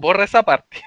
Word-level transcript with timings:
Borra 0.00 0.22
esa 0.22 0.44
parte. 0.44 0.80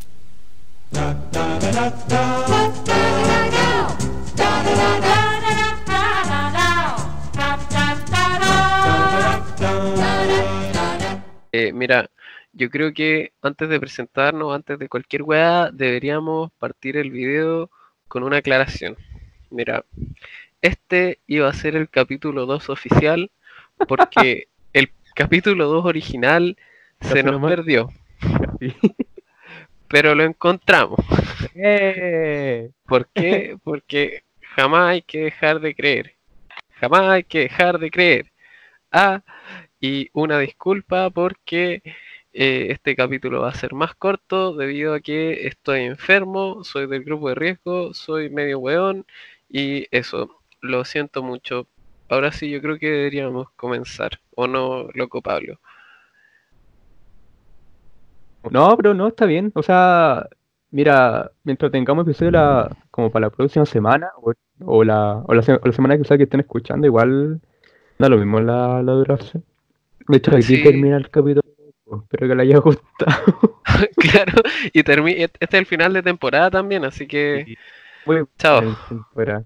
Eh, 11.51 11.73
mira, 11.73 12.09
yo 12.53 12.69
creo 12.69 12.93
que 12.93 13.33
antes 13.41 13.67
de 13.67 13.81
presentarnos, 13.81 14.55
antes 14.55 14.79
de 14.79 14.87
cualquier 14.87 15.23
weá, 15.23 15.71
deberíamos 15.73 16.49
partir 16.53 16.95
el 16.95 17.11
video 17.11 17.69
con 18.07 18.23
una 18.23 18.37
aclaración. 18.37 18.95
Mira, 19.49 19.83
este 20.61 21.19
iba 21.27 21.49
a 21.49 21.53
ser 21.53 21.75
el 21.75 21.89
capítulo 21.89 22.45
2 22.45 22.69
oficial 22.69 23.29
porque 23.89 24.47
el 24.73 24.89
capítulo 25.15 25.67
2 25.67 25.83
original 25.83 26.55
se 27.01 27.23
nos 27.23 27.41
perdió. 27.41 27.89
pero 29.91 30.15
lo 30.15 30.23
encontramos. 30.23 30.99
¡Eh! 31.53 32.71
¿Por 32.87 33.07
qué? 33.13 33.57
Porque 33.63 34.23
jamás 34.55 34.89
hay 34.89 35.01
que 35.01 35.19
dejar 35.25 35.59
de 35.59 35.75
creer. 35.75 36.15
Jamás 36.79 37.01
hay 37.09 37.23
que 37.23 37.39
dejar 37.39 37.77
de 37.77 37.91
creer. 37.91 38.31
Ah, 38.91 39.21
y 39.79 40.09
una 40.13 40.39
disculpa 40.39 41.09
porque 41.09 41.81
eh, 42.33 42.67
este 42.69 42.95
capítulo 42.95 43.41
va 43.41 43.49
a 43.49 43.53
ser 43.53 43.73
más 43.73 43.95
corto 43.95 44.55
debido 44.55 44.93
a 44.93 45.01
que 45.01 45.47
estoy 45.47 45.81
enfermo, 45.81 46.63
soy 46.63 46.87
del 46.87 47.03
grupo 47.03 47.29
de 47.29 47.35
riesgo, 47.35 47.93
soy 47.93 48.29
medio 48.29 48.59
weón 48.59 49.05
y 49.49 49.87
eso, 49.91 50.41
lo 50.61 50.85
siento 50.85 51.23
mucho. 51.23 51.67
Ahora 52.09 52.31
sí, 52.31 52.49
yo 52.49 52.61
creo 52.61 52.77
que 52.79 52.89
deberíamos 52.89 53.49
comenzar, 53.55 54.21
¿o 54.35 54.47
no, 54.47 54.87
loco 54.93 55.21
Pablo? 55.21 55.59
No, 58.49 58.75
pero 58.77 58.93
no, 58.93 59.07
está 59.07 59.25
bien. 59.25 59.51
O 59.55 59.63
sea, 59.63 60.27
mira, 60.71 61.31
mientras 61.43 61.71
tengamos 61.71 62.05
episodio 62.05 62.31
la, 62.31 62.75
como 62.89 63.11
para 63.11 63.27
la 63.27 63.29
próxima 63.29 63.65
semana 63.65 64.09
o, 64.17 64.33
o 64.65 64.83
la, 64.83 65.23
o 65.27 65.33
la, 65.33 65.41
se- 65.41 65.53
o 65.53 65.61
la 65.63 65.71
semana 65.71 65.97
que 65.97 66.03
sea 66.03 66.17
que 66.17 66.23
estén 66.23 66.39
escuchando, 66.39 66.87
igual 66.87 67.39
da 67.99 68.09
lo 68.09 68.17
mismo 68.17 68.39
la, 68.41 68.81
la 68.81 68.91
duración. 68.93 69.43
De 70.07 70.17
hecho, 70.17 70.31
aquí 70.31 70.43
Sí. 70.43 70.63
termina 70.63 70.97
el 70.97 71.09
capítulo. 71.09 71.43
Espero 72.03 72.27
que 72.29 72.35
le 72.35 72.43
haya 72.43 72.57
gustado. 72.59 73.61
claro, 73.97 74.41
y 74.73 74.81
termi- 74.83 75.15
este 75.17 75.37
es 75.45 75.53
el 75.53 75.65
final 75.65 75.93
de 75.93 76.01
temporada 76.03 76.49
también, 76.49 76.83
así 76.85 77.05
que 77.07 77.57
Muy 78.05 78.23
chao. 78.37 78.61
temporada. 78.89 79.43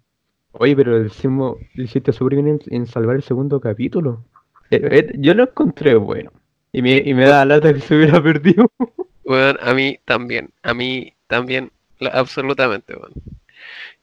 Oye, 0.54 0.74
pero 0.76 0.98
decimos, 1.04 1.58
hiciste 1.74 2.14
súper 2.14 2.36
bien 2.36 2.48
en, 2.48 2.60
en 2.68 2.86
salvar 2.86 3.18
el 3.18 3.24
segundo 3.24 3.60
capítulo. 3.60 4.24
Eh, 4.72 4.80
eh, 4.90 5.12
yo 5.18 5.34
lo 5.34 5.44
encontré 5.44 5.96
bueno. 5.96 6.32
Y 6.76 6.82
me, 6.82 6.98
y 6.98 7.14
me 7.14 7.26
da 7.26 7.46
lata 7.46 7.74
que 7.74 7.80
se 7.80 7.96
hubiera 7.96 8.22
perdido. 8.22 8.70
Weón, 9.24 9.58
a 9.62 9.74
mí 9.74 9.98
también, 10.04 10.50
a 10.62 10.74
mí 10.74 11.14
también, 11.28 11.72
absolutamente. 12.12 12.94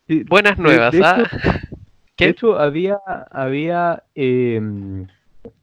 Sí, 0.09 0.25
Buenas 0.25 0.59
nuevas, 0.59 0.91
de 0.93 1.03
¿ah? 1.05 1.23
hecho- 1.23 1.59
¿Qué? 2.17 2.25
De 2.25 2.31
hecho, 2.31 2.59
había, 2.59 2.97
había 3.31 4.05
em, 4.15 5.07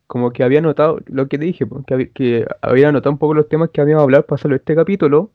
como 0.05 0.31
que 0.31 0.43
había 0.43 0.61
notado 0.61 0.99
lo 1.07 1.27
que 1.27 1.39
te 1.39 1.45
dije, 1.45 1.65
que, 1.87 1.93
había, 1.95 2.07
que 2.13 2.45
había 2.61 2.91
notado 2.91 3.11
un 3.13 3.17
poco 3.17 3.33
los 3.33 3.49
temas 3.49 3.71
que 3.71 3.81
habíamos 3.81 4.03
hablado 4.03 4.25
para 4.27 4.55
este 4.55 4.75
capítulo. 4.75 5.31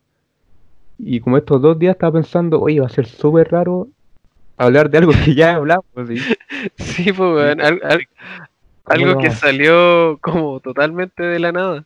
Y 0.97 1.19
como 1.19 1.39
estos 1.39 1.61
dos 1.61 1.77
días 1.77 1.95
estaba 1.97 2.12
pensando, 2.12 2.61
oye, 2.61 2.78
va 2.78 2.86
a 2.86 2.91
ser 2.91 3.06
súper 3.06 3.50
raro 3.50 3.89
hablar 4.56 4.91
de 4.91 4.98
algo 4.98 5.12
que 5.25 5.34
ya 5.34 5.56
hablamos. 5.56 5.84
¿sí? 6.06 6.17
Sí, 6.77 7.12
pues, 7.12 7.19
weón, 7.19 7.61
al- 7.61 7.80
al- 7.83 8.06
algo 8.85 9.15
¿Cómo 9.15 9.21
que 9.23 9.31
salió 9.31 10.19
como 10.21 10.61
totalmente 10.61 11.23
de 11.23 11.39
la 11.39 11.53
nada. 11.53 11.85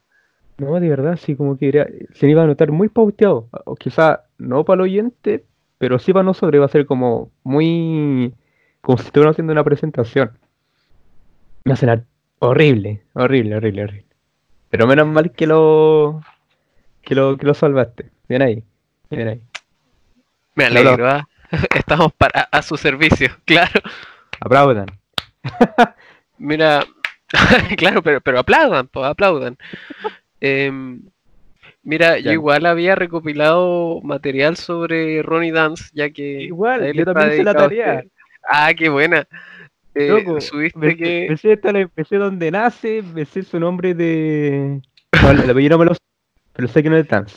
No, 0.58 0.78
de 0.80 0.88
verdad, 0.88 1.16
sí, 1.16 1.36
como 1.36 1.56
que 1.56 1.68
era- 1.68 1.86
se 2.14 2.28
iba 2.28 2.42
a 2.42 2.46
notar 2.46 2.72
muy 2.72 2.88
pauteado. 2.88 3.48
O 3.64 3.76
quizá 3.76 4.24
no 4.38 4.64
para 4.64 4.76
el 4.82 4.90
oyente, 4.90 5.44
pero 5.78 5.98
sí 6.00 6.12
para 6.12 6.24
nosotros 6.24 6.54
iba 6.54 6.64
a 6.64 6.68
ser 6.68 6.86
como 6.86 7.30
muy. 7.44 8.34
como 8.80 8.98
si 8.98 9.04
estuviéramos 9.06 9.34
haciendo 9.34 9.52
una 9.52 9.64
presentación. 9.64 10.32
Hace 11.64 11.86
la- 11.86 12.02
horrible, 12.40 13.02
horrible, 13.12 13.56
horrible, 13.56 13.84
horrible. 13.84 14.06
Pero 14.70 14.86
menos 14.86 15.06
mal 15.06 15.30
que 15.32 15.46
lo. 15.46 16.20
que 17.02 17.14
lo, 17.14 17.36
que 17.36 17.46
lo 17.46 17.54
salvaste. 17.54 18.10
Bien 18.28 18.42
ahí, 18.42 18.62
bien 19.10 19.28
ahí. 19.28 19.40
Me 20.56 20.64
No, 20.68 20.74
no. 20.74 20.80
alegro, 20.80 21.08
¿ah? 21.08 21.28
Estamos 21.74 22.12
para, 22.14 22.42
a 22.50 22.62
su 22.62 22.76
servicio, 22.76 23.28
claro. 23.44 23.80
Aplaudan. 24.40 24.86
Mira, 26.38 26.84
claro, 27.76 28.02
pero, 28.02 28.20
pero 28.20 28.38
aplaudan, 28.38 28.88
pues 28.88 29.06
aplaudan. 29.06 29.56
Em, 30.40 31.02
mira, 31.82 32.20
yo 32.20 32.30
igual 32.30 32.64
había 32.64 32.94
recopilado 32.94 34.00
material 34.02 34.56
sobre 34.56 35.20
Ronnie 35.22 35.50
Dance, 35.50 35.90
ya 35.92 36.10
que 36.10 36.42
Igual, 36.42 36.92
yo 36.94 37.04
también 37.04 37.32
hice 37.32 37.42
la 37.42 37.54
tarea. 37.54 38.04
Ah, 38.48 38.72
qué 38.76 38.88
buena. 38.88 39.26
Eh, 39.96 40.08
Loco, 40.08 40.40
subiste 40.40 40.78
me, 40.78 40.96
que... 40.96 41.26
me 41.28 41.36
sé 41.36 41.54
hasta 41.54 41.72
la- 41.72 41.90
me 41.96 42.04
sé 42.04 42.16
dónde 42.16 42.52
nace, 42.52 43.02
me 43.02 43.24
sé 43.24 43.42
su 43.42 43.58
nombre 43.58 43.94
de. 43.94 44.80
No, 45.20 45.30
el 45.32 45.50
apellido 45.50 45.76
no 45.76 45.78
me 45.80 45.84
lo 45.86 45.94
sé, 45.94 46.00
pero 46.52 46.68
sé 46.68 46.82
que 46.84 46.90
no 46.90 46.96
es 46.96 47.08
Dance. 47.08 47.36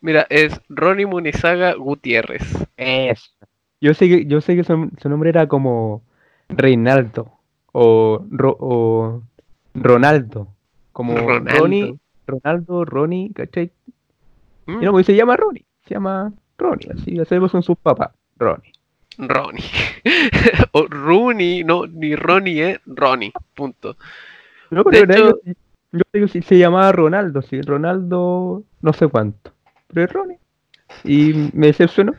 Mira, 0.00 0.26
es 0.28 0.60
Ronnie 0.68 1.06
Munizaga 1.06 1.74
Gutiérrez. 1.74 2.42
Eso. 2.76 3.30
Yo 3.80 3.94
sé 3.94 4.08
que, 4.08 4.26
yo 4.26 4.40
sé 4.40 4.56
que 4.56 4.64
su, 4.64 4.90
su 5.00 5.08
nombre 5.08 5.30
era 5.30 5.46
como 5.46 6.02
Reinaldo 6.48 7.38
o, 7.76 8.24
Ro- 8.30 8.56
o 8.60 9.22
Ronaldo. 9.74 10.48
Como 10.92 11.16
Ronaldo. 11.16 11.58
Ronnie, 11.60 11.98
Ronaldo, 12.26 12.84
Ronnie, 12.84 13.32
¿cachai? 13.34 13.70
Mm, 14.66 14.82
Y 14.82 14.84
no, 14.86 14.92
pues 14.92 15.06
se 15.06 15.14
llama 15.16 15.36
Ronnie, 15.36 15.64
se 15.86 15.94
llama 15.94 16.32
Ronnie, 16.56 16.88
así 16.92 17.18
hacemos 17.18 17.50
con 17.50 17.62
sus 17.62 17.76
papás, 17.76 18.10
Ronnie. 18.38 18.72
Ronnie. 19.18 19.64
o 20.72 20.86
Rooney, 20.88 21.64
no, 21.64 21.86
ni 21.86 22.14
Ronnie, 22.16 22.62
eh, 22.70 22.80
Ronnie, 22.86 23.32
punto. 23.54 23.96
No, 24.70 24.84
De 24.84 24.90
pero 24.90 25.04
hecho- 25.04 25.06
realidad 25.06 25.34
yo, 25.44 25.52
yo 25.92 26.02
digo 26.12 26.28
si 26.28 26.42
se 26.42 26.58
llamaba 26.58 26.92
Ronaldo, 26.92 27.42
sí, 27.42 27.60
Ronaldo 27.60 28.62
no 28.80 28.92
sé 28.92 29.08
cuánto, 29.08 29.52
pero 29.88 30.06
es 30.06 30.12
Ronnie. 30.12 30.38
Y 31.02 31.50
me 31.52 31.66
decepcionó. 31.68 32.12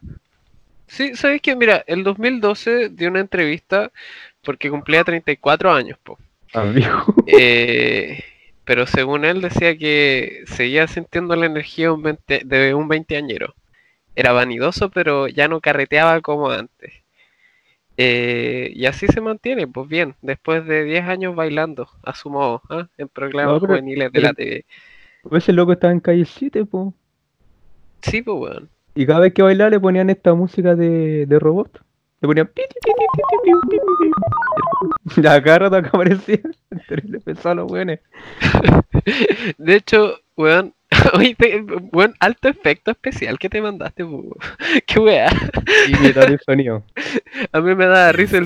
Sí, 0.87 1.15
¿sabes 1.15 1.41
qué? 1.41 1.55
Mira, 1.55 1.83
el 1.87 2.03
2012 2.03 2.89
dio 2.89 3.09
una 3.09 3.19
entrevista 3.21 3.91
porque 4.45 4.69
cumplía 4.69 5.03
34 5.03 5.71
años, 5.73 5.97
po. 6.03 6.17
Amigo. 6.53 7.03
Eh, 7.27 8.23
pero 8.63 8.87
según 8.87 9.25
él 9.25 9.41
decía 9.41 9.77
que 9.77 10.43
seguía 10.47 10.87
sintiendo 10.87 11.35
la 11.35 11.45
energía 11.47 11.87
de 11.87 11.91
un, 11.91 12.03
veinte- 12.03 12.43
de 12.45 12.73
un 12.73 12.87
veinteañero. 12.87 13.53
Era 14.15 14.31
vanidoso, 14.31 14.89
pero 14.89 15.27
ya 15.27 15.47
no 15.47 15.59
carreteaba 15.59 16.21
como 16.21 16.49
antes. 16.49 16.93
Eh, 17.97 18.71
y 18.75 18.85
así 18.87 19.07
se 19.07 19.21
mantiene, 19.21 19.67
pues 19.67 19.87
bien, 19.87 20.15
después 20.21 20.65
de 20.65 20.83
10 20.83 21.05
años 21.05 21.35
bailando 21.35 21.87
a 22.03 22.13
su 22.13 22.29
modo, 22.29 22.61
¿ah? 22.69 22.87
en 22.97 23.07
programas 23.07 23.61
No, 23.61 23.67
juveniles 23.67 24.11
de 24.11 24.21
la 24.21 24.33
TV. 24.33 24.65
Ese 25.31 25.53
loco 25.53 25.71
estaba 25.73 25.93
en 25.93 25.99
calle 26.01 26.25
7, 26.25 26.65
po. 26.65 26.93
Sí, 28.01 28.21
pues 28.21 28.37
weón. 28.37 28.69
Y 28.95 29.05
cada 29.05 29.21
vez 29.21 29.33
que 29.33 29.41
bailaba 29.41 29.69
le 29.69 29.79
ponían 29.79 30.09
esta 30.09 30.33
música 30.33 30.75
de, 30.75 31.25
de 31.25 31.39
robot. 31.39 31.81
Le 32.25 32.27
ponían. 32.27 32.49
La 35.17 35.41
cara 35.43 35.69
de 35.69 35.77
acá 35.77 35.89
aparecía. 35.89 36.39
Terrible 36.87 37.19
pesado 37.19 37.55
los 37.55 37.71
weones. 37.71 37.99
De 39.57 39.75
hecho, 39.75 40.15
weón. 40.35 40.73
Weón, 41.91 42.15
alto 42.19 42.47
efecto 42.47 42.91
especial 42.91 43.37
que 43.37 43.49
te 43.49 43.61
mandaste, 43.61 44.03
bubo. 44.03 44.37
Qué 44.87 44.99
weá. 44.99 45.27
Imitar 45.87 46.31
el 46.31 46.39
sonido. 46.39 46.83
A 47.51 47.61
mí 47.61 47.75
me 47.75 47.85
da 47.85 48.11
risa 48.11 48.37
el. 48.37 48.45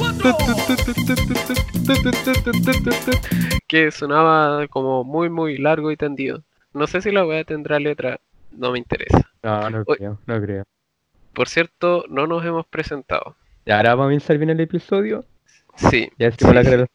Que 3.67 3.91
sonaba 3.91 4.67
como 4.67 5.03
muy, 5.03 5.29
muy 5.29 5.57
largo 5.57 5.91
y 5.91 5.97
tendido. 5.97 6.43
No 6.73 6.87
sé 6.87 7.01
si 7.01 7.11
la 7.11 7.25
weá 7.25 7.43
tendrá 7.45 7.79
letra. 7.79 8.19
No 8.51 8.71
me 8.71 8.79
interesa. 8.79 9.29
No, 9.43 9.69
no 9.69 9.85
creo, 9.85 10.19
no 10.25 10.41
creo. 10.41 10.63
Por 11.33 11.47
cierto, 11.47 12.03
no 12.09 12.27
nos 12.27 12.43
hemos 12.43 12.65
presentado. 12.65 13.35
Ahora 13.69 13.89
vamos 13.91 14.03
a 14.03 14.07
comenzar 14.07 14.37
bien 14.37 14.49
el 14.49 14.59
episodio. 14.59 15.25
Sí, 15.75 16.09
Ya 16.17 16.29
decimos 16.31 16.55
Sí, 16.65 16.69
las 16.71 16.89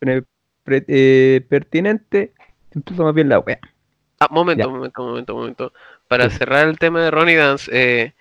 pre- 0.64 0.84
eh, 0.88 1.40
pertinentes. 1.48 2.30
Empezamos 2.72 3.14
bien 3.14 3.28
la 3.28 3.38
wea. 3.38 3.58
Ah, 4.18 4.28
momento, 4.30 4.64
Ya. 4.66 4.68
momento, 4.68 5.02
momento, 5.02 5.34
momento. 5.34 5.72
Para 6.08 6.28
Sí. 6.28 6.38
cerrar 6.38 6.68
el 6.68 6.78
tema 6.78 7.02
de 7.02 7.10
Ronnie 7.10 7.36
Dance, 7.36 7.70
eh, 7.72 8.14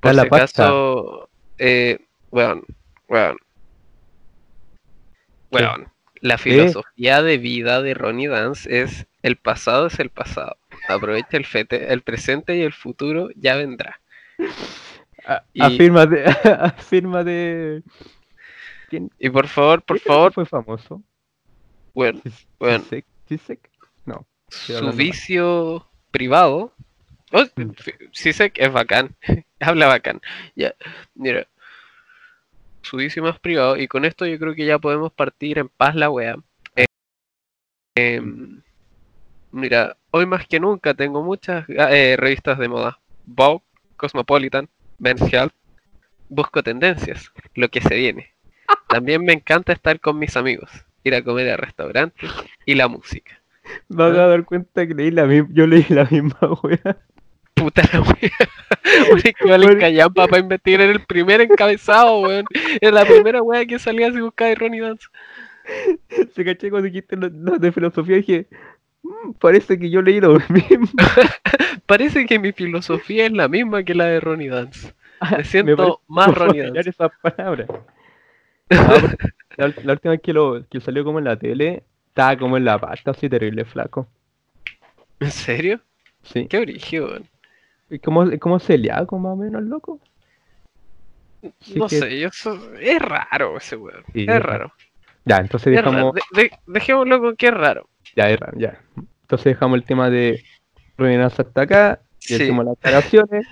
por 0.00 0.14
la 0.14 0.22
si 0.22 0.26
acaso, 0.28 1.28
eh, 1.58 1.98
weón, 2.30 2.64
weón, 3.08 3.36
¿Qué? 5.50 5.56
weón, 5.56 5.88
la 6.20 6.38
filosofía 6.38 7.22
de 7.22 7.38
vida 7.38 7.82
de 7.82 7.94
Ronnie 7.94 8.28
Dance 8.28 8.80
es 8.80 9.06
el 9.22 9.36
pasado 9.36 9.86
es 9.86 9.98
el 10.00 10.10
pasado. 10.10 10.56
Aprovecha 10.88 11.36
el 11.36 11.44
fete, 11.44 11.92
el 11.92 12.02
presente 12.02 12.56
y 12.56 12.62
el 12.62 12.72
futuro 12.72 13.28
ya 13.36 13.56
vendrá. 13.56 14.00
A- 15.28 15.44
Y- 15.52 15.62
Afírmate, 15.62 16.24
afírmate. 16.24 17.82
¿Quién, 18.88 19.10
Y 19.18 19.28
por 19.30 19.46
favor, 19.46 19.82
por 19.82 20.00
favor, 20.00 20.32
fue 20.32 20.46
famoso? 20.46 21.02
Bueno. 21.94 22.20
Cisek- 22.20 23.04
Cisek? 23.28 23.70
No. 24.06 24.26
su 24.48 24.72
mal. 24.82 24.96
vicio 24.96 25.86
privado 26.10 26.72
Oh, 27.30 27.44
Sisek 28.12 28.58
es 28.58 28.72
bacán. 28.72 29.14
Habla 29.60 29.86
bacán. 29.88 30.22
Ya, 30.56 30.74
mira. 31.14 31.46
Subísimo 32.80 33.26
más 33.26 33.38
privado. 33.38 33.76
Y 33.76 33.86
con 33.86 34.06
esto 34.06 34.24
yo 34.24 34.38
creo 34.38 34.54
que 34.54 34.64
ya 34.64 34.78
podemos 34.78 35.12
partir 35.12 35.58
en 35.58 35.68
paz 35.68 35.94
la 35.94 36.08
wea. 36.08 36.36
Eh, 36.74 36.86
em, 37.96 38.62
mira, 39.52 39.98
hoy 40.10 40.24
más 40.24 40.46
que 40.46 40.58
nunca 40.58 40.94
tengo 40.94 41.22
muchas 41.22 41.66
eh, 41.68 42.16
revistas 42.18 42.58
de 42.58 42.68
moda. 42.68 42.98
Vogue, 43.26 43.62
Cosmopolitan, 43.98 44.70
Health. 45.00 45.52
Busco 46.28 46.62
tendencias, 46.62 47.32
lo 47.54 47.68
que 47.68 47.80
se 47.80 47.94
viene. 47.94 48.34
También 48.88 49.24
me 49.24 49.32
encanta 49.32 49.72
estar 49.72 49.98
con 50.00 50.18
mis 50.18 50.36
amigos, 50.36 50.70
ir 51.04 51.14
a 51.14 51.22
comer 51.22 51.50
a 51.50 51.56
restaurantes 51.56 52.30
y 52.66 52.74
la 52.74 52.88
música. 52.88 53.40
Me 53.88 54.04
acabo 54.04 54.18
de 54.18 54.28
dar 54.28 54.44
cuenta 54.44 54.86
que 54.86 54.94
leí 54.94 55.10
la 55.10 55.24
misma, 55.24 55.48
yo 55.52 55.66
leí 55.66 55.86
la 55.88 56.04
misma 56.04 56.38
wea. 56.62 56.98
Puta 57.54 57.82
la 57.92 58.00
wea. 58.00 59.32
Que 59.34 59.48
vale 59.48 59.78
callampa 59.78 60.26
para 60.28 60.42
investigar 60.42 60.82
en 60.82 60.90
el 60.90 61.00
primer 61.04 61.40
encabezado, 61.40 62.20
weón. 62.20 62.44
Es 62.80 62.92
la 62.92 63.04
primera 63.04 63.42
wea 63.42 63.66
que 63.66 63.78
salía 63.78 64.12
si 64.12 64.20
buscaba 64.20 64.54
Ronnie 64.54 64.80
Dance. 64.80 65.06
Se 66.34 66.44
caché 66.44 66.70
cuando 66.70 66.86
dijiste 66.86 67.16
los, 67.16 67.32
los 67.32 67.60
de 67.60 67.72
filosofía 67.72 68.16
y 68.16 68.20
dije, 68.20 68.46
"Mm, 69.24 69.32
parece 69.32 69.78
que 69.78 69.90
yo 69.90 70.02
leí 70.02 70.20
lo 70.20 70.34
mismo. 70.48 70.88
Parece 71.86 72.26
que 72.26 72.38
mi 72.38 72.52
filosofía 72.52 73.26
es 73.26 73.32
la 73.32 73.48
misma 73.48 73.82
que 73.82 73.94
la 73.94 74.04
de 74.06 74.20
Ronnie 74.20 74.48
Dance. 74.50 74.92
Me 75.22 75.28
parece 75.30 75.50
siento 75.50 76.00
más 76.06 76.34
Ronnie 76.34 76.62
Dance. 76.70 76.90
esas 76.90 77.10
palabras. 77.22 77.66
Pero 78.68 78.82
la, 79.56 79.74
la 79.82 79.92
última 79.94 80.12
vez 80.12 80.20
que, 80.22 80.32
lo, 80.34 80.66
que 80.68 80.80
salió 80.80 81.02
como 81.04 81.18
en 81.18 81.24
la 81.24 81.38
tele, 81.38 81.82
estaba 82.08 82.36
como 82.36 82.56
en 82.58 82.64
la 82.66 82.78
pasta, 82.78 83.12
así 83.12 83.28
terrible 83.28 83.64
flaco. 83.64 84.06
¿En 85.20 85.30
serio? 85.30 85.80
Sí. 86.22 86.46
Qué 86.46 86.58
origen. 86.58 87.26
¿Y 87.90 87.98
cómo, 88.00 88.26
cómo 88.38 88.58
celíaco 88.58 89.18
más 89.18 89.32
o 89.32 89.36
menos, 89.36 89.62
loco? 89.62 89.98
No 91.74 91.86
que- 91.88 91.98
sé, 92.00 92.18
yo 92.20 92.30
so- 92.32 92.74
es 92.78 93.00
raro 93.00 93.56
ese 93.56 93.76
weón. 93.76 94.02
Sí, 94.12 94.24
es 94.24 94.28
es 94.28 94.42
raro. 94.42 94.72
Ya, 95.24 95.38
entonces 95.38 95.74
dejamos. 95.74 96.14
De- 96.32 96.42
de- 96.42 96.50
dejémoslo 96.66 97.20
con 97.20 97.36
que 97.36 97.46
es 97.46 97.54
raro. 97.54 97.88
Ya, 98.18 98.30
es 98.30 98.40
raro, 98.40 98.58
ya. 98.58 98.80
Entonces 99.22 99.44
dejamos 99.44 99.76
el 99.78 99.84
tema 99.84 100.10
de 100.10 100.42
Ruinas 100.96 101.38
hasta 101.38 101.62
acá. 101.62 102.00
Y 102.20 102.34
Sí. 102.34 102.34
hacemos 102.34 102.64
las 102.64 102.76
aclaraciones. 102.76 103.46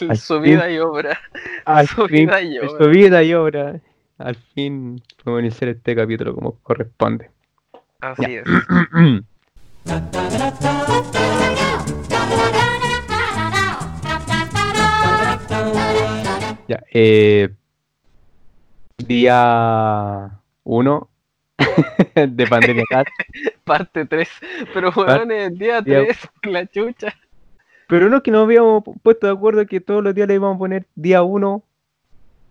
El 0.00 0.10
Al 0.12 0.16
su 0.16 0.34
fin. 0.40 0.42
vida 0.44 0.70
y 0.70 0.78
obra. 0.78 1.20
Al 1.66 1.86
Su 1.86 2.08
fin, 2.08 2.30
y 2.42 2.58
obra. 2.58 2.86
vida 2.86 3.22
y 3.22 3.34
obra. 3.34 3.78
Al 4.16 4.36
fin 4.36 5.02
podemos 5.22 5.42
iniciar 5.42 5.68
este 5.68 5.94
capítulo 5.94 6.34
como 6.34 6.52
corresponde. 6.62 7.30
Así 8.00 8.36
es. 8.36 8.44
Ya, 16.68 16.82
eh, 16.92 17.50
día 18.98 20.40
1 20.64 21.10
de 22.14 22.46
pandemia 22.46 22.84
cat. 22.88 23.06
Parte 23.64 24.04
3. 24.06 24.28
Pero 24.74 24.90
weón, 24.96 25.30
es 25.32 25.58
día 25.58 25.80
día- 25.80 26.04
3, 26.04 26.28
la 26.52 26.66
chucha. 26.66 27.14
Pero 27.88 28.08
no 28.08 28.22
que 28.22 28.30
nos 28.30 28.44
habíamos 28.44 28.82
pu- 28.84 28.98
puesto 29.02 29.26
de 29.26 29.32
acuerdo 29.32 29.66
que 29.66 29.80
todos 29.80 30.02
los 30.02 30.14
días 30.14 30.26
le 30.28 30.34
íbamos 30.34 30.56
a 30.56 30.58
poner 30.58 30.86
día 30.94 31.22
1. 31.22 31.62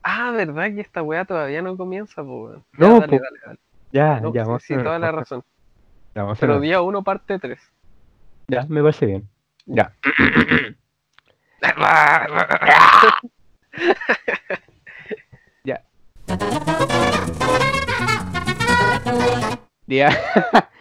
Ah, 0.04 0.32
¿verdad 0.32 0.74
que 0.74 0.82
esta 0.82 1.02
weá 1.04 1.26
todavía 1.26 1.62
no 1.62 1.78
comienza, 1.78 2.24
po, 2.24 2.44
weón? 2.46 2.64
No, 2.78 3.00
dale, 3.00 3.20
dale, 3.20 3.40
dale. 3.46 3.60
Ya, 3.92 4.20
No, 4.20 4.34
ya, 4.34 4.44
sí, 4.44 4.48
vamos 4.48 4.64
a 4.64 4.66
sí, 4.68 4.74
hacer- 4.74 4.84
toda 4.86 5.00
la 5.00 5.12
razón. 5.12 5.44
ya, 6.16 6.24
vamos 6.24 6.40
Pero 6.40 6.60
día 6.60 6.82
1, 6.82 7.04
parte 7.04 7.38
3. 7.40 7.60
Ya, 8.48 8.66
me 8.68 8.82
parece 8.82 9.06
bien. 9.06 9.30
Ya. 9.66 9.94
Ya. 15.64 15.82
Día, 19.92 20.08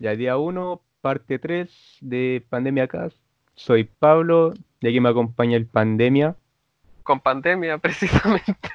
ya, 0.00 0.16
día 0.16 0.36
1, 0.36 0.80
parte 1.00 1.38
3 1.38 1.98
de 2.00 2.44
Pandemia 2.48 2.88
Cast. 2.88 3.16
Soy 3.54 3.84
Pablo, 3.84 4.52
y 4.80 4.88
aquí 4.88 4.98
me 4.98 5.10
acompaña 5.10 5.56
el 5.56 5.64
Pandemia. 5.66 6.34
Con 7.04 7.20
pandemia, 7.20 7.78
precisamente. 7.78 8.68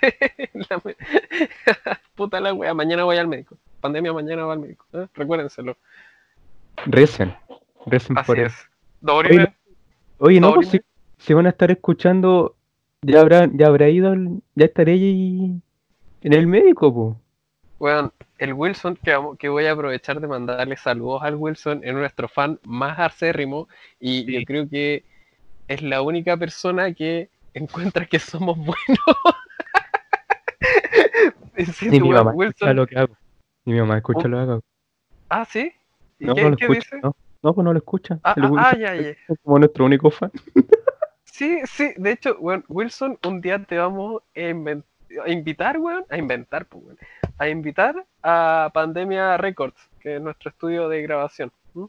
La 0.53 0.81
me- 0.85 0.95
Puta 2.15 2.39
la 2.39 2.53
wea, 2.53 2.73
mañana 2.73 3.03
voy 3.03 3.17
al 3.17 3.27
médico. 3.27 3.57
Pandemia, 3.81 4.13
mañana 4.13 4.45
voy 4.45 4.53
al 4.53 4.59
médico. 4.59 4.85
¿eh? 4.93 5.05
Recuérdenselo. 5.15 5.75
Recen, 6.85 7.35
recen 7.85 8.17
Así 8.17 8.25
por 8.25 8.39
es. 8.39 8.53
Doble. 9.01 9.53
Oye, 10.19 10.39
no, 10.39 10.53
pues 10.53 10.69
si, 10.69 10.79
si 11.17 11.33
van 11.33 11.45
a 11.45 11.49
estar 11.49 11.69
escuchando, 11.71 12.55
ya 13.01 13.19
habrá, 13.19 13.49
ya 13.53 13.67
habrá 13.67 13.89
ido, 13.89 14.15
ya 14.55 14.63
estaré 14.63 14.93
ahí 14.93 15.59
en 16.21 16.31
el 16.31 16.47
médico, 16.47 16.93
pues. 16.93 17.17
Weón, 17.79 18.13
el 18.43 18.53
Wilson, 18.53 18.97
que, 19.39 19.47
voy 19.47 19.65
a 19.65 19.71
aprovechar 19.71 20.19
de 20.19 20.27
mandarle 20.27 20.75
saludos 20.75 21.23
al 21.23 21.35
Wilson, 21.35 21.79
es 21.83 21.93
nuestro 21.93 22.27
fan 22.27 22.59
más 22.63 22.99
acérrimo 22.99 23.69
y 24.01 24.25
yo 24.31 24.43
creo 24.45 24.67
que 24.67 25.05
es 25.69 25.81
la 25.81 26.01
única 26.01 26.35
persona 26.35 26.93
que 26.93 27.29
encuentra 27.53 28.05
que 28.05 28.19
somos 28.19 28.57
buenos. 28.57 28.75
Sí, 31.73 31.87
Ni 31.89 31.99
mi 31.99 32.09
mamá 32.09 32.31
escucha 32.31 32.65
Wilson. 32.65 32.75
lo 32.75 32.87
que 32.87 32.97
hago. 32.97 33.17
Ni 33.65 33.73
mi 33.73 33.79
mamá 33.79 33.97
escucha 33.97 34.21
Oh. 34.25 34.27
lo 34.27 34.37
que 34.37 34.43
hago. 34.43 34.61
Ah, 35.29 35.45
¿sí? 35.45 35.71
¿Y 36.19 36.25
No, 36.25 36.33
qué, 36.33 36.43
no 36.43 36.49
lo 36.49 36.57
qué 36.57 36.63
escucha, 36.65 36.79
dice? 36.95 36.99
no. 37.03 37.15
No, 37.43 37.53
pues 37.53 37.65
no 37.65 37.73
lo 37.73 37.77
escucha. 37.79 38.19
Ah, 38.23 38.33
El 38.35 38.43
ah, 38.45 38.47
Wilson 38.47 38.65
ah, 38.73 38.77
ya, 38.77 38.95
ya. 38.95 39.09
es 39.09 39.17
como 39.43 39.59
nuestro 39.59 39.85
único 39.85 40.09
fan. 40.09 40.31
Sí, 41.25 41.59
sí, 41.65 41.93
de 41.97 42.11
hecho, 42.11 42.37
Wilson, 42.39 43.19
un 43.25 43.41
día 43.41 43.59
te 43.63 43.77
vamos 43.77 44.23
a, 44.35 45.29
invitar, 45.29 45.77
weón, 45.77 46.05
a 46.09 46.17
inventar, 46.17 46.65
pues, 46.65 46.83
weón, 46.85 46.97
a 47.43 47.49
invitar 47.49 48.05
a 48.21 48.71
Pandemia 48.73 49.37
Records, 49.37 49.89
que 49.99 50.15
es 50.17 50.21
nuestro 50.21 50.49
estudio 50.51 50.89
de 50.89 51.01
grabación. 51.01 51.51
¿m? 51.75 51.87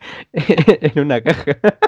en 0.32 1.00
una 1.04 1.20
caja. 1.20 1.56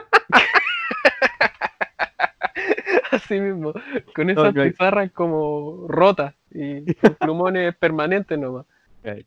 Así 3.10 3.40
mismo, 3.40 3.72
con 4.14 4.30
esas 4.30 4.54
no 4.54 4.62
hay- 4.62 4.70
pizarras 4.70 5.10
como 5.12 5.86
rotas 5.88 6.34
y 6.52 6.94
con 6.94 7.14
plumones 7.14 7.74
permanentes 7.78 8.38
nomás. 8.38 8.66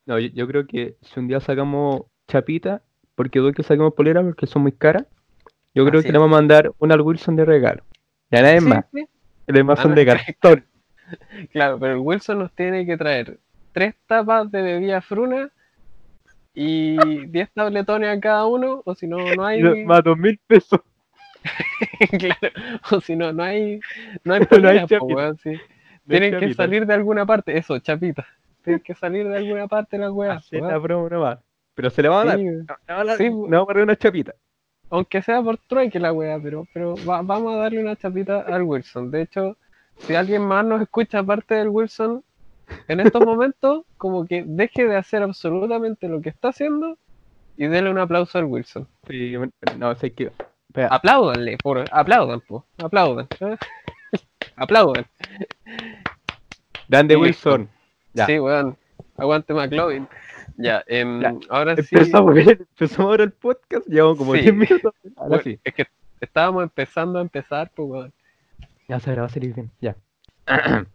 No, 0.05 0.19
yo, 0.19 0.27
yo 0.33 0.47
creo 0.47 0.67
que 0.67 0.95
si 1.01 1.19
un 1.19 1.27
día 1.27 1.39
sacamos 1.39 2.03
chapita, 2.27 2.81
porque 3.15 3.39
doy 3.39 3.53
que 3.53 3.63
saquemos 3.63 3.93
polera 3.93 4.21
porque 4.21 4.47
son 4.47 4.61
muy 4.61 4.71
caras, 4.71 5.05
yo 5.73 5.85
creo 5.85 5.99
Así 5.99 6.07
que 6.07 6.13
le 6.13 6.19
vamos 6.19 6.33
a 6.35 6.39
mandar 6.39 6.71
una 6.79 6.93
al 6.95 7.01
Wilson 7.01 7.35
de 7.35 7.45
regalo. 7.45 7.83
Ya 8.31 8.41
nada 8.41 8.59
Sí, 8.59 8.65
más. 8.65 8.85
sí, 8.93 9.05
Ah, 9.67 9.75
son 9.75 9.95
de 9.95 10.05
cartón. 10.05 10.65
Claro, 11.51 11.77
pero 11.79 11.93
el 11.93 11.99
Wilson 11.99 12.39
nos 12.39 12.51
tiene 12.53 12.85
que 12.85 12.95
traer 12.95 13.39
tres 13.73 13.95
tapas 14.07 14.49
de 14.51 14.61
bebida 14.61 15.01
fruna 15.01 15.49
y 16.53 17.25
10 17.27 17.51
tabletones 17.53 18.15
a 18.15 18.19
cada 18.21 18.45
uno, 18.45 18.81
o 18.85 18.95
si 18.95 19.07
no, 19.07 19.17
no 19.35 19.45
hay... 19.45 19.61
Más 19.85 20.03
dos 20.03 20.17
mil 20.17 20.39
pesos. 20.47 20.79
claro, 22.17 22.53
o 22.91 23.01
si 23.01 23.15
no, 23.15 23.33
no 23.33 23.43
hay, 23.43 23.79
no 24.23 24.33
hay 24.35 24.39
No 24.61 24.69
hay 24.69 24.85
polera, 24.85 24.87
po, 24.87 25.05
weón, 25.05 25.37
sí. 25.37 25.51
No 25.53 25.59
Tienen 26.07 26.39
que 26.39 26.53
salir 26.53 26.85
de 26.85 26.93
alguna 26.93 27.25
parte, 27.25 27.57
eso, 27.57 27.77
chapita. 27.79 28.25
Tienen 28.63 28.81
que 28.81 28.93
salir 28.95 29.27
de 29.27 29.37
alguna 29.37 29.67
parte 29.67 29.97
las 29.97 30.11
weas. 30.11 30.49
Weón. 30.51 30.67
la 30.67 30.77
broma 30.77 31.09
nomás. 31.09 31.39
Pero 31.75 31.89
se 31.89 32.01
le 32.03 32.09
va 32.09 32.21
a 32.21 32.25
dar. 32.25 32.37
Sí, 32.37 32.45
No, 32.45 32.65
no, 32.87 33.03
no, 33.03 33.15
Sí, 33.17 33.29
no 33.29 33.47
vamos 33.47 33.69
a 33.69 33.73
dar 33.73 33.83
una 33.83 33.95
chapita. 33.95 34.33
aunque 34.89 35.21
sea 35.21 35.41
por 35.41 35.57
trueque 35.57 35.99
la 35.99 36.13
wea, 36.13 36.39
pero, 36.41 36.67
pero 36.73 36.95
va- 37.07 37.21
vamos 37.23 37.55
a 37.55 37.57
darle 37.57 37.81
una 37.81 37.95
chapita 37.95 38.41
al 38.41 38.61
Wilson. 38.63 39.09
De 39.11 39.23
hecho, 39.23 39.57
si 39.97 40.13
alguien 40.13 40.43
más 40.43 40.63
nos 40.65 40.81
escucha 40.81 41.19
aparte 41.19 41.55
del 41.55 41.69
Wilson, 41.69 42.23
en 42.87 42.99
estos 42.99 43.25
momentos, 43.25 43.85
como 43.97 44.25
que 44.25 44.43
deje 44.45 44.87
de 44.87 44.95
hacer 44.95 45.23
absolutamente 45.23 46.07
lo 46.07 46.21
que 46.21 46.29
está 46.29 46.49
haciendo 46.49 46.97
y 47.57 47.67
dele 47.67 47.89
un 47.89 47.99
aplauso 47.99 48.37
al 48.37 48.45
Wilson. 48.45 48.87
Sí, 49.07 49.35
no, 49.77 49.95
sé 49.95 50.11
que. 50.11 50.31
Apláudanle, 50.89 51.57
por, 51.61 51.85
aplaudan, 51.91 52.41
po, 52.41 52.65
aplaudan. 52.77 53.27
¿eh? 53.39 53.57
aplaudan. 54.55 55.05
grande 56.87 57.13
sí, 57.13 57.19
Wilson. 57.21 57.69
Ya. 58.13 58.25
Sí, 58.25 58.39
weón. 58.39 58.77
Aguante 59.17 59.53
McLovin. 59.53 60.07
Ya, 60.57 60.83
em, 60.87 61.21
Ya, 61.21 61.35
ahora 61.49 61.75
sí. 61.75 61.87
Empezamos 61.91 62.33
bien, 62.33 62.49
empezamos 62.49 63.09
ahora 63.11 63.23
el 63.23 63.31
podcast, 63.31 63.87
llevamos 63.87 64.17
como 64.17 64.33
Sí. 64.33 64.41
10 64.41 64.55
minutos. 64.55 64.93
Ahora 65.15 65.41
sí. 65.41 65.59
Es 65.63 65.73
que 65.73 65.87
estábamos 66.21 66.63
empezando 66.63 67.19
a 67.19 67.21
empezar, 67.21 67.71
pues, 67.75 67.89
weón. 67.89 68.13
Ya 68.87 68.99
se 68.99 69.15
va 69.15 69.25
a 69.25 69.29
salir 69.29 69.53
bien. 69.53 69.71
Ya. 69.79 69.95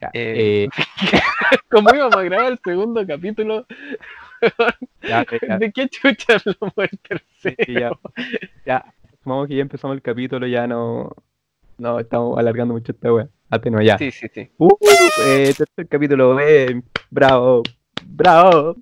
Ya, 0.00 0.10
Eh, 0.12 0.64
eh, 0.64 0.68
Como 1.70 1.92
íbamos 1.94 2.16
a 2.16 2.22
grabar 2.22 2.52
el 2.52 2.58
segundo 2.64 3.04
capítulo, 3.06 3.66
ya, 5.02 5.26
ya, 5.48 5.58
¿de 5.58 5.72
qué 5.72 5.88
chucha 5.88 6.34
hablamos 6.34 6.72
el 6.76 6.98
tercero? 7.00 7.80
ya, 7.80 7.90
ya, 8.64 8.94
vamos 9.24 9.48
que 9.48 9.56
ya 9.56 9.62
empezamos 9.62 9.96
el 9.96 10.02
capítulo, 10.02 10.46
ya 10.46 10.66
no, 10.68 11.10
no 11.78 11.98
estamos 11.98 12.38
alargando 12.38 12.74
mucho 12.74 12.92
esta 12.92 13.12
wea. 13.12 13.28
Atenua 13.50 13.82
ya. 13.82 13.98
Sí, 13.98 14.10
sí, 14.10 14.28
sí. 14.32 14.50
Uh, 14.58 14.68
eh, 15.26 15.52
tercer 15.56 15.88
capítulo, 15.88 16.36
bravo, 17.10 17.62
bravo, 18.04 18.76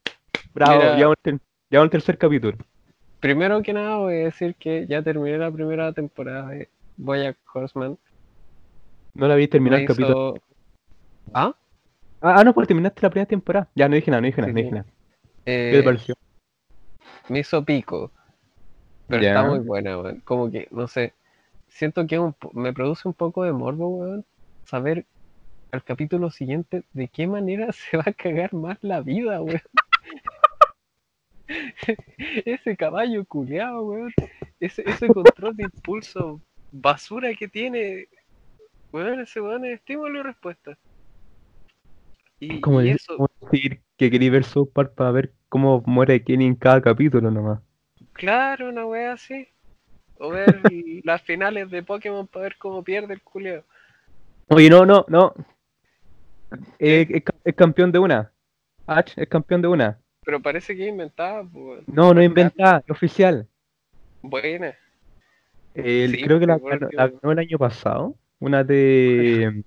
bravo, 0.52 0.74
Mira. 0.80 0.90
el, 1.24 1.40
llevamos 1.70 1.86
el 1.86 1.90
tercer 1.90 2.18
capítulo. 2.18 2.58
primero 3.20 3.62
que 3.62 3.72
nada 3.72 3.96
voy 3.98 4.14
a 4.14 4.24
decir 4.24 4.54
que 4.56 4.86
ya 4.88 5.02
terminé 5.02 5.38
la 5.38 5.50
primera 5.50 5.92
temporada 5.92 6.48
de 6.50 6.68
Bojack 6.96 7.36
Horseman. 7.54 7.96
No 9.14 9.28
la 9.28 9.34
vi 9.36 9.48
terminar 9.48 9.80
el 9.80 9.86
capítulo. 9.86 10.34
hizo- 10.34 10.42
¿Ah? 10.42 10.42
Ah, 11.32 11.54
ah, 12.20 12.44
no, 12.44 12.54
pues 12.54 12.68
terminaste 12.68 13.00
la 13.02 13.10
primera 13.10 13.28
temporada. 13.28 13.68
Ya, 13.74 13.88
no 13.88 13.94
dije 13.94 14.10
nada, 14.10 14.20
no 14.20 14.26
dije 14.26 14.40
nada, 14.40 14.48
Sí, 14.48 14.54
no 14.54 14.60
dije 14.60 14.72
nada. 14.72 14.86
Eh, 15.44 15.70
¿Qué 15.72 15.78
te 15.78 15.84
pareció? 15.84 16.14
me 17.28 17.40
hizo 17.40 17.64
pico. 17.64 18.10
Pero 19.08 19.22
está 19.22 19.44
muy 19.44 19.60
buena, 19.60 19.98
weón. 19.98 20.20
Como 20.20 20.50
que, 20.50 20.68
no 20.70 20.88
sé. 20.88 21.14
Siento 21.68 22.06
que 22.06 22.18
un 22.18 22.34
me 22.52 22.72
produce 22.72 23.06
un 23.06 23.14
poco 23.14 23.44
de 23.44 23.52
morbo, 23.52 23.88
weón. 23.88 24.24
Saber 24.64 25.04
al 25.70 25.82
capítulo 25.84 26.30
siguiente 26.30 26.84
de 26.92 27.08
qué 27.08 27.26
manera 27.26 27.72
se 27.72 27.96
va 27.96 28.04
a 28.06 28.12
cagar 28.12 28.54
más 28.54 28.78
la 28.82 29.00
vida, 29.00 29.40
weón. 29.42 29.62
Ese 32.44 32.76
caballo 32.76 33.24
culeado, 33.24 33.82
weón. 33.84 34.12
Ese, 34.58 34.82
ese 34.88 35.08
control 35.08 35.56
de 35.56 35.64
impulso 35.64 36.40
basura 36.72 37.32
que 37.34 37.46
tiene. 37.46 38.08
Weón, 38.92 39.20
ese 39.20 39.40
weón 39.40 39.64
es 39.64 39.74
estímulo 39.74 40.20
y 40.20 40.22
respuesta. 40.22 40.76
Y, 42.40 42.60
Como 42.60 42.80
y 42.80 42.84
decir, 42.84 43.00
eso, 43.02 43.16
como 43.16 43.28
decir 43.50 43.80
que 43.96 44.10
quería 44.10 44.30
ver 44.30 44.44
South 44.44 44.70
Park 44.72 44.94
para 44.94 45.10
ver 45.10 45.32
cómo 45.48 45.82
muere 45.86 46.22
Kenny 46.22 46.46
en 46.46 46.54
cada 46.54 46.80
capítulo 46.82 47.30
nomás. 47.30 47.60
Claro, 48.12 48.68
una 48.68 48.86
wea 48.86 49.12
así. 49.12 49.48
O 50.18 50.30
ver 50.30 50.60
las 51.04 51.22
finales 51.22 51.70
de 51.70 51.82
Pokémon 51.82 52.26
para 52.26 52.44
ver 52.44 52.56
cómo 52.58 52.82
pierde 52.82 53.14
el 53.14 53.22
culeo. 53.22 53.64
Oye, 54.48 54.70
no, 54.70 54.84
no, 54.86 55.04
no. 55.08 55.34
Eh, 56.78 57.06
es, 57.10 57.22
ca- 57.24 57.34
es 57.44 57.54
campeón 57.54 57.92
de 57.92 57.98
una. 57.98 58.32
Ash 58.86 59.12
es 59.16 59.28
campeón 59.28 59.62
de 59.62 59.68
una. 59.68 59.98
Pero 60.24 60.40
parece 60.40 60.76
que 60.76 60.84
es 60.84 60.88
inventada, 60.88 61.44
pues. 61.44 61.82
No, 61.88 62.12
no 62.14 62.20
es 62.20 62.26
inventada, 62.26 62.82
es 62.84 62.90
oficial. 62.90 63.48
Buena. 64.22 64.74
Sí, 65.74 66.22
creo 66.24 66.40
que 66.40 66.46
la, 66.46 66.58
la 66.92 67.08
ganó 67.08 67.32
el 67.32 67.38
año 67.38 67.58
pasado. 67.58 68.14
Una 68.38 68.64
de. 68.64 69.62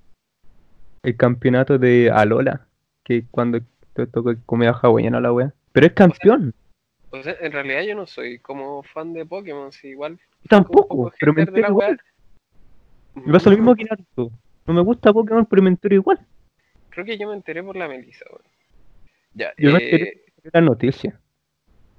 El 1.03 1.17
campeonato 1.17 1.77
de 1.77 2.11
Alola. 2.11 2.67
Que 3.03 3.25
cuando 3.31 3.59
te 3.93 4.07
tocó 4.07 4.33
comida 4.45 4.71
hawaiana 4.71 5.19
la 5.19 5.33
wea. 5.33 5.53
Pero 5.71 5.87
es 5.87 5.93
campeón. 5.93 6.53
O 7.11 7.23
sea, 7.23 7.35
en 7.39 7.51
realidad 7.51 7.81
yo 7.81 7.95
no 7.95 8.05
soy 8.05 8.39
como 8.39 8.83
fan 8.83 9.13
de 9.13 9.25
Pokémon, 9.25 9.71
si 9.71 9.89
igual. 9.89 10.19
Tampoco, 10.47 10.87
poco 10.87 11.13
pero 11.19 11.33
me 11.33 11.41
entero 11.41 11.69
igual. 11.69 11.99
Me 13.15 13.33
pasa 13.33 13.49
lo 13.49 13.57
mismo 13.57 13.75
que 13.75 13.85
Naruto. 13.85 14.31
No 14.65 14.73
me 14.73 14.81
gusta 14.81 15.11
Pokémon, 15.11 15.45
pero 15.45 15.63
me 15.63 15.69
entero 15.69 15.95
igual. 15.95 16.19
Creo 16.89 17.05
que 17.05 17.17
yo 17.17 17.27
me 17.27 17.35
enteré 17.35 17.63
por 17.63 17.75
la 17.75 17.87
Melissa, 17.87 18.25
weón. 18.29 18.43
Ya, 19.33 19.53
Yo 19.57 19.71
me 19.71 19.79
eh, 19.79 19.83
enteré 19.83 20.23
de 20.43 20.49
la 20.53 20.61
noticia. 20.61 21.19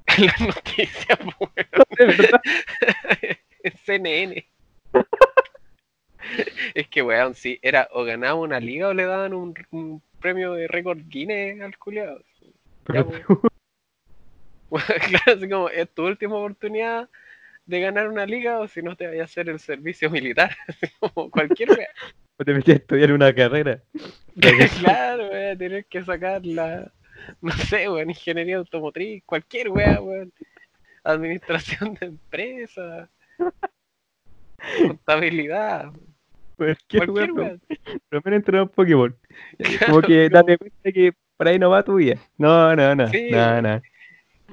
la 0.18 0.46
noticia, 0.46 1.16
pues, 1.38 1.66
De 1.98 2.06
verdad. 2.06 2.40
CNN. 3.84 4.46
es 6.74 6.88
que, 6.88 7.02
weón, 7.02 7.34
sí, 7.34 7.58
era 7.62 7.88
o 7.92 8.04
ganaba 8.04 8.34
una 8.34 8.60
liga 8.60 8.88
o 8.88 8.94
le 8.94 9.04
daban 9.04 9.34
un, 9.34 9.54
un 9.70 10.02
premio 10.20 10.52
de 10.52 10.68
récord 10.68 10.98
Guinness 11.08 11.60
al 11.60 11.76
culiado. 11.78 12.22
Pero 12.84 13.10
claro, 14.70 15.38
así 15.38 15.48
como 15.48 15.68
es 15.68 15.88
tu 15.90 16.06
última 16.06 16.36
oportunidad 16.36 17.08
de 17.66 17.80
ganar 17.80 18.08
una 18.08 18.26
liga 18.26 18.58
o 18.58 18.68
si 18.68 18.82
no 18.82 18.96
te 18.96 19.06
vayas 19.06 19.22
a 19.22 19.24
hacer 19.24 19.48
el 19.48 19.60
servicio 19.60 20.10
militar, 20.10 20.56
así 20.68 20.86
como 20.98 21.30
cualquier 21.30 21.70
wea. 21.70 21.88
te 22.44 22.54
metí 22.54 22.72
a 22.72 22.74
estudiar 22.74 23.12
una 23.12 23.34
carrera. 23.34 23.82
claro, 24.80 25.28
voy 25.28 25.44
a 25.44 25.56
tener 25.56 25.84
que 25.84 26.04
sacar 26.04 26.44
la, 26.44 26.92
no 27.40 27.52
sé, 27.52 27.88
weón, 27.88 28.10
ingeniería 28.10 28.56
automotriz, 28.56 29.22
cualquier 29.24 29.70
wea, 29.70 30.00
weón. 30.00 30.32
Administración 31.02 31.94
de 31.94 32.06
empresas, 32.06 33.08
contabilidad, 34.86 35.90
Cualquier 36.60 37.58
pero 38.10 38.22
primero 38.22 38.36
entrenar 38.36 38.68
Pokémon. 38.70 39.16
Claro, 39.58 39.86
Como 39.86 40.02
que 40.02 40.28
date 40.28 40.58
cuenta 40.58 40.92
que 40.92 41.14
por 41.38 41.48
ahí 41.48 41.58
no 41.58 41.70
va 41.70 41.82
tu 41.82 41.94
vida. 41.94 42.16
No, 42.36 42.76
no, 42.76 42.94
no. 42.94 43.08
Sí, 43.08 43.30
no, 43.30 43.38
weón. 43.38 43.62
no. 43.62 43.82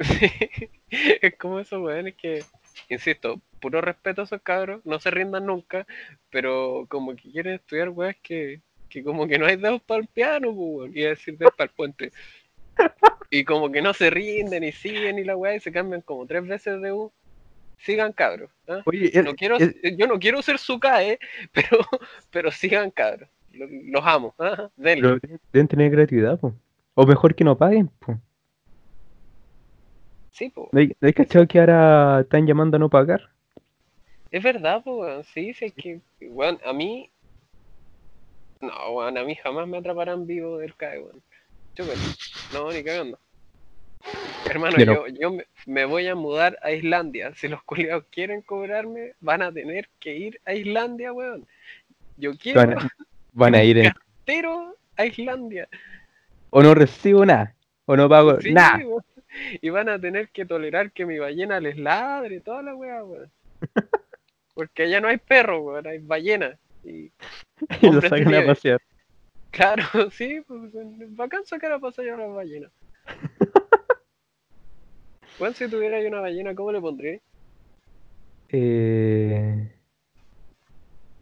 Sí, 0.02 0.32
es 1.22 1.36
como 1.36 1.60
esos 1.60 1.82
weones 1.82 2.16
que, 2.16 2.46
insisto, 2.88 3.42
puro 3.60 3.82
respeto 3.82 4.22
a 4.22 4.24
esos 4.24 4.42
cabros, 4.42 4.86
no 4.86 5.00
se 5.00 5.12
rindan 5.12 5.46
nunca, 5.46 5.86
pero 6.30 6.86
como 6.88 7.14
que 7.14 7.30
quieren 7.30 7.56
estudiar 7.56 7.90
weas 7.90 8.16
que, 8.24 8.62
que 8.88 9.04
como 9.04 9.28
que 9.28 9.38
no 9.38 9.46
hay 9.46 9.58
dedos 9.58 9.82
para 9.82 10.00
el 10.00 10.08
piano, 10.08 10.52
weón, 10.52 10.92
a 10.92 11.10
decir 11.10 11.38
dedos 11.38 11.54
para 11.58 11.70
el 11.70 11.76
puente. 11.76 12.12
Y 13.30 13.44
como 13.44 13.70
que 13.70 13.82
no 13.82 13.94
se 13.94 14.10
rinden 14.10 14.64
y 14.64 14.72
siguen 14.72 15.20
y 15.20 15.26
la 15.26 15.36
wea 15.36 15.54
y 15.56 15.60
se 15.60 15.74
cambian 15.74 16.00
como 16.00 16.26
tres 16.26 16.48
veces 16.48 16.82
de 16.82 16.94
U. 16.94 17.12
Sigan 17.78 18.12
cabros. 18.12 18.50
¿ah? 18.68 18.82
Oye, 18.86 19.12
No 19.24 19.36
quiero, 19.36 19.58
yo 19.60 20.08
no 20.08 20.20
quiero 20.20 20.42
ser 20.42 20.58
su 20.58 20.80
CAE, 20.80 21.20
pero, 21.54 21.80
pero 22.32 22.52
sigan 22.52 22.92
cabros. 22.92 23.30
Los, 23.54 24.04
amo. 24.06 24.36
¿ah? 24.40 24.70
Denle. 24.76 25.20
pero 25.20 25.40
deben- 25.54 25.68
tener 25.68 25.90
gratuidad, 25.92 26.40
po. 26.40 26.54
O 26.96 27.06
mejor 27.06 27.34
que 27.36 27.44
no 27.44 27.58
paguen, 27.58 27.88
po. 28.00 28.20
Sí, 30.32 30.50
po. 30.50 30.70
¿No 30.72 30.80
hay, 30.80 30.88
no 31.00 31.08
hay 31.08 31.14
cachado 31.14 31.48
que 31.48 31.60
ahora 31.60 32.22
están 32.22 32.46
llamando 32.46 32.78
a 32.78 32.80
no 32.80 32.90
pagar? 32.90 33.30
Es 34.32 34.44
verdad, 34.44 34.82
pues. 34.84 35.26
Sí, 35.28 35.54
sí, 35.54 35.66
es 35.66 35.74
que, 35.74 36.02
weón, 36.22 36.60
a 36.66 36.74
mí. 36.74 37.10
No, 38.62 39.02
a 39.02 39.12
mí 39.12 39.36
jamás 39.36 39.68
me 39.68 39.78
atraparán 39.78 40.26
vivo 40.28 40.58
del 40.58 40.76
CAE, 40.76 41.00
weón. 41.00 41.22
Chúpalo. 41.76 42.00
No, 42.54 42.72
ni 42.72 42.84
cagando. 42.84 43.20
Hermano, 44.50 44.78
Yo 44.78 45.08
yo, 45.08 45.38
me, 45.66 45.86
voy 45.86 46.08
a 46.08 46.16
mudar 46.16 46.58
a 46.62 46.72
Islandia. 46.72 47.34
Si 47.36 47.48
los 47.48 47.62
culiados 47.64 48.06
quieren 48.12 48.42
cobrarme, 48.42 49.14
van 49.20 49.42
a 49.42 49.52
tener 49.52 49.90
que 50.00 50.16
ir 50.16 50.40
a 50.46 50.54
Islandia, 50.54 51.12
weón. 51.12 51.46
Yo 52.18 52.36
quiero 52.38 52.62
Van 52.62 52.78
a, 52.78 52.90
van 53.34 53.56
a 53.56 53.64
ir 53.64 53.78
en... 53.80 53.94
pero 54.26 54.76
a 54.96 55.06
Islandia. 55.06 55.68
O 56.50 56.64
no 56.64 56.74
recibo 56.74 57.26
nada. 57.26 57.54
O 57.86 57.96
no 57.96 58.08
pago 58.10 58.40
Sí, 58.42 58.54
nada. 58.54 58.80
Y 59.62 59.70
van 59.70 59.90
a 59.90 60.00
tener 60.00 60.30
que 60.30 60.46
tolerar 60.46 60.92
que 60.92 61.06
mi 61.06 61.20
ballena 61.20 61.60
les 61.60 61.78
ladre, 61.78 62.40
toda 62.40 62.64
la 62.64 62.76
weá, 62.76 63.04
weón. 63.04 63.32
Porque 64.54 64.84
allá 64.84 65.02
no 65.02 65.08
hay 65.10 65.18
perro, 65.18 65.62
weón, 65.62 65.88
hay 65.88 66.00
ballena. 66.00 66.58
Y 66.84 67.12
Y 67.82 67.92
lo 67.92 68.02
sacan 68.02 68.34
a 68.34 68.46
pasear. 68.46 68.82
claro, 69.52 69.84
sí, 70.12 70.42
pues 70.48 70.74
es 70.74 71.16
bacán 71.16 71.46
sacar 71.46 71.72
a 71.72 71.80
pasear 71.80 72.20
a 72.20 72.28
las 72.28 72.36
ballenas. 72.36 72.72
Weón, 75.40 75.54
si 75.54 75.70
tuviera 75.70 76.00
una 76.00 76.22
ballena, 76.22 76.56
¿cómo 76.56 76.72
le 76.72 76.82
pondría? 76.82 77.20
Eh, 78.50 79.72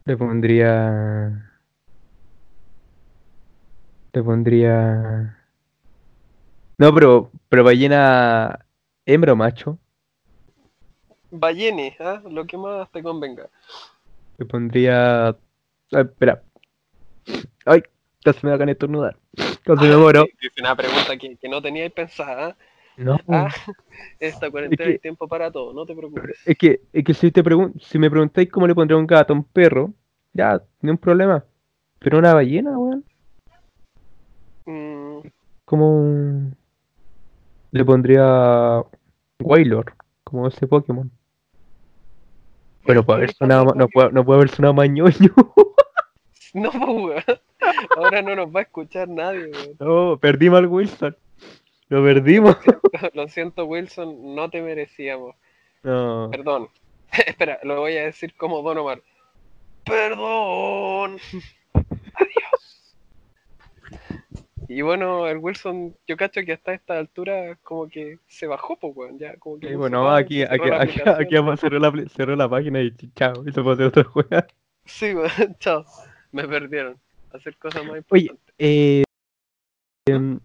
le 0.04 0.16
pondría. 0.16 1.52
Le 4.12 4.22
pondría. 4.22 5.38
No, 6.78 6.94
pero, 6.94 7.30
pero 7.48 7.64
ballena 7.64 8.66
hembra 9.04 9.34
o 9.34 9.36
macho. 9.36 9.78
Ballene, 11.30 11.96
¿ah? 12.00 12.22
Lo 12.30 12.46
que 12.46 12.56
más 12.56 12.90
te 12.92 13.02
convenga. 13.02 13.50
Le 14.38 14.46
pondría. 14.46 15.28
ah, 15.28 15.36
espera. 15.92 16.42
Ay, 17.66 17.82
casi 18.24 18.46
me 18.46 18.52
ganas 18.52 18.66
de 18.66 18.72
estornudar. 18.72 19.18
Casi 19.64 19.84
me 19.84 19.96
muero. 19.96 20.24
Sí, 20.40 20.46
Es 20.46 20.60
una 20.60 20.74
pregunta 20.74 21.16
que, 21.18 21.36
que 21.36 21.48
no 21.48 21.60
teníais 21.60 21.92
pensada. 21.92 22.48
¿ah? 22.48 22.56
No. 22.96 23.18
Ah, 23.28 23.48
esta 24.20 24.50
cuarentena 24.50 24.84
que- 24.84 24.92
hay 24.92 24.98
tiempo 24.98 25.28
para 25.28 25.50
todo, 25.50 25.72
no 25.72 25.84
te 25.86 25.94
preocupes. 25.94 26.36
Es 26.46 26.56
que, 26.56 26.80
es 26.92 27.04
que 27.04 27.14
si 27.14 27.30
te 27.30 27.42
pregun 27.44 27.74
si 27.80 27.98
me 27.98 28.10
preguntáis 28.10 28.50
cómo 28.50 28.66
le 28.66 28.74
pondría 28.74 28.96
un 28.98 29.06
gato 29.06 29.32
a 29.32 29.36
un 29.36 29.44
perro, 29.44 29.92
ya, 30.32 30.62
ni 30.80 30.90
un 30.90 30.98
problema. 30.98 31.44
Pero 31.98 32.18
una 32.18 32.34
ballena, 32.34 32.78
weón. 32.78 33.04
Mm, 34.66 35.26
como 35.64 36.50
le 37.70 37.84
pondría 37.84 38.82
Wailor, 39.40 39.94
como 40.24 40.48
ese 40.48 40.66
Pokémon. 40.66 41.10
Pero 42.86 43.04
puede 43.04 43.18
haber 43.18 43.34
sonado, 43.34 43.74
no 43.74 43.88
puede, 43.88 44.12
no 44.12 44.24
puede 44.24 44.38
haber 44.38 44.50
sonado 44.50 44.74
más 44.74 44.88
ñoño. 44.88 45.12
No, 46.54 46.70
pues, 46.70 46.82
weón. 46.86 47.22
Ahora 47.98 48.22
no 48.22 48.34
nos 48.34 48.48
va 48.54 48.60
a 48.60 48.62
escuchar 48.62 49.08
nadie, 49.08 49.50
weón. 49.50 49.76
No, 49.80 50.18
perdimos 50.18 50.58
al 50.58 50.66
Wilson. 50.66 51.16
Lo 51.88 52.02
perdimos. 52.02 52.56
Lo 53.14 53.28
siento, 53.28 53.64
Wilson, 53.66 54.34
no 54.34 54.50
te 54.50 54.60
merecíamos. 54.62 55.34
No. 55.82 56.28
Perdón. 56.30 56.68
Espera, 57.26 57.60
lo 57.62 57.80
voy 57.80 57.96
a 57.96 58.04
decir 58.06 58.34
como 58.36 58.62
Don 58.62 58.78
Omar. 58.78 59.00
Perdón. 59.84 61.18
Adiós. 62.14 62.96
Y 64.68 64.82
bueno, 64.82 65.28
el 65.28 65.38
Wilson, 65.38 65.94
yo 66.08 66.16
cacho 66.16 66.40
que 66.44 66.54
hasta 66.54 66.72
esta 66.74 66.98
altura 66.98 67.56
como 67.62 67.88
que 67.88 68.18
se 68.26 68.48
bajó, 68.48 68.76
pues, 68.76 68.92
weón. 68.96 69.18
Ya, 69.18 69.36
como 69.36 69.60
que 69.60 69.70
Y 69.70 69.74
bueno, 69.76 70.02
pausa, 70.02 70.16
aquí, 70.16 70.40
cerró 70.40 70.54
aquí, 70.80 70.98
la 71.04 71.12
aquí, 71.12 71.58
cerrar 71.60 71.80
la, 71.80 72.08
cerró 72.08 72.34
la 72.36 72.48
página 72.48 72.80
y 72.82 72.90
ch- 72.90 73.12
chao. 73.14 73.44
Y 73.46 73.52
se 73.52 73.62
puede 73.62 73.74
hacer 73.74 73.86
otra 73.86 74.04
juega. 74.12 74.46
Sí, 74.84 75.14
weón, 75.14 75.56
chao. 75.60 75.84
Me 76.32 76.48
perdieron. 76.48 76.98
Hacer 77.32 77.56
cosas 77.58 77.84
más 77.84 78.02
Oye, 78.10 78.22
importantes. 78.22 78.54
eh, 78.58 79.04
em, 80.08 80.40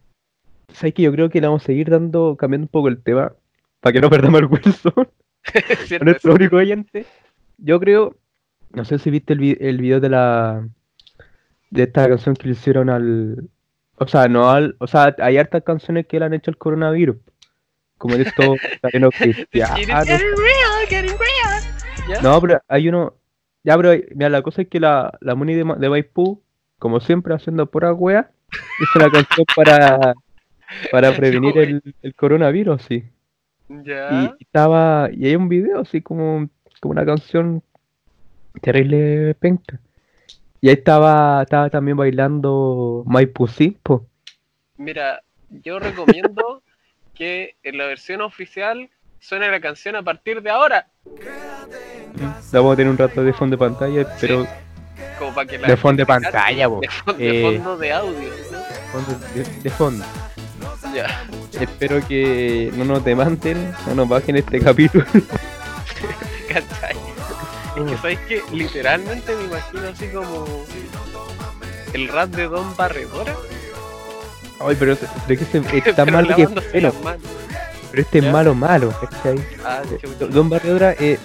¿sabes 0.73 0.93
que 0.93 1.01
Yo 1.03 1.11
creo 1.11 1.29
que 1.29 1.41
le 1.41 1.47
vamos 1.47 1.63
a 1.63 1.65
seguir 1.65 1.89
dando, 1.89 2.35
cambiando 2.37 2.65
un 2.65 2.69
poco 2.71 2.87
el 2.87 3.01
tema. 3.01 3.33
para 3.79 3.93
que 3.93 4.01
no 4.01 4.09
perdamos 4.09 4.41
el 4.41 4.45
Wilson, 4.47 4.93
¿Cierto? 5.85 6.05
nuestro 6.05 6.33
único 6.35 6.55
oyente. 6.57 7.05
Yo 7.57 7.79
creo, 7.79 8.15
no 8.73 8.85
sé 8.85 8.97
si 8.99 9.09
viste 9.09 9.33
el, 9.33 9.39
vi- 9.39 9.57
el 9.59 9.77
video 9.79 9.99
de 9.99 10.09
la 10.09 10.67
de 11.69 11.83
esta 11.83 12.07
canción 12.09 12.35
que 12.35 12.47
le 12.47 12.53
hicieron 12.53 12.89
al, 12.89 13.49
o 13.95 14.07
sea, 14.07 14.27
no 14.27 14.49
al, 14.49 14.75
o 14.79 14.87
sea, 14.87 15.15
hay 15.19 15.37
hartas 15.37 15.63
canciones 15.63 16.05
que 16.05 16.19
le 16.19 16.25
han 16.25 16.33
hecho 16.33 16.51
al 16.51 16.57
coronavirus, 16.57 17.15
como 17.97 18.17
de 18.17 18.25
real. 21.15 21.61
¿Ya? 22.09 22.21
No, 22.21 22.41
pero 22.41 22.61
hay 22.67 22.89
uno, 22.89 23.13
ya, 23.63 23.77
pero 23.77 23.91
mira, 24.15 24.29
la 24.29 24.41
cosa 24.41 24.63
es 24.63 24.67
que 24.67 24.79
la, 24.79 25.17
la 25.21 25.35
Moni 25.35 25.53
de, 25.53 25.63
de 25.77 25.89
Maipú, 25.89 26.41
como 26.79 26.99
siempre 26.99 27.33
haciendo 27.33 27.65
pura 27.67 27.93
wea, 27.93 28.31
hizo 28.81 28.99
una 28.99 29.09
canción 29.11 29.45
para, 29.55 30.13
para 30.91 31.11
prevenir 31.15 31.57
el, 31.57 31.95
el 32.01 32.15
coronavirus, 32.15 32.81
sí. 32.83 33.03
Ya. 33.69 34.35
Y 34.39 34.43
estaba, 34.43 35.09
y 35.13 35.25
hay 35.27 35.35
un 35.35 35.47
video 35.49 35.79
así 35.81 36.01
como, 36.01 36.49
como 36.79 36.91
una 36.91 37.05
canción 37.05 37.63
terrible 38.61 39.33
penca. 39.35 39.79
Y 40.59 40.67
ahí 40.69 40.75
estaba, 40.75 41.41
estaba 41.43 41.69
también 41.69 41.97
bailando 41.97 43.03
Maipusí, 43.07 43.77
po. 43.81 44.05
Mira, 44.77 45.21
yo 45.49 45.79
recomiendo 45.79 46.61
que 47.15 47.55
en 47.63 47.77
la 47.77 47.85
versión 47.85 48.21
oficial 48.21 48.89
suene 49.19 49.49
la 49.49 49.59
canción 49.61 49.95
a 49.95 50.03
partir 50.03 50.41
de 50.41 50.49
ahora. 50.49 50.87
Vamos 52.51 52.73
a 52.73 52.75
tener 52.75 52.91
un 52.91 52.97
rato 52.97 53.23
de 53.23 53.31
fondo 53.33 53.55
de 53.55 53.59
pantalla, 53.59 54.05
pero 54.19 54.45
Como 55.17 55.33
para 55.33 55.47
que 55.47 55.57
la 55.57 55.67
de 55.69 55.77
fondo 55.77 56.01
de 56.01 56.05
pantalla, 56.05 56.67
po. 56.69 56.81
De, 56.81 56.89
fon- 56.89 57.17
de 57.17 57.39
Eh. 57.39 57.55
fondo 57.57 57.77
de 57.77 57.91
audio. 57.93 58.29
¿no? 58.51 58.59
Fondo 58.91 59.25
de, 59.33 59.43
de 59.63 59.69
fondo. 59.69 60.03
Ya. 60.93 61.23
Espero 61.59 62.05
que 62.07 62.71
no 62.75 62.83
nos 62.85 63.03
demanden, 63.03 63.73
no 63.87 63.95
nos 63.95 64.09
bajen 64.09 64.35
este 64.37 64.59
capítulo. 64.59 65.05
¿Cachai? 66.47 66.95
Es 67.77 67.83
que 67.91 67.97
sabes 67.97 68.19
que 68.27 68.41
literalmente 68.51 69.35
me 69.35 69.43
imagino 69.45 69.87
así 69.87 70.07
como 70.09 70.45
el 71.93 72.07
rap 72.09 72.29
de 72.31 72.47
Don 72.47 72.75
Barredora. 72.75 73.33
Ay, 74.59 74.75
pero, 74.77 74.95
pero 75.27 75.39
es 75.41 75.47
que 75.47 75.59
se- 75.63 75.77
es 75.89 75.95
tan 75.95 76.05
pero 76.05 76.17
malo 76.17 76.35
que 76.35 76.45
bueno. 76.47 76.61
Pero 76.71 76.93
este 78.01 78.21
¿Ya? 78.21 78.27
es 78.27 78.33
malo, 78.33 78.53
malo, 78.55 78.93
¿cachai? 78.99 79.39
Ah, 79.65 79.81
Eh. 79.89 80.27
Don 80.29 80.49
Barredora 80.49 80.91
es, 80.93 81.19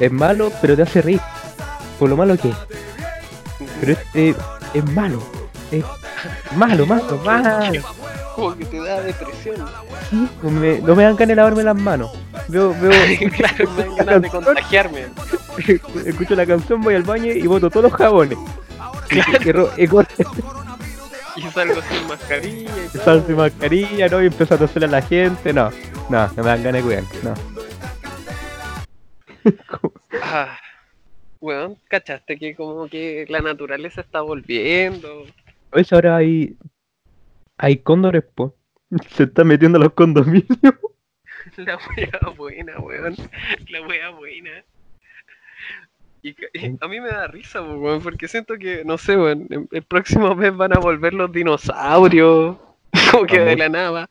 es 0.00 0.12
malo, 0.12 0.52
pero 0.60 0.76
te 0.76 0.82
hace 0.82 1.02
reír. 1.02 1.20
Por 1.98 2.08
lo 2.10 2.16
malo 2.16 2.36
que 2.36 2.48
es. 2.50 2.56
Pero 3.80 3.92
este 3.92 4.34
es 4.74 4.84
malo. 4.92 5.22
Es 5.70 5.84
malo, 6.56 6.86
malo, 6.86 7.18
malo. 7.24 7.82
Como 8.40 8.56
que 8.56 8.64
te 8.64 8.78
da 8.78 9.00
depresión. 9.02 9.56
Sí, 10.08 10.28
no 10.42 10.50
me, 10.50 10.78
no 10.78 10.96
me 10.96 11.02
dan 11.04 11.14
ganas 11.16 11.28
de 11.28 11.34
lavarme 11.36 11.62
las 11.62 11.76
manos. 11.76 12.10
Veo, 12.48 12.74
veo, 12.80 12.90
claro, 13.36 13.70
me 13.72 13.82
dan 13.84 13.96
ganas 13.96 14.22
de 14.22 14.28
contagiarme. 14.30 15.06
escucho 16.06 16.34
la 16.34 16.46
canción, 16.46 16.80
voy 16.80 16.94
al 16.94 17.02
baño 17.02 17.32
y 17.32 17.46
boto 17.46 17.68
todos 17.70 17.84
los 17.90 17.92
jabones. 17.92 18.38
Y, 19.10 19.18
y 19.48 19.52
ro- 19.52 19.70
y 19.76 19.86
corto, 19.86 20.14
Y 21.36 21.42
salgo 21.50 21.80
sin 21.82 22.06
mascarilla 22.08 22.70
y 22.94 22.98
salto 22.98 23.32
y 23.32 23.34
mascarilla, 23.34 24.08
¿no? 24.08 24.22
Y 24.22 24.26
empiezo 24.26 24.54
a 24.54 24.58
toser 24.58 24.84
a 24.84 24.88
la 24.88 25.02
gente. 25.02 25.52
No, 25.52 25.70
no, 26.08 26.26
no 26.28 26.34
me 26.42 26.42
dan 26.42 26.62
ganas 26.62 26.82
de 26.82 26.82
cuidar. 26.82 27.04
No. 27.22 27.34
Ah, 30.22 30.58
weón, 31.40 31.76
¿cachaste 31.88 32.36
que 32.38 32.54
como 32.54 32.88
que 32.88 33.24
la 33.28 33.40
naturaleza 33.40 34.00
está 34.02 34.20
volviendo? 34.20 35.24
Hoy 35.72 35.86
ahora 35.90 36.16
hay, 36.16 36.54
hay 37.60 37.76
cóndores, 37.76 38.24
po. 38.34 38.56
Se 39.10 39.24
están 39.24 39.46
metiendo 39.46 39.78
a 39.78 39.82
los 39.82 39.92
condominios. 39.92 40.48
La 41.56 41.76
wea 41.76 42.32
buena, 42.36 42.78
weón. 42.78 43.16
La 43.68 43.82
wea 43.82 44.10
buena. 44.10 44.64
Y, 46.22 46.34
a 46.80 46.88
mí 46.88 47.00
me 47.00 47.08
da 47.08 47.26
risa, 47.28 47.60
po, 47.60 47.74
weón, 47.74 48.02
porque 48.02 48.28
siento 48.28 48.58
que, 48.58 48.82
no 48.84 48.98
sé, 48.98 49.16
weón, 49.16 49.46
el, 49.50 49.68
el 49.70 49.82
próximo 49.82 50.34
mes 50.34 50.54
van 50.56 50.74
a 50.74 50.80
volver 50.80 51.12
los 51.12 51.30
dinosaurios. 51.32 52.56
Como 53.12 53.26
que 53.26 53.40
de 53.40 53.56
la 53.56 53.68
nada 53.68 53.90
va, 53.90 54.08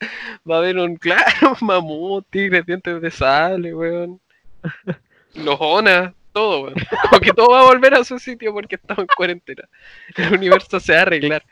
va 0.48 0.54
a 0.56 0.58
haber 0.58 0.78
un, 0.78 0.96
claro, 0.96 1.56
mamut, 1.60 2.26
tigres, 2.30 2.64
dientes 2.64 3.00
de 3.00 3.10
sable, 3.10 3.74
weón. 3.74 4.20
Los 5.34 5.56
onas, 5.58 6.12
todo, 6.32 6.62
weón. 6.62 6.74
Como 7.10 7.20
que 7.20 7.32
todo 7.32 7.50
va 7.50 7.60
a 7.60 7.66
volver 7.66 7.94
a 7.94 8.04
su 8.04 8.18
sitio 8.18 8.52
porque 8.52 8.76
estamos 8.76 9.02
en 9.02 9.08
cuarentena. 9.08 9.68
El 10.16 10.34
universo 10.34 10.78
se 10.78 10.92
va 10.92 11.00
a 11.00 11.02
arreglar. 11.02 11.42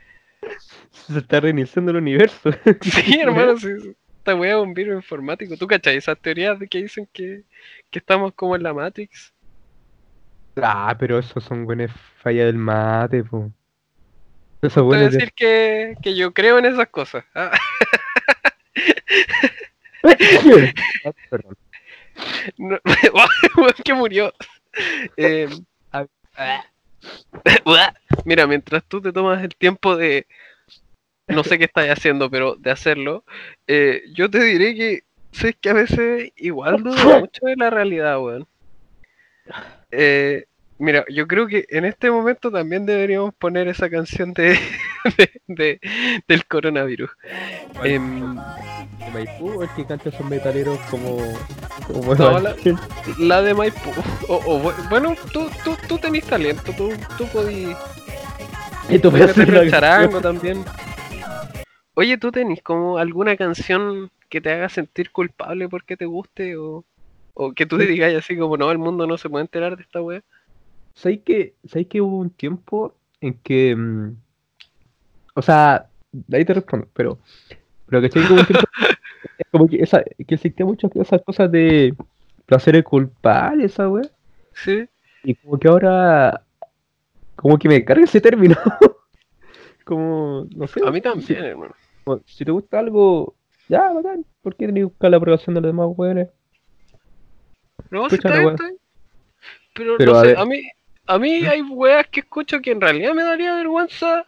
Se 1.13 1.19
está 1.19 1.41
reiniciando 1.41 1.91
el 1.91 1.99
universo. 1.99 2.51
Sí, 2.83 3.19
hermano, 3.21 3.57
sí, 3.59 3.69
esta 4.19 4.35
wea 4.35 4.57
es 4.57 4.63
un 4.63 4.75
virus 4.75 4.97
informático. 4.97 5.57
¿Tú 5.57 5.67
cachai 5.67 5.97
esas 5.97 6.19
teorías 6.19 6.59
de 6.59 6.69
que 6.69 6.83
dicen 6.83 7.09
que, 7.13 7.43
que 7.91 7.99
estamos 7.99 8.33
como 8.35 8.57
en 8.57 8.63
la 8.63 8.75
Matrix? 8.75 9.33
Ah, 10.57 10.97
pero 10.99 11.19
esos 11.19 11.45
son 11.45 11.65
buenas 11.65 11.91
fallas 12.23 12.47
del 12.47 12.57
mate, 12.59 13.23
po. 13.25 13.51
De... 14.61 15.09
decir 15.09 15.33
que, 15.33 15.95
que 16.03 16.17
yo 16.17 16.35
creo 16.35 16.59
en 16.59 16.65
esas 16.65 16.89
cosas. 16.89 17.25
Ah, 17.35 17.57
no- 22.57 22.79
que 23.85 23.95
murió. 23.95 24.33
Eh, 25.17 25.49
mira, 28.25 28.47
mientras 28.47 28.85
tú 28.85 29.01
te 29.01 29.13
tomas 29.13 29.43
el 29.43 29.55
tiempo 29.55 29.97
de, 29.97 30.27
no 31.29 31.45
sé 31.45 31.59
qué 31.59 31.65
estás 31.65 31.87
haciendo, 31.89 32.31
pero 32.31 32.57
de 32.57 32.71
hacerlo, 32.71 33.25
eh, 33.67 34.03
yo 34.15 34.31
te 34.31 34.43
diré 34.43 34.75
que 34.75 35.03
sé 35.33 35.55
que 35.55 35.71
a 35.71 35.75
veces 35.75 36.33
igual 36.37 36.83
dudo 36.83 36.95
mucho 37.21 37.47
de 37.47 37.57
la 37.57 37.71
realidad, 37.71 38.21
weón. 38.23 38.47
Eh, 39.91 40.45
mira, 40.79 41.05
yo 41.09 41.27
creo 41.27 41.47
que 41.47 41.65
en 41.71 41.85
este 41.85 42.11
momento 42.11 42.51
también 42.51 42.87
deberíamos 42.87 43.35
poner 43.35 43.69
esa 43.69 43.89
canción 43.89 44.33
de, 44.35 44.59
de- 45.17 45.31
de- 45.47 45.81
del 46.27 46.47
coronavirus. 46.47 47.11
Em, 47.85 48.37
¿De 48.37 49.11
Maipú 49.13 49.59
o 49.59 49.63
el 49.63 49.69
que 49.71 49.87
canta 49.87 50.11
esos 50.11 50.27
metaleros 50.27 50.79
como... 50.91 51.17
como 51.87 52.15
No, 52.15 52.41
la- 52.41 53.43
de 53.43 53.55
Maipú. 53.55 53.91
O, 54.29 54.35
o 54.45 54.63
bu- 54.63 54.89
bueno, 54.91 55.15
tú, 55.33 55.49
tú, 55.65 55.77
tú 55.89 55.99
tenés 55.99 56.25
talento, 56.25 56.73
tú, 56.73 56.93
tú 57.17 57.27
podís 57.29 57.75
Y 58.91 58.99
tú 58.99 59.11
Puedes 59.11 59.31
hacer 59.31 59.55
el 59.55 59.71
charango 59.71 60.21
también. 60.21 60.65
Oye, 62.01 62.17
¿tú 62.17 62.31
tenés 62.31 62.63
como 62.63 62.97
alguna 62.97 63.37
canción 63.37 64.13
que 64.29 64.41
te 64.41 64.53
haga 64.53 64.69
sentir 64.69 65.11
culpable 65.11 65.69
porque 65.69 65.97
te 65.97 66.07
guste? 66.07 66.57
O, 66.57 66.85
o 67.35 67.53
que 67.53 67.67
tú 67.67 67.77
te 67.77 67.87
digas 67.87 68.15
así 68.15 68.39
como, 68.39 68.57
no, 68.57 68.71
el 68.71 68.79
mundo 68.79 69.05
no 69.09 69.19
se 69.19 69.29
puede 69.29 69.43
enterar 69.43 69.77
de 69.77 69.83
esta 69.83 70.01
wea. 70.01 70.23
¿Sabes 70.95 71.23
que, 71.25 71.55
¿Sabes 71.67 71.89
que 71.89 72.01
hubo 72.01 72.19
un 72.19 72.31
tiempo 72.31 72.95
en 73.21 73.35
que... 73.35 73.75
mm, 73.75 74.17
o 75.35 75.43
sea, 75.43 75.89
de 76.13 76.37
ahí 76.37 76.45
te 76.45 76.55
respondo, 76.55 76.87
pero... 76.95 77.19
Pero 77.87 78.09
que 78.09 78.19
hubo 78.21 78.35
un 78.35 78.47
tiempo... 78.47 78.69
como 79.51 79.67
que, 79.67 79.83
esa, 79.83 80.05
que 80.05 80.35
existía 80.37 80.65
muchas 80.65 80.95
esas 80.95 81.21
cosas 81.23 81.51
de 81.51 81.97
placeres 82.47 82.85
culpables, 82.85 83.73
esa 83.73 83.89
wea. 83.89 84.09
Sí. 84.53 84.89
Y 85.25 85.35
como 85.35 85.59
que 85.59 85.67
ahora... 85.67 86.43
Como 87.35 87.59
que 87.59 87.69
me 87.69 87.85
carga 87.85 88.05
ese 88.05 88.21
término. 88.21 88.55
como, 89.85 90.47
no 90.55 90.69
sé. 90.69 90.81
A 90.87 90.93
mí 90.93 91.01
también, 91.01 91.45
hermano. 91.45 91.75
Como, 92.09 92.23
si 92.27 92.45
te 92.45 92.51
gusta 92.51 92.79
algo, 92.79 93.35
ya, 93.69 93.93
bacán. 93.93 94.25
¿Por 94.43 94.55
qué 94.57 94.67
tenés 94.67 94.81
que 94.81 94.85
buscar 94.85 95.11
la 95.11 95.17
aprobación 95.19 95.55
de 95.55 95.61
los 95.61 95.69
demás 95.71 95.89
weones? 95.97 96.29
No, 97.91 98.07
Escucha 98.07 98.29
está 98.29 98.41
wea. 98.45 98.55
está. 98.55 98.71
Pero, 99.75 99.97
Pero, 99.99 100.13
no 100.13 100.19
a 100.19 100.21
sé, 100.23 100.27
ver. 100.29 100.39
a 100.39 100.45
mí, 100.45 100.61
a 101.07 101.19
mí 101.19 101.31
hay 101.47 101.63
weas 101.63 102.07
que 102.09 102.21
escucho 102.21 102.61
que 102.61 102.71
en 102.73 102.81
realidad 102.81 103.15
me 103.15 103.23
daría 103.23 103.55
vergüenza 103.55 104.27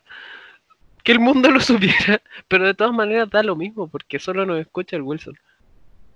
que 1.02 1.12
el 1.12 1.20
mundo 1.20 1.50
lo 1.50 1.60
supiera. 1.60 2.20
Pero 2.48 2.66
de 2.66 2.74
todas 2.74 2.92
maneras 2.92 3.28
da 3.30 3.42
lo 3.42 3.56
mismo, 3.56 3.88
porque 3.88 4.18
solo 4.18 4.46
nos 4.46 4.60
escucha 4.60 4.96
el 4.96 5.02
Wilson. 5.02 5.34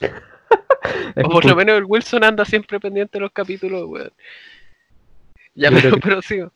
O 1.16 1.28
por 1.30 1.44
lo 1.46 1.56
menos 1.56 1.78
el 1.78 1.84
Wilson 1.84 2.24
anda 2.24 2.44
siempre 2.44 2.78
pendiente 2.78 3.16
de 3.18 3.22
los 3.22 3.32
capítulos, 3.32 3.84
weón. 3.86 4.12
Ya, 5.54 5.70
Yo 5.70 5.76
pero, 5.76 5.94
que- 5.94 6.00
pero 6.00 6.22
sí. 6.22 6.36
Yo 6.38 6.50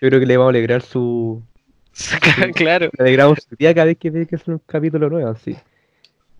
creo 0.00 0.20
que 0.20 0.26
le 0.26 0.36
vamos 0.36 0.48
a 0.50 0.56
alegrar 0.56 0.80
su. 0.82 1.42
claro. 2.54 2.90
Le 2.96 3.02
alegramos 3.02 3.38
su 3.48 3.56
día 3.56 3.74
cada 3.74 3.86
vez 3.86 3.98
que 3.98 4.10
ve 4.10 4.26
que 4.26 4.36
es 4.36 4.46
un 4.46 4.60
capítulo 4.66 5.08
nuevo, 5.08 5.30
así. 5.30 5.56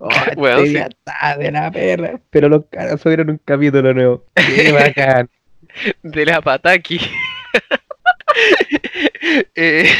Oh, 0.01 0.11
este 0.47 0.69
sí. 0.69 0.77
está 0.77 1.37
de 1.37 1.51
la 1.51 1.73
perra. 1.73 2.21
Pero 2.31 2.49
los 2.49 2.67
caras 2.67 3.01
subieron 3.01 3.31
un 3.31 3.41
capítulo 3.45 3.93
nuevo. 3.93 4.25
Qué 4.33 4.71
bacán. 4.97 5.29
De 6.05 6.25
la 6.25 6.41
pataki. 6.41 7.01
Eh, 9.57 9.91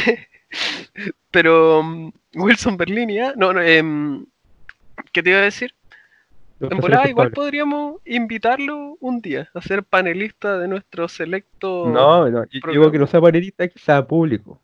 pero 1.31 1.83
mm, 1.83 2.11
Wilson 2.35 2.77
Berlini, 2.77 3.19
¿ah? 3.19 3.33
No, 3.35 3.51
no, 3.51 3.61
em, 3.61 4.25
¿qué 5.11 5.21
te 5.21 5.31
iba 5.31 5.39
a 5.39 5.43
decir? 5.43 5.73
En 6.61 6.77
volada 6.77 7.09
igual 7.09 7.31
podríamos 7.31 7.97
invitarlo 8.05 8.97
un 9.01 9.19
día 9.19 9.49
a 9.53 9.61
ser 9.61 9.83
panelista 9.83 10.57
de 10.57 10.69
nuestro 10.69 11.09
selecto. 11.09 11.89
No, 11.89 12.29
no, 12.29 12.45
yo 12.45 12.71
digo 12.71 12.89
que 12.89 12.99
no 12.99 13.07
sea 13.07 13.19
panelista, 13.19 13.67
que 13.67 13.79
sea 13.79 14.07
público. 14.07 14.61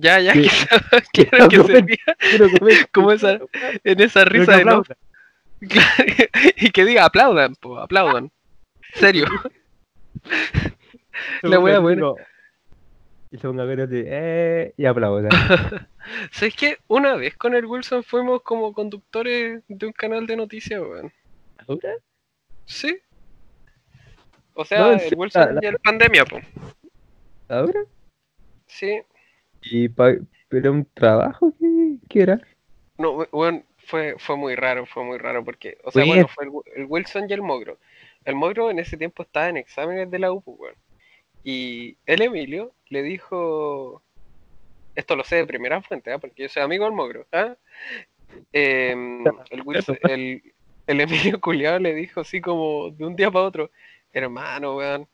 Ya, 0.00 0.20
ya, 0.20 0.32
quizás 0.34 0.82
quiero 1.12 1.48
que 1.48 1.62
servía 1.64 1.96
Quiero 2.18 2.48
comer- 2.50 2.88
Como 2.92 3.12
esa- 3.12 3.38
en 3.84 4.00
esa 4.00 4.24
risa 4.24 4.56
de 4.58 4.64
no. 4.64 4.82
y 6.56 6.70
que 6.70 6.84
diga 6.84 7.04
aplaudan, 7.04 7.54
po, 7.56 7.78
aplaudan. 7.78 8.30
Serio. 8.94 9.26
La 11.42 11.58
wea 11.58 11.78
buena. 11.80 12.12
Y 13.30 13.36
se 13.36 13.46
ponga 13.46 13.66
cara 13.66 13.86
de 13.86 14.04
eh, 14.06 14.74
y 14.76 14.86
aplaudan. 14.86 15.30
¿Sabes 16.30 16.54
que 16.54 16.78
Una 16.86 17.16
vez 17.16 17.36
con 17.36 17.54
el 17.54 17.66
Wilson 17.66 18.02
fuimos 18.04 18.42
como 18.42 18.72
conductores 18.72 19.62
de 19.68 19.86
un 19.86 19.92
canal 19.92 20.26
de 20.26 20.36
noticias, 20.36 20.80
weón. 20.80 21.12
¿Ahora? 21.66 21.94
Sí. 22.64 22.98
O 24.54 24.64
sea, 24.64 24.94
el 24.94 25.14
Wilson 25.16 25.58
ya 25.60 25.72
la 25.72 25.78
pandemia, 25.78 26.24
po. 26.24 26.38
¿Ahora? 27.48 27.80
Sí. 28.66 29.00
¿Y 29.62 29.88
pero 29.88 30.72
un 30.72 30.86
trabajo? 30.94 31.52
¿Qué, 31.58 31.96
qué 32.08 32.22
era? 32.22 32.40
No, 32.98 33.26
bueno, 33.30 33.62
fue, 33.86 34.16
fue 34.18 34.36
muy 34.36 34.54
raro, 34.54 34.86
fue 34.86 35.04
muy 35.04 35.18
raro 35.18 35.44
porque, 35.44 35.78
o 35.84 35.90
sea, 35.90 36.02
Oye. 36.02 36.12
bueno, 36.12 36.28
fue 36.28 36.46
el, 36.46 36.52
el 36.76 36.86
Wilson 36.88 37.26
y 37.28 37.32
el 37.32 37.42
Mogro. 37.42 37.78
El 38.24 38.34
Mogro 38.34 38.70
en 38.70 38.78
ese 38.78 38.96
tiempo 38.96 39.22
estaba 39.22 39.48
en 39.48 39.56
exámenes 39.56 40.10
de 40.10 40.18
la 40.18 40.32
UPU, 40.32 40.56
weón. 40.58 40.74
Y 41.44 41.96
el 42.04 42.22
Emilio 42.22 42.74
le 42.88 43.02
dijo, 43.02 44.02
esto 44.94 45.16
lo 45.16 45.24
sé 45.24 45.36
de 45.36 45.46
primera 45.46 45.80
fuente, 45.80 46.12
¿ah? 46.12 46.18
porque 46.18 46.42
yo 46.42 46.48
soy 46.48 46.62
amigo 46.62 46.84
del 46.84 46.94
Mogro. 46.94 47.26
Em, 48.52 49.24
el, 49.50 49.62
Wilson- 49.64 49.98
el, 50.02 50.42
el 50.86 51.00
Emilio 51.00 51.40
Culiado 51.40 51.78
le 51.78 51.94
dijo 51.94 52.20
así 52.20 52.40
como 52.40 52.90
de 52.90 53.06
un 53.06 53.16
día 53.16 53.30
para 53.30 53.44
otro, 53.46 53.70
hermano, 54.12 54.76
weón, 54.76 55.08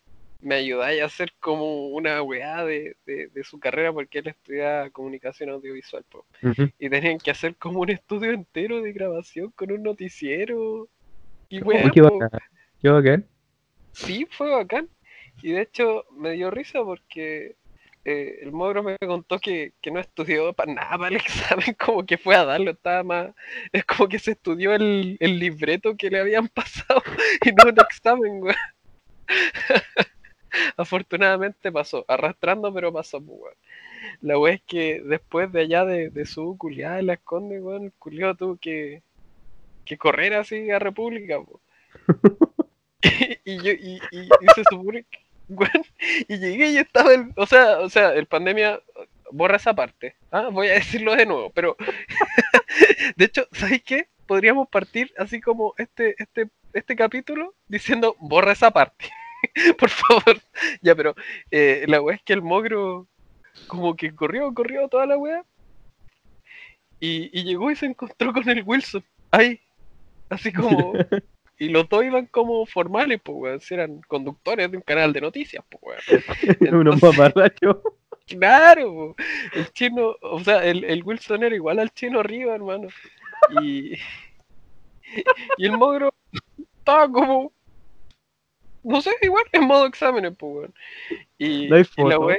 me 0.44 0.56
ayudáis 0.56 1.00
a 1.00 1.06
hacer 1.06 1.32
como 1.40 1.88
una 1.88 2.22
weá 2.22 2.64
de, 2.64 2.96
de, 3.06 3.28
de 3.28 3.44
su 3.44 3.58
carrera 3.58 3.92
porque 3.92 4.18
él 4.18 4.28
estudia 4.28 4.90
comunicación 4.90 5.48
audiovisual, 5.48 6.04
po 6.08 6.26
y 6.78 6.90
tenían 6.90 7.18
que 7.18 7.30
hacer 7.30 7.56
como 7.56 7.80
un 7.80 7.90
estudio 7.90 8.30
entero 8.30 8.82
de 8.82 8.92
grabación 8.92 9.50
con 9.52 9.72
un 9.72 9.82
noticiero. 9.82 10.88
Y 11.48 11.62
Oh, 11.62 11.66
weá, 11.66 11.90
qué 11.90 12.02
bacán. 12.02 12.30
Qué 12.80 12.88
bacán. 12.90 13.26
sí, 13.92 14.26
fue 14.30 14.50
bacán. 14.50 14.88
Y 15.42 15.52
de 15.52 15.62
hecho 15.62 16.04
me 16.12 16.32
dio 16.32 16.50
risa 16.50 16.84
porque 16.84 17.56
eh, 18.04 18.40
el 18.42 18.52
Mogro 18.52 18.82
me 18.82 18.98
contó 18.98 19.38
que, 19.38 19.72
que 19.80 19.90
no 19.90 19.98
estudió 19.98 20.52
para 20.52 20.74
nada 20.74 20.98
para 20.98 21.08
el 21.08 21.16
examen, 21.22 21.74
como 21.78 22.04
que 22.04 22.18
fue 22.18 22.36
a 22.36 22.44
darlo, 22.44 22.72
estaba 22.72 23.02
más. 23.02 23.34
Es 23.72 23.84
como 23.86 24.08
que 24.10 24.18
se 24.18 24.32
estudió 24.32 24.74
el, 24.74 25.16
el 25.20 25.38
libreto 25.38 25.96
que 25.96 26.10
le 26.10 26.20
habían 26.20 26.48
pasado 26.54 27.02
y 27.44 27.50
no 27.52 27.70
un 27.70 27.80
examen, 27.80 28.42
weón. 28.42 28.56
Afortunadamente 30.76 31.72
pasó, 31.72 32.04
arrastrando, 32.08 32.72
pero 32.72 32.92
pasó, 32.92 33.20
pues, 33.20 33.38
weón. 33.40 33.54
La 34.20 34.38
wea 34.38 34.54
es 34.54 34.62
que 34.62 35.02
después 35.04 35.50
de 35.52 35.62
allá 35.62 35.84
de, 35.84 36.10
de 36.10 36.26
su 36.26 36.56
culiada 36.58 36.98
en 37.00 37.06
la 37.06 37.14
esconde, 37.14 37.60
weón, 37.60 37.84
el 37.84 37.92
culiado 37.92 38.34
tuvo 38.34 38.56
que, 38.56 39.02
que 39.84 39.98
correr 39.98 40.34
así 40.34 40.70
a 40.70 40.78
República, 40.78 41.40
po. 41.40 41.60
y 43.44 43.56
yo, 43.58 43.72
y, 43.72 44.00
y, 44.10 44.20
y 44.20 44.46
se 44.54 44.62
supone 44.70 45.04
que, 45.04 45.18
weón, 45.48 45.84
y 46.28 46.38
llegué 46.38 46.68
y 46.68 46.78
estaba 46.78 47.12
el, 47.12 47.32
o 47.36 47.46
sea, 47.46 47.80
o 47.80 47.88
sea, 47.88 48.14
el 48.14 48.26
pandemia, 48.26 48.80
borra 49.30 49.56
esa 49.56 49.74
parte, 49.74 50.16
¿ah? 50.30 50.48
voy 50.50 50.68
a 50.68 50.74
decirlo 50.74 51.14
de 51.14 51.26
nuevo, 51.26 51.50
pero, 51.50 51.76
de 53.16 53.24
hecho, 53.24 53.46
¿sabéis 53.52 53.82
qué? 53.82 54.08
Podríamos 54.26 54.68
partir 54.68 55.12
así 55.18 55.40
como 55.40 55.74
este, 55.76 56.14
este, 56.18 56.48
este 56.72 56.96
capítulo 56.96 57.54
diciendo, 57.68 58.16
borra 58.20 58.52
esa 58.52 58.70
parte, 58.70 59.10
por 59.78 59.90
favor, 59.90 60.40
ya, 60.82 60.94
pero, 60.94 61.14
eh, 61.50 61.84
la 61.88 62.00
wea 62.00 62.16
es 62.16 62.22
que 62.22 62.32
el 62.32 62.42
mogro, 62.42 63.06
como 63.66 63.96
que 63.96 64.14
corrió, 64.14 64.52
corrió 64.54 64.88
toda 64.88 65.06
la 65.06 65.16
wea. 65.16 65.44
Y, 67.00 67.30
y 67.38 67.44
llegó 67.44 67.70
y 67.70 67.76
se 67.76 67.86
encontró 67.86 68.32
con 68.32 68.48
el 68.48 68.62
Wilson. 68.64 69.04
Ahí. 69.30 69.60
Así 70.28 70.52
como. 70.52 70.92
Y 71.56 71.68
los 71.68 71.88
dos 71.88 72.04
iban 72.04 72.26
como 72.26 72.66
formales, 72.66 73.20
pues, 73.22 73.38
weón. 73.38 73.60
si 73.60 73.74
Eran 73.74 74.00
conductores 74.08 74.70
de 74.70 74.76
un 74.76 74.82
canal 74.82 75.12
de 75.12 75.20
noticias, 75.20 75.64
pues, 75.68 76.00
weón. 76.60 76.80
Unos. 76.80 77.00
Claro, 78.26 78.92
po. 78.92 79.16
el 79.54 79.70
chino, 79.72 80.16
o 80.20 80.40
sea, 80.40 80.64
el, 80.64 80.82
el 80.84 81.04
Wilson 81.04 81.44
era 81.44 81.54
igual 81.54 81.78
al 81.78 81.90
chino 81.90 82.20
arriba, 82.20 82.54
hermano. 82.54 82.88
Y, 83.62 83.94
y 85.58 85.64
el 85.66 85.72
mogro 85.72 86.12
estaba 86.78 87.10
como, 87.10 87.52
no 88.84 89.00
sé, 89.02 89.10
igual 89.22 89.44
en 89.52 89.64
modo 89.64 89.86
exámenes, 89.86 90.34
pues, 90.38 90.54
weón. 90.54 90.74
Y, 91.38 91.68
¿No 91.68 91.76
hay 91.76 91.82
y 91.82 92.02
la 92.02 92.14
foto? 92.16 92.26
wea 92.26 92.38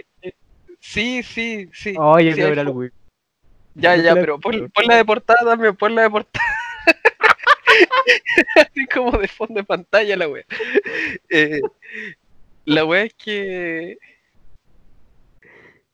sí, 0.80 1.24
sí, 1.24 1.70
sí. 1.74 1.96
Oye, 1.98 2.34
sí 2.34 2.42
el 2.42 2.70
Will. 2.70 2.94
Ya, 3.74 3.96
ya, 3.98 4.14
pero 4.14 4.40
pon, 4.40 4.70
pon 4.74 4.86
la 4.88 4.96
de 4.98 5.06
portada 5.06 5.44
también, 5.44 5.76
pon 5.76 5.94
la 5.96 6.04
de 6.04 6.10
portada. 6.10 6.46
Así 8.56 8.86
como 8.88 9.18
de 9.18 9.28
fondo 9.28 9.56
de 9.56 9.64
pantalla 9.64 10.16
la 10.16 10.28
wea. 10.30 10.46
Eh, 11.30 11.60
la 12.66 12.86
wea 12.86 13.04
es 13.04 13.14
que. 13.16 13.98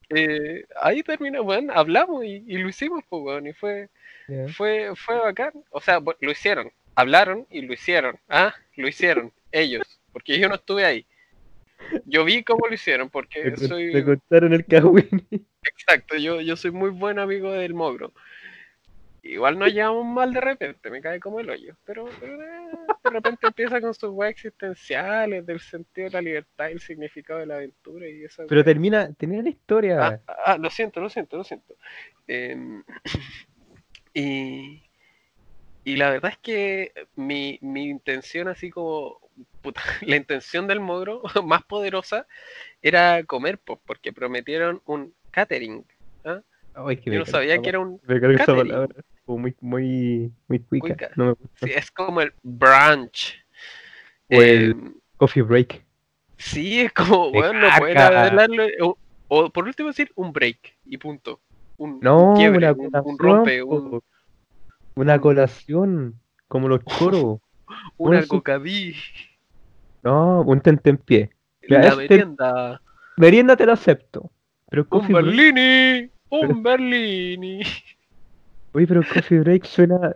eh, 0.09 0.65
ahí 0.81 1.01
termina, 1.03 1.41
weón, 1.41 1.71
hablamos 1.71 2.23
y, 2.25 2.43
y 2.47 2.57
lo 2.57 2.69
hicimos, 2.69 3.03
pues, 3.09 3.23
weón, 3.23 3.47
y 3.47 3.53
fue, 3.53 3.89
fue, 4.55 4.93
fue 4.95 5.17
bacán. 5.17 5.53
O 5.71 5.79
sea, 5.81 5.99
bu- 5.99 6.17
lo 6.19 6.31
hicieron, 6.31 6.71
hablaron 6.95 7.47
y 7.49 7.61
lo 7.61 7.73
hicieron. 7.73 8.19
Ah, 8.29 8.53
lo 8.75 8.87
hicieron, 8.87 9.31
ellos, 9.51 9.99
porque 10.11 10.39
yo 10.39 10.49
no 10.49 10.55
estuve 10.55 10.85
ahí. 10.85 11.05
Yo 12.05 12.23
vi 12.23 12.43
cómo 12.43 12.67
lo 12.67 12.73
hicieron, 12.73 13.09
porque 13.09 13.53
con- 13.53 13.67
soy. 13.67 13.93
me 13.93 14.03
contaron 14.03 14.53
el 14.53 14.65
cagüín. 14.65 15.27
Exacto, 15.63 16.15
yo, 16.17 16.41
yo 16.41 16.55
soy 16.55 16.71
muy 16.71 16.89
buen 16.89 17.19
amigo 17.19 17.51
del 17.51 17.73
Mogro. 17.73 18.13
Igual 19.23 19.59
nos 19.59 19.71
llevamos 19.71 20.05
mal 20.05 20.33
de 20.33 20.41
repente, 20.41 20.89
me 20.89 20.99
cae 20.99 21.19
como 21.19 21.39
el 21.39 21.49
hoyo. 21.49 21.75
Pero, 21.85 22.09
pero, 22.19 22.37
de 22.37 23.09
repente 23.09 23.45
empieza 23.45 23.79
con 23.79 23.93
sus 23.93 24.09
weas 24.09 24.31
existenciales, 24.31 25.45
del 25.45 25.59
sentido 25.59 26.05
de 26.05 26.13
la 26.13 26.21
libertad 26.21 26.69
y 26.69 26.73
el 26.73 26.79
significado 26.79 27.39
de 27.39 27.45
la 27.45 27.55
aventura 27.55 28.07
y 28.09 28.23
esa 28.23 28.45
Pero 28.47 28.63
termina, 28.63 29.13
termina 29.13 29.43
la 29.43 29.49
historia. 29.49 30.21
Ah, 30.27 30.35
ah, 30.45 30.57
lo 30.57 30.71
siento, 30.71 30.99
lo 30.99 31.09
siento, 31.09 31.37
lo 31.37 31.43
siento. 31.43 31.75
Em, 32.27 32.83
y, 34.15 34.81
y 35.83 35.95
la 35.95 36.09
verdad 36.11 36.31
es 36.31 36.37
que 36.37 36.93
mi, 37.15 37.57
mi 37.61 37.85
intención, 37.89 38.47
así 38.47 38.69
como 38.69 39.19
puta, 39.61 39.81
la 40.05 40.15
intención 40.15 40.67
del 40.67 40.79
Mogro 40.79 41.21
más 41.45 41.63
poderosa 41.63 42.27
era 42.81 43.23
comer, 43.23 43.59
porque 43.59 44.13
prometieron 44.13 44.81
un 44.85 45.13
catering. 45.31 45.85
Que 46.23 47.11
Yo 47.11 47.19
no 47.19 47.25
sabía 47.25 47.59
que 47.61 47.69
era 47.69 47.79
un 47.79 47.99
Me 48.07 48.19
carga 48.19 48.35
esa 48.35 48.45
catering. 48.45 48.69
palabra. 48.69 48.95
Como 49.25 49.37
muy, 49.39 49.55
muy, 49.59 50.31
muy 50.47 50.59
cuica. 50.59 50.87
Cuica. 50.87 51.11
No 51.15 51.25
me 51.25 51.31
gusta. 51.33 51.67
Sí, 51.67 51.73
es 51.75 51.91
como 51.91 52.21
el 52.21 52.33
brunch. 52.43 53.43
O 54.29 54.41
el- 54.41 54.71
Em, 54.71 54.93
Coffee 55.17 55.43
break. 55.43 55.85
sí, 56.37 56.81
es 56.81 56.93
como, 56.93 57.29
bueno, 57.29 57.53
no 57.53 57.79
pueden 57.79 57.97
hablarlo, 57.99 58.63
o, 58.81 58.97
o 59.27 59.49
por 59.51 59.65
último 59.65 59.89
decir 59.89 60.11
un 60.15 60.31
break 60.33 60.75
y 60.85 60.97
punto. 60.97 61.39
Un, 61.77 61.99
No, 62.01 62.29
un 62.29 62.35
quiebre, 62.35 62.71
una 62.71 63.01
un, 63.01 63.19
rompe, 63.19 63.61
un. 63.61 64.01
Una 64.95 65.19
colación. 65.19 66.15
Como 66.47 66.67
los 66.67 66.83
choros. 66.85 67.39
una 67.97 68.25
cocadí, 68.27 68.93
No, 70.03 70.41
un 70.41 70.59
tentempié. 70.61 71.29
La 71.61 71.87
este- 71.87 71.95
merienda, 72.09 72.81
Merienda 73.17 73.55
te 73.55 73.65
lo 73.65 73.73
acepto. 73.73 74.31
Pero 74.69 74.83
un 74.83 74.87
coffee 74.89 75.13
break. 75.13 75.25
berlini, 75.25 76.09
un 76.29 76.63
berlini. 76.63 77.61
Oye, 78.73 78.87
pero 78.87 79.01
coffee 79.03 79.39
break 79.39 79.65
suena. 79.65 80.15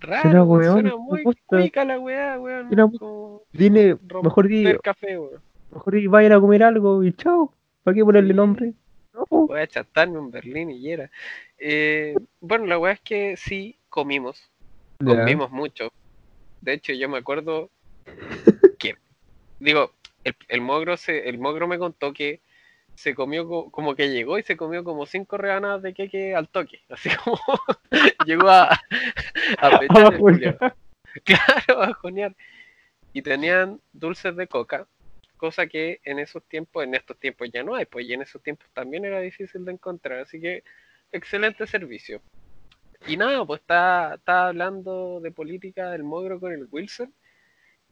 Raro, 0.00 0.44
weón, 0.44 0.72
suena 0.72 0.96
muy 0.96 1.22
cuica 1.46 1.84
la 1.84 1.98
weá, 1.98 2.38
weón. 2.38 2.68
Suena 2.68 2.88
como 2.98 3.42
Dile, 3.52 3.96
mejor 4.22 4.48
di, 4.48 4.76
café, 4.82 5.18
weón. 5.18 5.40
mejor 5.72 5.94
di, 5.94 6.06
vayan 6.08 6.32
a 6.32 6.40
comer 6.40 6.62
algo 6.64 7.02
y 7.04 7.12
chao. 7.12 7.54
¿Para 7.84 7.94
qué 7.94 8.04
ponerle 8.04 8.34
nombre? 8.34 8.74
No. 9.30 9.46
Voy 9.46 9.60
a 9.60 9.66
chatarme 9.66 10.18
un 10.18 10.30
berlini 10.30 10.78
y 10.78 10.90
era. 10.90 11.10
Eh, 11.58 12.14
bueno, 12.40 12.66
la 12.66 12.78
weá 12.78 12.92
es 12.94 13.00
que 13.00 13.36
sí 13.36 13.78
comimos. 13.88 14.50
Comimos 15.04 15.50
mucho. 15.50 15.92
De 16.60 16.74
hecho, 16.74 16.92
yo 16.92 17.08
me 17.08 17.18
acuerdo 17.18 17.70
que, 18.78 18.96
digo, 19.58 19.92
el, 20.24 20.34
el 20.48 20.60
mogro 20.60 20.96
se, 20.96 21.28
el 21.28 21.38
mogro 21.38 21.66
me 21.68 21.78
contó 21.78 22.12
que 22.12 22.40
se 22.94 23.14
comió 23.14 23.48
co- 23.48 23.70
como 23.70 23.94
que 23.94 24.10
llegó 24.10 24.38
y 24.38 24.42
se 24.42 24.56
comió 24.56 24.84
como 24.84 25.06
cinco 25.06 25.36
rebanadas 25.36 25.82
de 25.82 25.94
queque 25.94 26.34
al 26.34 26.48
toque, 26.48 26.80
así 26.88 27.10
como 27.16 27.38
llegó 28.26 28.48
a, 28.48 28.80
a 29.58 29.78
pechar 29.78 30.14
el 30.14 30.56
claro, 31.24 31.82
a 31.82 31.92
jonear. 31.94 32.34
Y 33.12 33.22
tenían 33.22 33.80
dulces 33.92 34.36
de 34.36 34.46
coca, 34.46 34.86
cosa 35.42 35.66
que 35.66 36.00
en 36.04 36.20
esos 36.20 36.44
tiempos, 36.44 36.84
en 36.84 36.94
estos 36.94 37.18
tiempos 37.18 37.50
ya 37.52 37.64
no 37.64 37.74
hay, 37.74 37.84
pues 37.86 38.06
y 38.06 38.12
en 38.12 38.22
esos 38.22 38.40
tiempos 38.40 38.68
también 38.72 39.04
era 39.04 39.20
difícil 39.20 39.64
de 39.64 39.72
encontrar, 39.72 40.20
así 40.20 40.40
que 40.40 40.62
excelente 41.10 41.66
servicio. 41.66 42.22
Y 43.08 43.16
nada, 43.16 43.44
pues 43.44 43.60
está, 43.60 44.14
está 44.14 44.46
hablando 44.48 45.18
de 45.20 45.32
política 45.32 45.90
del 45.90 46.04
mogro 46.04 46.38
con 46.38 46.52
el 46.52 46.68
Wilson 46.70 47.12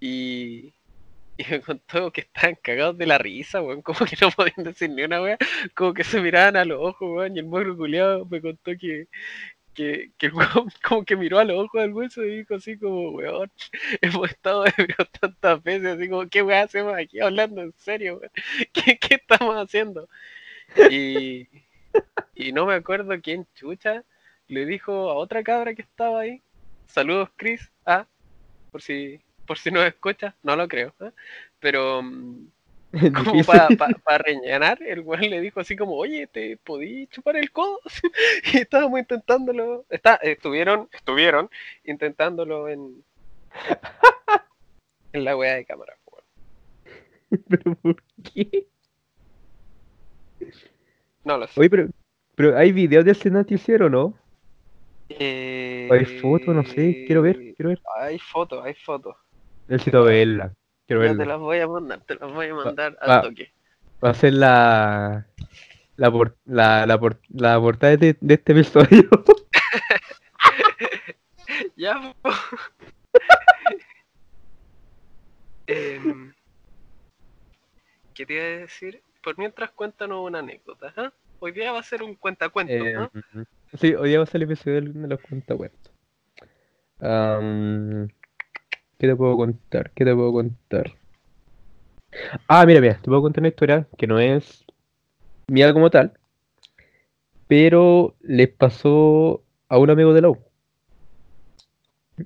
y, 0.00 0.74
y 1.38 1.44
me 1.50 1.60
contó 1.60 2.12
que 2.12 2.20
estaban 2.22 2.56
cagados 2.62 2.96
de 2.98 3.06
la 3.06 3.18
risa, 3.18 3.60
weón, 3.62 3.82
como 3.82 3.98
que 4.06 4.16
no 4.20 4.30
podían 4.30 4.64
decir 4.64 4.90
ni 4.90 5.02
una 5.02 5.20
wea, 5.20 5.38
como 5.74 5.92
que 5.92 6.04
se 6.04 6.20
miraban 6.20 6.56
a 6.56 6.64
los 6.64 6.78
ojos, 6.80 7.10
weón, 7.16 7.36
y 7.36 7.40
el 7.40 7.46
mogro 7.46 7.76
culiado 7.76 8.26
me 8.26 8.40
contó 8.40 8.72
que, 8.80 9.08
que 10.18 10.26
el 10.26 10.34
weón 10.34 10.70
como 10.82 11.04
que 11.04 11.16
miró 11.16 11.38
a 11.38 11.44
los 11.44 11.64
ojos 11.64 11.80
del 11.80 11.92
hueso 11.92 12.24
y 12.24 12.38
dijo 12.38 12.54
así 12.54 12.78
como, 12.78 13.10
weón, 13.10 13.50
hemos 14.00 14.30
estado 14.30 14.64
ebrios 14.66 15.10
tantas 15.20 15.62
veces, 15.62 15.96
así 15.96 16.08
como, 16.08 16.28
¿qué 16.28 16.42
weón 16.42 16.64
hacemos 16.64 16.94
aquí 16.94 17.20
hablando 17.20 17.62
en 17.62 17.72
serio? 17.76 18.20
¿Qué, 18.72 18.98
¿Qué 18.98 19.14
estamos 19.14 19.56
haciendo? 19.56 20.08
Y, 20.90 21.48
y 22.34 22.52
no 22.52 22.66
me 22.66 22.74
acuerdo 22.74 23.20
quién 23.20 23.46
chucha 23.54 24.04
le 24.48 24.66
dijo 24.66 25.10
a 25.10 25.14
otra 25.14 25.42
cabra 25.42 25.74
que 25.74 25.82
estaba 25.82 26.20
ahí, 26.20 26.42
saludos 26.86 27.30
Chris, 27.36 27.70
ah, 27.86 28.06
por 28.70 28.82
si, 28.82 29.20
por 29.46 29.58
si 29.58 29.70
no 29.70 29.82
escucha, 29.82 30.36
no 30.42 30.56
lo 30.56 30.68
creo, 30.68 30.94
¿eh? 31.00 31.10
pero 31.60 32.02
como 33.14 33.44
para 33.44 34.18
rellenar, 34.18 34.82
el 34.82 35.00
weón 35.00 35.30
le 35.30 35.40
dijo 35.40 35.60
así 35.60 35.76
como, 35.76 35.94
oye, 35.94 36.26
¿te 36.26 36.56
podí 36.56 37.06
chupar 37.06 37.36
el 37.36 37.52
codo? 37.52 37.78
y 38.52 38.58
estábamos 38.58 38.98
intentándolo, 38.98 39.84
está, 39.88 40.16
estuvieron, 40.16 40.88
estuvieron 40.92 41.48
intentándolo 41.84 42.68
en, 42.68 43.04
en 45.12 45.24
la 45.24 45.36
wea 45.36 45.54
de 45.54 45.64
cámara. 45.64 45.94
Weón. 46.06 46.24
¿Pero 47.48 47.74
por 47.76 48.02
qué? 48.24 48.66
No 51.24 51.38
lo 51.38 51.46
sé. 51.46 51.60
Oye, 51.60 51.70
pero, 51.70 51.88
pero 52.34 52.58
hay 52.58 52.72
videos 52.72 53.04
de 53.04 53.12
ese 53.12 53.30
noticiero, 53.30 53.88
¿no? 53.88 54.14
Eh... 55.10 55.88
Hay 55.92 56.04
fotos, 56.18 56.54
no 56.54 56.64
sé, 56.64 57.04
quiero 57.06 57.22
ver, 57.22 57.36
quiero 57.54 57.68
ver. 57.68 57.80
Hay 58.00 58.18
fotos, 58.18 58.64
hay 58.64 58.74
fotos. 58.74 59.16
Necesito 59.68 60.02
verla, 60.04 60.52
quiero 60.98 61.16
te 61.16 61.26
las 61.26 61.38
voy 61.38 61.58
a 61.60 61.68
mandar, 61.68 62.00
te 62.00 62.14
las 62.16 62.32
voy 62.32 62.48
a 62.48 62.54
mandar 62.54 62.98
va. 63.08 63.16
al 63.18 63.22
toque. 63.22 63.52
Va 64.02 64.10
a 64.10 64.14
ser 64.14 64.32
la 64.34 65.26
la, 65.96 66.10
por- 66.10 66.36
la, 66.46 66.86
la, 66.86 66.98
por- 66.98 67.20
la 67.28 67.60
portada 67.60 67.96
de, 67.96 68.16
de 68.20 68.34
este 68.34 68.52
episodio. 68.52 69.08
Ya. 71.76 72.14
Em, 75.66 76.32
¿Qué 78.14 78.26
te 78.26 78.34
iba 78.34 78.42
a 78.42 78.46
decir? 78.46 79.02
Por 79.22 79.38
mientras 79.38 79.70
cuéntanos 79.70 80.26
una 80.26 80.40
anécdota, 80.40 80.92
¿ah? 80.96 81.12
Hoy 81.38 81.52
día 81.52 81.70
va 81.72 81.78
a 81.80 81.82
ser 81.84 82.02
un 82.02 82.16
cuentacuentos, 82.16 82.74
Eh, 82.86 82.92
¿no? 82.94 83.10
sí, 83.78 83.94
hoy 83.94 84.08
día 84.10 84.18
va 84.18 84.24
a 84.24 84.26
ser 84.26 84.42
el 84.42 84.50
episodio 84.50 84.80
de 84.82 85.08
los 85.08 85.20
cuentacuentos. 85.20 85.92
Am, 87.00 88.08
¿qué 89.00 89.08
te 89.08 89.16
puedo 89.16 89.36
contar? 89.36 89.90
¿Qué 89.94 90.04
te 90.04 90.14
puedo 90.14 90.32
contar? 90.32 90.92
Ah, 92.48 92.64
mira, 92.66 92.80
mira, 92.80 92.94
te 93.00 93.04
puedo 93.08 93.22
contar 93.22 93.42
una 93.42 93.48
historia 93.48 93.86
que 93.96 94.06
no 94.06 94.18
es 94.18 94.64
mía 95.48 95.72
como 95.74 95.90
tal, 95.90 96.14
pero 97.46 98.16
les 98.22 98.48
pasó 98.48 99.44
a 99.68 99.78
un 99.78 99.90
amigo 99.90 100.14
de 100.14 100.22
la 100.22 100.30
U. 100.30 100.38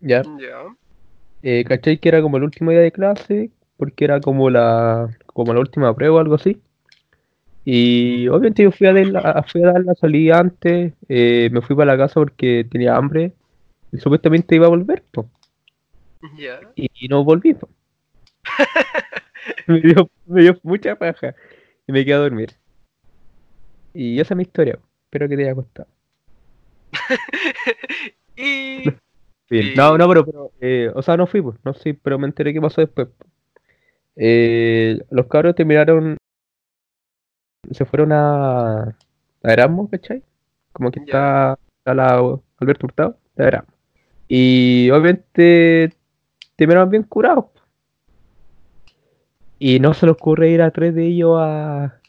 ¿Ya? 0.03 0.23
Ya. 0.39 0.77
Eh, 1.43 1.65
¿cachai? 1.65 1.99
Que 2.01 2.09
era 2.11 2.23
como 2.23 2.37
el 2.39 2.45
último 2.45 2.71
día 2.73 2.81
de 2.81 2.93
clase, 2.93 3.53
porque 3.77 4.05
era 4.05 4.21
como 4.21 4.51
la, 4.51 5.17
como 5.27 5.55
la 5.55 5.61
última 5.61 5.95
prueba 5.95 6.17
o 6.17 6.21
algo 6.21 6.35
así. 6.37 6.63
Y 7.65 8.29
obviamente 8.29 8.63
yo 8.63 8.71
fui 8.73 8.87
a, 8.87 8.93
dar 8.93 9.07
la- 9.07 9.43
fui 9.51 9.63
a 9.63 9.73
dar 9.73 9.85
la 9.85 9.95
salida 9.95 10.39
antes, 10.39 10.93
eh, 11.09 11.49
me 11.53 11.63
fui 11.63 11.75
para 11.77 11.93
la 11.93 11.99
casa 11.99 12.15
porque 12.21 12.67
tenía 12.71 12.97
hambre 12.97 13.33
y 13.93 13.99
supuestamente 13.99 14.57
iba 14.57 14.67
a 14.67 14.71
volver, 14.71 15.05
po, 15.13 15.31
Y, 16.77 16.89
y 16.95 17.09
no 17.09 17.25
volví. 17.25 17.57
Me 19.67 19.81
dio, 19.81 20.11
me 20.27 20.43
dio 20.43 20.59
mucha 20.63 20.97
paja 20.97 21.35
y 21.87 21.93
me 21.93 22.05
quedé 22.05 22.15
a 22.15 22.19
dormir. 22.19 22.51
Y 23.93 24.19
esa 24.19 24.35
es 24.35 24.37
mi 24.37 24.43
historia, 24.43 24.79
espero 25.05 25.29
que 25.29 25.37
te 25.37 25.43
haya 25.43 25.53
gustado. 25.53 25.89
y. 28.37 28.85
No, 29.77 29.99
no, 29.99 30.09
pero, 30.09 30.25
pero, 30.25 30.53
eh, 30.61 30.91
o 30.95 31.03
sea, 31.03 31.17
no 31.17 31.27
fui, 31.27 31.43
pues, 31.43 31.59
no 31.63 31.75
sé, 31.75 31.95
pero 31.95 32.19
me 32.19 32.27
enteré 32.27 32.53
qué 32.55 32.61
pasó 32.61 32.81
después. 32.81 33.09
Eh, 34.17 34.99
los 35.11 35.27
cabros 35.27 35.55
terminaron, 35.55 36.17
se 37.71 37.85
fueron 37.85 38.13
a, 38.13 38.83
a 38.83 38.97
Erasmus, 39.43 39.91
¿cachai? 39.91 40.23
Como 40.73 40.91
que 40.91 41.01
está, 41.01 41.59
está 41.79 41.95
la 41.95 42.17
Alberto 42.59 42.87
Hurtado, 42.87 43.19
de 43.37 43.45
Erasmus. 43.45 43.75
Y 44.29 44.91
obviamente 44.91 45.93
terminaron 46.57 46.90
bien 46.90 47.03
curados. 47.05 47.47
Y 49.59 49.81
no 49.81 49.95
se 49.95 50.07
les 50.07 50.14
ocurre 50.14 50.51
ir 50.51 50.62
a 50.62 50.71
tres 50.71 50.95
de 50.95 51.07
ellos 51.07 51.37
a, 51.38 52.01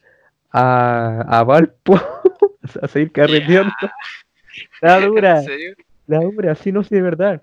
a, 0.52 1.22
a 1.40 1.44
Valpo 1.44 1.96
a 2.82 2.88
seguir 2.88 3.12
carreteando. 3.12 3.74
La 4.82 5.00
dura. 5.00 5.40
¿En 5.40 5.46
serio? 5.46 5.76
La 6.08 6.20
obra, 6.20 6.56
sí, 6.56 6.72
no 6.72 6.84
sé, 6.84 6.96
de 6.96 7.02
verdad. 7.02 7.42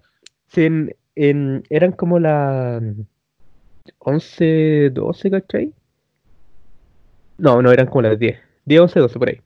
Sí, 0.49 0.65
en, 0.65 0.95
en- 1.17 1.65
eran 1.69 1.93
como 1.93 2.19
las 2.19 2.83
11, 3.99 4.91
12, 4.91 5.31
¿cachai? 5.31 5.73
No, 7.39 7.61
no, 7.63 7.73
eran 7.73 7.87
como 7.87 8.03
las 8.03 8.19
10. 8.19 8.39
10, 8.65 8.81
11, 8.83 9.01
12, 9.01 9.19
por 9.19 9.29
ahí. 9.29 9.41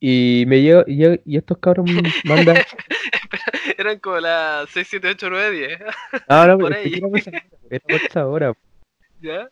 Y 0.00 0.44
me 0.46 0.60
llega, 0.62 0.84
y, 0.86 1.04
y 1.24 1.36
estos 1.36 1.58
cabros 1.58 1.86
me 1.86 2.02
mandan. 2.24 2.56
Eran 3.78 3.98
como 3.98 4.18
las 4.18 4.68
6, 4.70 4.86
7, 4.90 5.08
8, 5.10 5.26
9, 5.30 5.50
10. 5.50 5.78
Ah, 6.28 6.46
no, 6.58 6.66
ahí. 6.68 6.94
era 7.70 7.80
por 7.80 7.92
esa 7.92 8.26
hora. 8.26 8.52
¿Ya? 9.20 9.48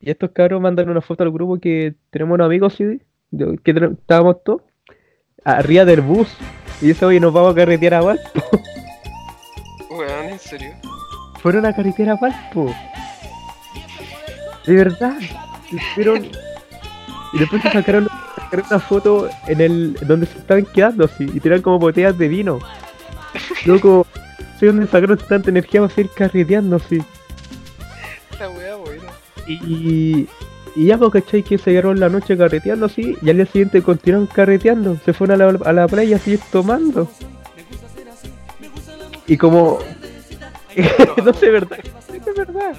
Y 0.00 0.10
estos 0.10 0.30
cabros 0.30 0.60
mandan 0.60 0.88
una 0.88 1.00
foto 1.00 1.22
al 1.22 1.30
grupo 1.30 1.58
que 1.60 1.94
tenemos 2.10 2.34
unos 2.34 2.46
amigos, 2.46 2.74
sí, 2.74 3.00
que 3.62 3.70
estábamos 3.92 4.42
todos 4.42 4.62
arriba 5.44 5.84
del 5.84 6.00
bus. 6.00 6.28
Y 6.80 6.86
dice, 6.86 7.04
oye, 7.04 7.20
nos 7.20 7.32
vamos 7.32 7.52
a 7.52 7.54
carretear 7.56 7.94
a 7.94 8.00
Valpo. 8.00 8.40
Weón, 9.90 10.26
¿en 10.30 10.38
serio? 10.38 10.72
Fueron 11.42 11.66
a 11.66 11.74
carretear 11.74 12.10
a 12.10 12.16
Valpo. 12.16 12.74
De 14.66 14.74
verdad. 14.74 15.18
Y 15.70 15.78
fueron- 15.94 16.30
Y 17.32 17.38
después 17.38 17.62
se 17.62 17.70
sacaron, 17.70 18.08
sacaron 18.36 18.66
una 18.70 18.78
foto 18.80 19.28
en 19.46 19.60
el 19.60 19.94
donde 20.06 20.26
se 20.26 20.38
estaban 20.38 20.64
quedando 20.66 21.04
así. 21.04 21.24
Y 21.32 21.40
tenían 21.40 21.62
como 21.62 21.78
botellas 21.78 22.16
de 22.18 22.28
vino. 22.28 22.58
Loco, 23.64 24.06
sé 24.58 24.66
dónde 24.66 24.86
sacaron 24.86 25.18
tanta 25.18 25.50
energía 25.50 25.80
para 25.80 25.94
seguir 25.94 26.10
carreteando 26.12 26.76
así. 26.76 27.02
La 28.38 28.48
wea 28.50 28.76
buena. 28.76 29.04
Y, 29.46 30.28
y 30.76 30.86
ya, 30.86 30.98
pues, 30.98 31.12
¿cachai? 31.12 31.42
Que 31.42 31.58
se 31.58 31.70
quedaron 31.72 31.98
la 31.98 32.08
noche 32.08 32.36
carreteando 32.36 32.86
así. 32.86 33.16
Y 33.22 33.30
al 33.30 33.36
día 33.36 33.46
siguiente 33.46 33.82
continuaron 33.82 34.26
carreteando. 34.26 34.96
Se 35.04 35.12
fueron 35.12 35.40
a 35.40 35.52
la, 35.52 35.58
a 35.64 35.72
la 35.72 35.88
playa 35.88 36.16
a 36.16 36.18
seguir 36.18 36.40
tomando. 36.50 37.10
Y 39.26 39.36
como. 39.36 39.78
no 41.24 41.34
sé, 41.34 41.50
¿verdad? 41.50 41.78
Es 42.12 42.34
verdad. 42.34 42.74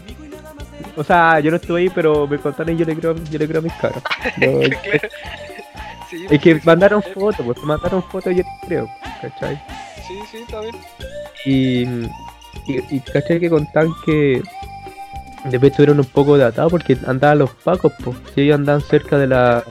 O 0.96 1.04
sea, 1.04 1.40
yo 1.40 1.52
no 1.52 1.58
estuve 1.58 1.82
ahí, 1.82 1.90
pero 1.90 2.28
me 2.28 2.38
contaron 2.38 2.76
y 2.76 2.78
yo 2.78 2.86
le 2.86 2.96
creo, 2.96 3.16
yo 3.16 3.40
le 3.40 3.48
creo 3.48 3.60
a 3.60 3.64
mis 3.64 3.74
caras. 3.74 4.04
Claro. 4.36 4.70
Sí, 6.10 6.26
es 6.30 6.42
que 6.42 6.56
sí, 6.56 6.62
mandaron 6.66 7.02
sí, 7.02 7.10
fotos, 7.14 7.46
pues 7.46 7.58
mandaron 7.64 8.04
fotos 8.04 8.36
yo 8.36 8.44
creo, 8.68 8.90
¿cachai? 9.22 9.62
Sí, 10.12 10.20
sí, 10.32 10.38
está 10.38 10.60
bien. 10.62 10.76
Y, 11.46 11.82
y, 12.72 12.96
y 12.96 13.00
¿cachai? 13.00 13.40
Que 13.40 13.50
contaban 13.50 13.94
que 14.06 14.42
después 15.46 15.72
estuvieron 15.72 16.00
un 16.00 16.06
poco 16.06 16.38
datados 16.38 16.72
porque 16.72 16.98
andaban 17.08 17.40
los 17.40 17.52
pacos, 17.52 17.94
pues. 18.04 18.18
Si 18.36 18.42
ellos 18.42 18.56
andaban 18.56 18.82
cerca 18.82 19.18
de 19.18 19.28
la 19.28 19.64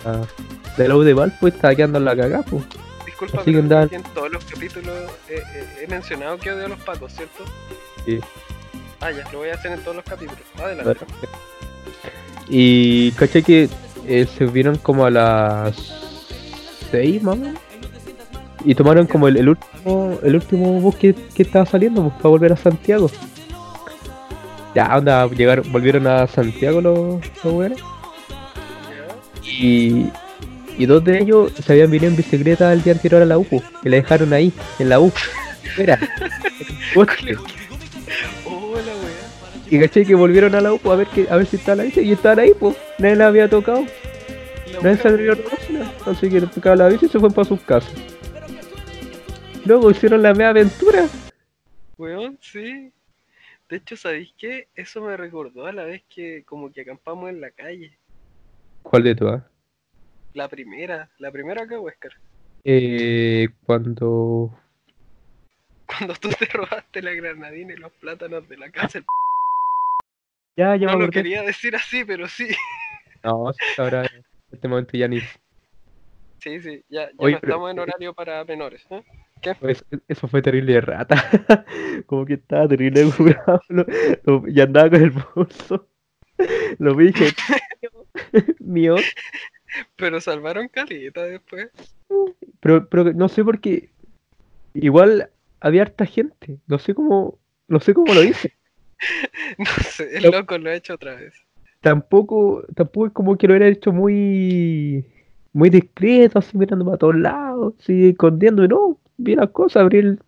de 0.77 0.89
la 0.89 0.97
U 0.97 1.03
de 1.03 1.13
Valpo 1.15 1.47
y 1.47 1.51
estaba 1.51 1.75
quedando 1.75 1.99
en 1.99 2.05
la 2.07 2.17
cagada, 2.17 2.43
pues. 2.45 2.65
Disculpa, 3.05 3.41
Así 3.43 3.53
que 3.53 3.59
andaban- 3.59 3.89
en 3.93 4.03
todos 4.03 4.31
los 4.31 4.45
capítulos 4.45 4.95
he 5.29 5.87
mencionado 5.89 6.39
que 6.39 6.51
odio 6.53 6.67
a 6.67 6.69
los 6.69 6.81
pacos, 6.81 7.13
¿cierto? 7.13 7.45
Sí. 8.07 8.19
Ah, 9.01 9.11
ya, 9.11 9.31
lo 9.33 9.39
voy 9.39 9.49
a 9.51 9.55
hacer 9.55 9.73
en 9.73 9.81
todos 9.81 9.97
los 9.97 10.05
capítulos. 10.05 10.41
Adelante. 10.59 11.05
Y 12.49 13.13
caché 13.13 13.43
que 13.43 13.69
eh, 14.07 14.27
se 14.37 14.45
vieron 14.47 14.77
como 14.79 15.05
a 15.07 15.11
las 15.11 15.77
6 16.91 17.23
más 17.23 17.35
o 17.35 17.39
menos. 17.39 17.61
Y 18.65 18.75
tomaron 18.75 19.07
como 19.07 19.29
el, 19.29 19.37
el 19.37 19.49
último 19.49 20.19
el 20.23 20.35
último 20.35 20.81
bus 20.81 20.97
que, 20.97 21.15
que 21.15 21.43
estaba 21.43 21.65
saliendo 21.67 22.03
pues, 22.03 22.15
para 22.15 22.29
volver 22.29 22.53
a 22.53 22.57
Santiago. 22.57 23.11
Ya, 24.75 24.97
onda, 24.97 25.27
llegaron, 25.29 25.71
volvieron 25.73 26.07
a 26.07 26.27
Santiago 26.27 26.81
los, 26.81 27.21
los 27.43 27.55
weones. 27.55 27.81
Y, 29.45 30.07
y 30.79 30.87
dos 30.87 31.05
de 31.05 31.19
ellos 31.19 31.53
se 31.53 31.73
habían 31.73 31.91
venido 31.91 32.11
en 32.11 32.17
bicicleta 32.17 32.73
el 32.73 32.83
día 32.83 32.93
anterior 32.93 33.23
a 33.23 33.27
la 33.27 33.39
U, 33.39 33.45
pues, 33.45 33.63
y 33.83 33.89
la 33.89 33.97
dejaron 33.97 34.33
ahí, 34.33 34.53
en 34.79 34.89
la 34.89 35.01
U. 35.01 35.13
Wea. 35.79 35.99
y 39.71 39.79
caché 39.79 40.05
que 40.05 40.15
volvieron 40.15 40.55
a 40.55 40.61
la 40.61 40.73
U 40.73 40.79
pues, 40.79 40.93
a 40.93 40.97
ver 40.97 41.07
que, 41.09 41.27
a 41.31 41.37
ver 41.37 41.47
si 41.47 41.57
estaba 41.57 41.77
la 41.77 41.83
bici 41.85 42.01
y 42.01 42.13
estaban 42.13 42.39
ahí, 42.39 42.53
pues. 42.59 42.77
Nadie 42.99 43.17
la 43.17 43.27
había 43.27 43.49
tocado. 43.49 43.85
Nadie 44.83 44.97
se 44.99 45.09
abrió 45.09 45.35
la 45.35 45.43
página, 45.43 45.93
así 46.07 46.29
que 46.29 46.41
le 46.41 46.47
tocaba 46.47 46.77
la 46.77 46.89
bici 46.89 47.07
y 47.07 47.09
se 47.09 47.19
fue 47.19 47.31
para 47.31 47.49
sus 47.49 47.61
casas. 47.61 47.93
Luego 49.65 49.91
hicieron 49.91 50.23
la 50.23 50.33
media 50.33 50.51
aventura. 50.51 51.07
Weón, 51.99 52.39
sí. 52.41 52.93
De 53.69 53.77
hecho, 53.77 53.97
¿sabéis 53.97 54.33
qué? 54.39 54.69
Eso 54.75 55.01
me 55.03 55.17
recordó 55.17 55.67
a 55.67 55.73
la 55.73 55.85
vez 55.85 56.03
que 56.09 56.43
como 56.45 56.73
que 56.73 56.81
acampamos 56.83 57.31
en 57.31 57.41
la 57.41 57.51
calle. 57.51 57.97
¿Cuál 58.83 59.05
de 59.05 59.15
todas? 59.15 59.43
La 60.35 60.49
primera, 60.49 61.09
la 61.19 61.31
primera 61.31 61.67
que 61.69 61.77
Huescar. 61.77 62.13
Eh, 62.65 63.49
cuando 63.65 64.57
cuando 65.87 66.15
tú 66.15 66.29
te 66.31 66.45
robaste 66.47 67.03
la 67.03 67.13
granadina 67.13 67.73
y 67.75 67.77
los 67.77 67.93
plátanos 67.93 68.49
de 68.49 68.57
la 68.57 68.71
casa. 68.71 68.99
el 68.99 69.05
Ya, 70.57 70.77
ya 70.77 70.89
No 70.89 70.99
me 70.99 71.05
lo 71.07 71.11
quería 71.11 71.43
decir 71.43 71.75
así, 71.77 72.05
pero 72.05 72.29
sí. 72.29 72.49
No, 73.23 73.53
ahora 73.79 74.03
en 74.07 74.25
este 74.51 74.67
momento 74.69 74.97
ya 74.97 75.07
ni. 75.09 75.21
Sí, 76.39 76.61
sí, 76.61 76.83
ya, 76.89 77.07
ya 77.07 77.11
no 77.13 77.17
pero- 77.19 77.37
estamos 77.37 77.71
en 77.71 77.79
horario 77.79 78.15
para 78.15 78.45
menores. 78.45 78.85
¿eh? 78.91 79.03
Pues, 79.61 79.85
eso 80.09 80.29
fue 80.29 80.43
terrible 80.43 80.75
de 80.75 80.81
rata. 80.81 81.17
Como 82.07 82.27
que 82.27 82.35
estaba 82.35 82.69
terrible 82.69 83.05
curado. 83.17 83.61
y 84.47 84.61
andaba 84.61 84.91
con 84.91 85.03
el 85.03 85.13
bolso. 85.35 85.89
Lo 86.79 86.95
vi 86.95 87.07
dije, 87.09 87.29
mío. 88.61 88.97
Pero 89.97 90.21
salvaron 90.21 90.69
caleta 90.69 91.25
después. 91.25 91.69
Pero, 92.61 92.89
pero 92.89 93.13
no 93.13 93.29
sé 93.29 93.45
por 93.45 93.61
qué. 93.61 93.91
Igual 94.75 95.31
había 95.61 95.83
harta 95.83 96.07
gente. 96.07 96.59
No 96.67 96.79
sé 96.79 96.95
cómo. 96.95 97.39
No 97.69 97.81
sé 97.81 97.95
cómo 97.95 98.13
lo 98.15 98.23
hice. 98.23 98.53
No 99.59 99.65
sé, 99.83 100.17
el 100.19 100.25
Lo- 100.25 100.31
loco 100.31 100.59
lo 100.59 100.69
ha 100.69 100.75
hecho 100.75 100.93
otra 100.95 101.15
vez. 101.15 101.33
Tampoco, 101.81 102.63
tampoco 102.75 103.07
es 103.07 103.13
como 103.15 103.39
que 103.39 103.47
lo 103.49 103.55
hubiera 103.55 103.67
hecho 103.69 103.93
muy. 103.93 105.05
Muy 105.55 105.69
discreto, 105.71 106.39
así 106.39 106.57
mirando 106.57 106.85
para 106.85 106.99
todos 106.99 107.17
lados, 107.17 107.75
así 107.81 108.11
escondiendo. 108.11 108.69
No, 108.69 109.00
vi 109.23 109.37
las 109.37 109.51
cosas, 109.51 109.83
abrí 109.83 109.99
el. 109.99 110.23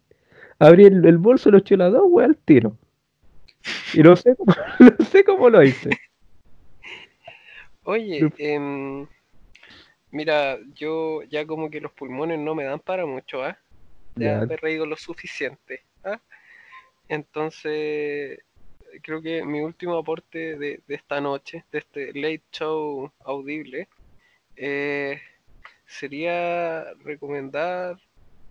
Abrí 0.58 0.84
el, 0.84 1.04
el 1.04 1.18
bolso 1.18 1.48
y 1.48 1.52
lo 1.52 1.58
eché 1.58 1.76
dos, 1.76 2.22
al 2.22 2.36
tiro. 2.36 2.76
Y 3.94 4.02
no 4.02 4.14
sé 4.16 4.36
cómo, 4.36 4.54
no 4.98 5.04
sé 5.04 5.24
cómo 5.24 5.50
lo 5.50 5.62
hice. 5.62 5.90
Oye, 7.84 8.32
em, 8.38 9.06
mira, 10.12 10.58
yo 10.74 11.22
ya 11.24 11.44
como 11.46 11.68
que 11.68 11.80
los 11.80 11.92
pulmones 11.92 12.38
no 12.38 12.54
me 12.54 12.64
dan 12.64 12.78
para 12.78 13.06
mucho, 13.06 13.42
¿ah? 13.42 13.58
Ya 14.14 14.40
Ya. 14.40 14.46
me 14.46 14.54
he 14.54 14.56
reído 14.56 14.86
lo 14.86 14.96
suficiente, 14.96 15.82
¿ah? 16.04 16.20
Entonces, 17.08 18.38
creo 19.02 19.20
que 19.20 19.44
mi 19.44 19.60
último 19.60 19.96
aporte 19.98 20.56
de, 20.56 20.80
de 20.86 20.94
esta 20.94 21.20
noche, 21.20 21.64
de 21.72 21.78
este 21.78 22.06
late 22.14 22.44
show 22.52 23.10
audible, 23.24 23.88
eh, 24.56 25.20
sería 25.86 26.84
recomendar 27.04 27.98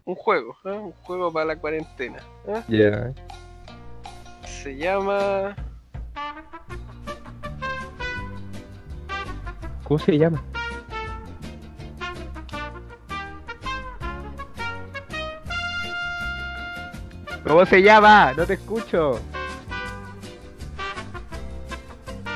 un 0.06 0.16
juego, 0.16 0.58
¿ah? 0.66 0.74
Un 0.74 0.92
juego 0.92 1.32
para 1.32 1.46
la 1.46 1.56
cuarentena. 1.56 2.20
Ya. 2.68 3.14
Se 4.46 4.76
llama... 4.76 5.56
¿Cómo 9.84 10.00
se 10.00 10.18
llama? 10.18 10.42
¿Cómo 17.44 17.66
se 17.66 17.82
llama? 17.82 18.34
No 18.38 18.46
te 18.46 18.54
escucho. 18.54 19.20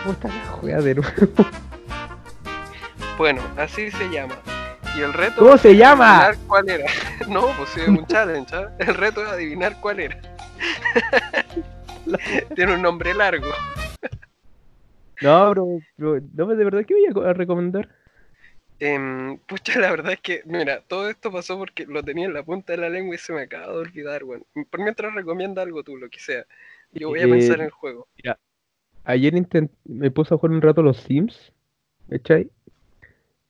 ¿Cómo 0.04 0.14
está 0.14 0.28
la 0.28 0.46
juega 0.48 0.82
de 0.82 0.96
nuevo? 0.96 1.12
Bueno, 3.18 3.42
así 3.58 3.90
se 3.92 4.10
llama. 4.10 4.36
Y 4.98 5.02
el 5.02 5.14
reto 5.14 5.36
¿Cómo 5.42 5.58
se 5.58 5.76
llama? 5.76 6.26
adivinar 6.26 6.48
cuál 6.48 6.70
era. 6.70 6.86
No, 7.30 7.48
pues 7.58 7.70
sí, 7.70 7.82
es 7.82 7.88
un 7.90 8.06
challenge. 8.06 8.56
¿ah? 8.56 8.70
El 8.80 8.94
reto 8.96 9.24
es 9.24 9.30
adivinar 9.30 9.76
cuál 9.82 10.00
era. 10.00 10.18
Tiene 12.56 12.76
un 12.76 12.82
nombre 12.82 13.14
largo. 13.14 13.48
No, 15.22 15.50
bro, 15.52 15.80
bro, 15.98 16.20
no, 16.34 16.48
de 16.48 16.64
verdad 16.64 16.86
que 16.86 16.94
voy 16.94 17.06
a 17.08 17.14
co- 17.14 17.24
a 17.24 17.34
recomendar. 17.34 17.90
Em, 18.80 19.38
pucha, 19.40 19.80
la 19.80 19.90
verdad 19.90 20.14
es 20.14 20.22
que, 20.22 20.42
mira, 20.46 20.82
todo 20.82 21.10
esto 21.10 21.32
pasó 21.32 21.58
porque 21.58 21.86
lo 21.86 22.04
tenía 22.04 22.26
en 22.26 22.34
la 22.34 22.44
punta 22.44 22.74
de 22.74 22.78
la 22.80 22.90
lengua 22.90 23.16
y 23.16 23.18
se 23.18 23.32
me 23.34 23.42
acaba 23.44 23.68
de 23.72 23.80
olvidar, 23.80 24.24
weón. 24.26 24.46
Por 24.70 24.82
mientras 24.82 25.14
recomienda 25.14 25.62
algo 25.62 25.84
tú, 25.84 25.96
lo 25.98 26.10
que 26.10 26.20
sea. 26.20 26.46
Yo 26.92 27.10
voy 27.10 27.22
a 27.22 27.26
Eh, 27.26 27.30
pensar 27.30 27.60
en 27.60 27.66
el 27.66 27.72
juego. 27.72 28.08
Ayer 29.06 29.34
me 29.86 30.12
puse 30.12 30.34
a 30.34 30.38
jugar 30.38 30.52
un 30.52 30.62
rato 30.62 30.82
los 30.82 30.98
Sims, 30.98 31.54
¿cachai? 32.10 32.50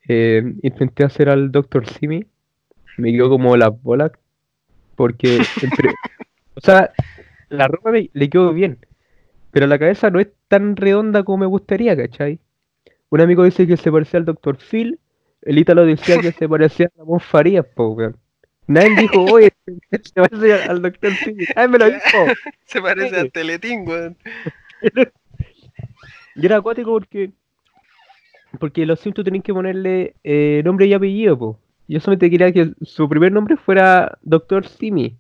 Eh, 0.07 0.43
intenté 0.61 1.03
hacer 1.03 1.29
al 1.29 1.51
Dr. 1.51 1.87
Simi, 1.87 2.25
me 2.97 3.11
quedó 3.11 3.29
como 3.29 3.57
la 3.57 3.69
bola, 3.69 4.11
porque 4.95 5.37
entre- 5.61 5.93
o 6.55 6.61
sea, 6.61 6.91
la 7.49 7.67
ropa 7.67 7.91
me- 7.91 8.09
le 8.13 8.29
quedó 8.29 8.53
bien, 8.53 8.77
pero 9.51 9.67
la 9.67 9.79
cabeza 9.79 10.09
no 10.11 10.19
es 10.19 10.27
tan 10.47 10.75
redonda 10.75 11.23
como 11.23 11.39
me 11.39 11.45
gustaría, 11.47 11.95
¿cachai? 11.97 12.39
Un 13.09 13.21
amigo 13.21 13.43
dice 13.43 13.67
que 13.67 13.77
se 13.77 13.91
parecía 13.91 14.19
al 14.19 14.25
Dr. 14.25 14.57
Phil, 14.57 14.99
el 15.41 15.57
Ítalo 15.59 15.85
decía 15.85 16.19
que 16.19 16.31
se 16.31 16.47
parecía 16.49 16.87
a 16.87 16.99
Ramón 16.99 17.19
Farías, 17.19 17.65
po, 17.65 17.89
weón. 17.89 18.17
Nadie 18.67 18.95
dijo, 18.95 19.23
oye, 19.25 19.51
se 20.01 20.13
parece 20.21 20.53
al 20.53 20.81
Dr. 20.81 21.11
Phil, 21.13 21.47
nadie 21.55 21.67
me 21.67 21.77
lo 21.79 21.85
dijo. 21.85 21.99
Se 22.65 22.81
parece 22.81 23.21
sí. 23.21 23.27
a 23.27 23.29
Teletín, 23.29 23.87
weón. 23.87 24.17
Y 26.35 26.45
era 26.45 26.57
acuático 26.57 26.91
porque. 26.91 27.31
Porque 28.59 28.85
los 28.85 28.99
Sims 28.99 29.15
tú 29.15 29.23
tenías 29.23 29.43
que 29.43 29.53
ponerle 29.53 30.15
eh, 30.23 30.61
nombre 30.65 30.85
y 30.87 30.93
apellido, 30.93 31.37
po. 31.37 31.59
Yo 31.87 31.99
solamente 31.99 32.29
quería 32.29 32.51
que 32.51 32.71
su 32.81 33.07
primer 33.07 33.31
nombre 33.31 33.57
fuera 33.57 34.17
Dr. 34.23 34.67
Simi. 34.67 35.15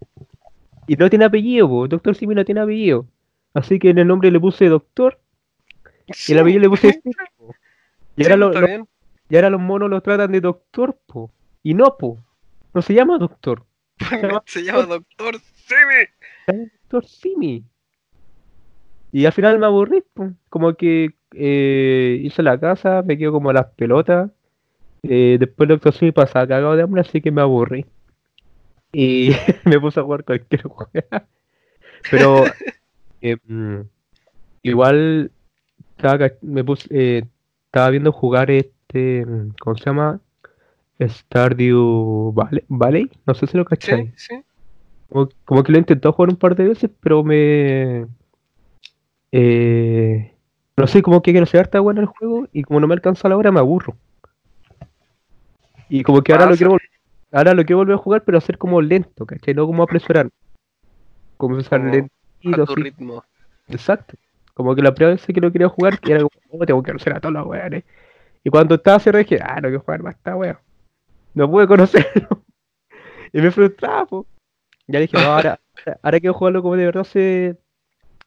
Y 0.87 0.95
no 0.95 1.09
tiene 1.09 1.25
apellido, 1.25 1.67
po. 1.67 1.87
Dr. 1.87 2.15
Simi 2.15 2.33
no 2.35 2.45
tiene 2.45 2.61
apellido. 2.61 3.05
Así 3.53 3.79
que 3.79 3.89
en 3.91 3.99
el 3.99 4.07
nombre 4.07 4.31
le 4.31 4.39
puse 4.39 4.67
Doctor 4.67 5.19
y 6.27 6.31
el 6.33 6.39
apellido 6.39 6.61
le 6.61 6.69
puse 6.69 6.91
Simi. 6.93 7.13
Y 8.17 8.23
Sí, 8.23 8.31
ahora, 8.31 8.37
lo- 8.37 8.51
lo- 8.61 8.87
y 9.29 9.41
los 9.49 9.61
monos 9.61 9.89
los 9.89 10.03
tratan 10.03 10.31
de 10.31 10.41
Doctor, 10.41 10.97
po. 11.05 11.31
Y 11.63 11.73
no, 11.73 11.97
po. 11.97 12.17
No 12.73 12.81
se 12.81 12.93
llama 12.93 13.17
Doctor. 13.17 13.63
llama- 14.21 14.43
Se 14.45 14.63
llama 14.63 14.83
Doctor 14.83 15.35
Simi. 15.39 16.67
Doctor 16.83 17.05
Simi. 17.05 17.63
Y 19.11 19.25
al 19.25 19.31
final 19.33 19.59
me 19.59 19.65
aburrí, 19.65 20.03
po. 20.13 20.31
como 20.49 20.73
que 20.75 21.15
eh, 21.35 22.19
hice 22.23 22.43
la 22.43 22.59
casa, 22.59 23.01
me 23.03 23.17
quedo 23.17 23.31
como 23.31 23.51
las 23.53 23.67
pelotas. 23.67 24.31
Eh, 25.03 25.37
después 25.39 25.69
Doctor 25.69 25.93
Simi 25.93 26.11
pasaba 26.11 26.47
cagado 26.47 26.75
de 26.75 26.83
hambre, 26.83 27.01
así 27.01 27.21
que 27.21 27.31
me 27.31 27.41
aburrí. 27.41 27.85
Y 28.91 29.29
me 29.65 29.79
puse 29.79 29.99
a 29.99 30.03
jugar 30.03 30.23
cualquier 30.23 30.63
juego. 30.67 30.89
Pero 32.09 32.43
eh, 33.21 33.37
mm, 33.47 33.81
igual 34.63 35.31
estaba, 35.97 36.31
me 36.41 36.63
puse, 36.63 36.87
eh, 36.91 37.23
estaba 37.65 37.89
viendo 37.89 38.11
jugar 38.11 38.49
este, 38.51 39.25
mm, 39.25 39.55
¿cómo 39.59 39.77
se 39.77 39.85
llama? 39.85 40.19
Stardew 40.99 42.31
Valley, 42.33 42.63
Valley, 42.69 43.11
no 43.25 43.33
sé 43.33 43.47
si 43.47 43.57
lo 43.57 43.65
cacháis. 43.65 44.11
Sí, 44.15 44.35
sí. 44.35 44.41
Como, 45.09 45.29
como 45.43 45.63
que 45.63 45.71
lo 45.71 45.77
he 45.77 45.81
intentado 45.81 46.13
jugar 46.13 46.29
un 46.29 46.37
par 46.37 46.55
de 46.55 46.69
veces, 46.69 46.89
pero 47.01 47.23
me. 47.23 48.07
Eh, 49.31 50.34
no 50.77 50.87
sé, 50.87 51.01
como 51.01 51.21
que 51.21 51.33
no 51.33 51.45
sé, 51.45 51.57
harta 51.57 51.79
bueno 51.79 52.01
el 52.01 52.07
juego 52.07 52.47
y 52.51 52.63
como 52.63 52.79
no 52.79 52.87
me 52.87 52.93
alcanza 52.93 53.29
la 53.29 53.37
hora 53.37 53.51
me 53.51 53.59
aburro. 53.59 53.95
Y 55.87 56.03
como 56.03 56.21
que 56.21 56.33
ahora 56.33 56.47
lo 56.47 56.57
quiero 56.57 56.77
ahora 57.31 57.53
lo 57.53 57.63
quiero 57.63 57.77
volver 57.77 57.95
a 57.95 57.99
jugar, 57.99 58.23
pero 58.23 58.37
hacer 58.37 58.57
como 58.57 58.81
lento, 58.81 59.25
¿cachai? 59.25 59.53
No 59.53 59.65
como 59.67 59.83
apresurar. 59.83 60.29
Como 61.37 61.55
empezar 61.55 61.79
Como 61.79 61.91
lentito, 61.91 62.63
A 62.63 62.65
tu 62.65 62.75
ritmo. 62.75 63.23
Exacto. 63.67 64.15
Como 64.53 64.75
que 64.75 64.81
la 64.81 64.93
primera 64.93 65.15
vez 65.15 65.25
que 65.25 65.41
lo 65.41 65.51
quería 65.51 65.69
jugar, 65.69 65.99
que 65.99 66.13
era 66.13 66.21
como, 66.21 66.31
oh, 66.51 66.65
tengo 66.65 66.81
que 66.81 66.91
conocer 66.91 67.15
a 67.15 67.19
todos 67.19 67.33
los 67.33 67.45
weones. 67.45 67.83
Y 68.43 68.49
cuando 68.49 68.75
estaba 68.75 68.99
cerrado 68.99 69.23
dije, 69.23 69.39
ah, 69.41 69.55
no 69.55 69.67
quiero 69.67 69.81
jugar 69.81 70.03
más 70.03 70.15
esta 70.15 70.35
weón. 70.35 70.57
No 71.33 71.49
pude 71.49 71.67
conocerlo. 71.67 72.43
y 73.33 73.41
me 73.41 73.51
frustraba, 73.51 74.05
po. 74.05 74.25
Ya 74.87 74.99
dije, 74.99 75.17
no, 75.17 75.33
ahora, 75.33 75.59
ahora 76.01 76.19
quiero 76.19 76.33
jugarlo 76.33 76.61
como 76.61 76.77
de 76.77 76.85
verdad 76.85 77.03
se, 77.03 77.57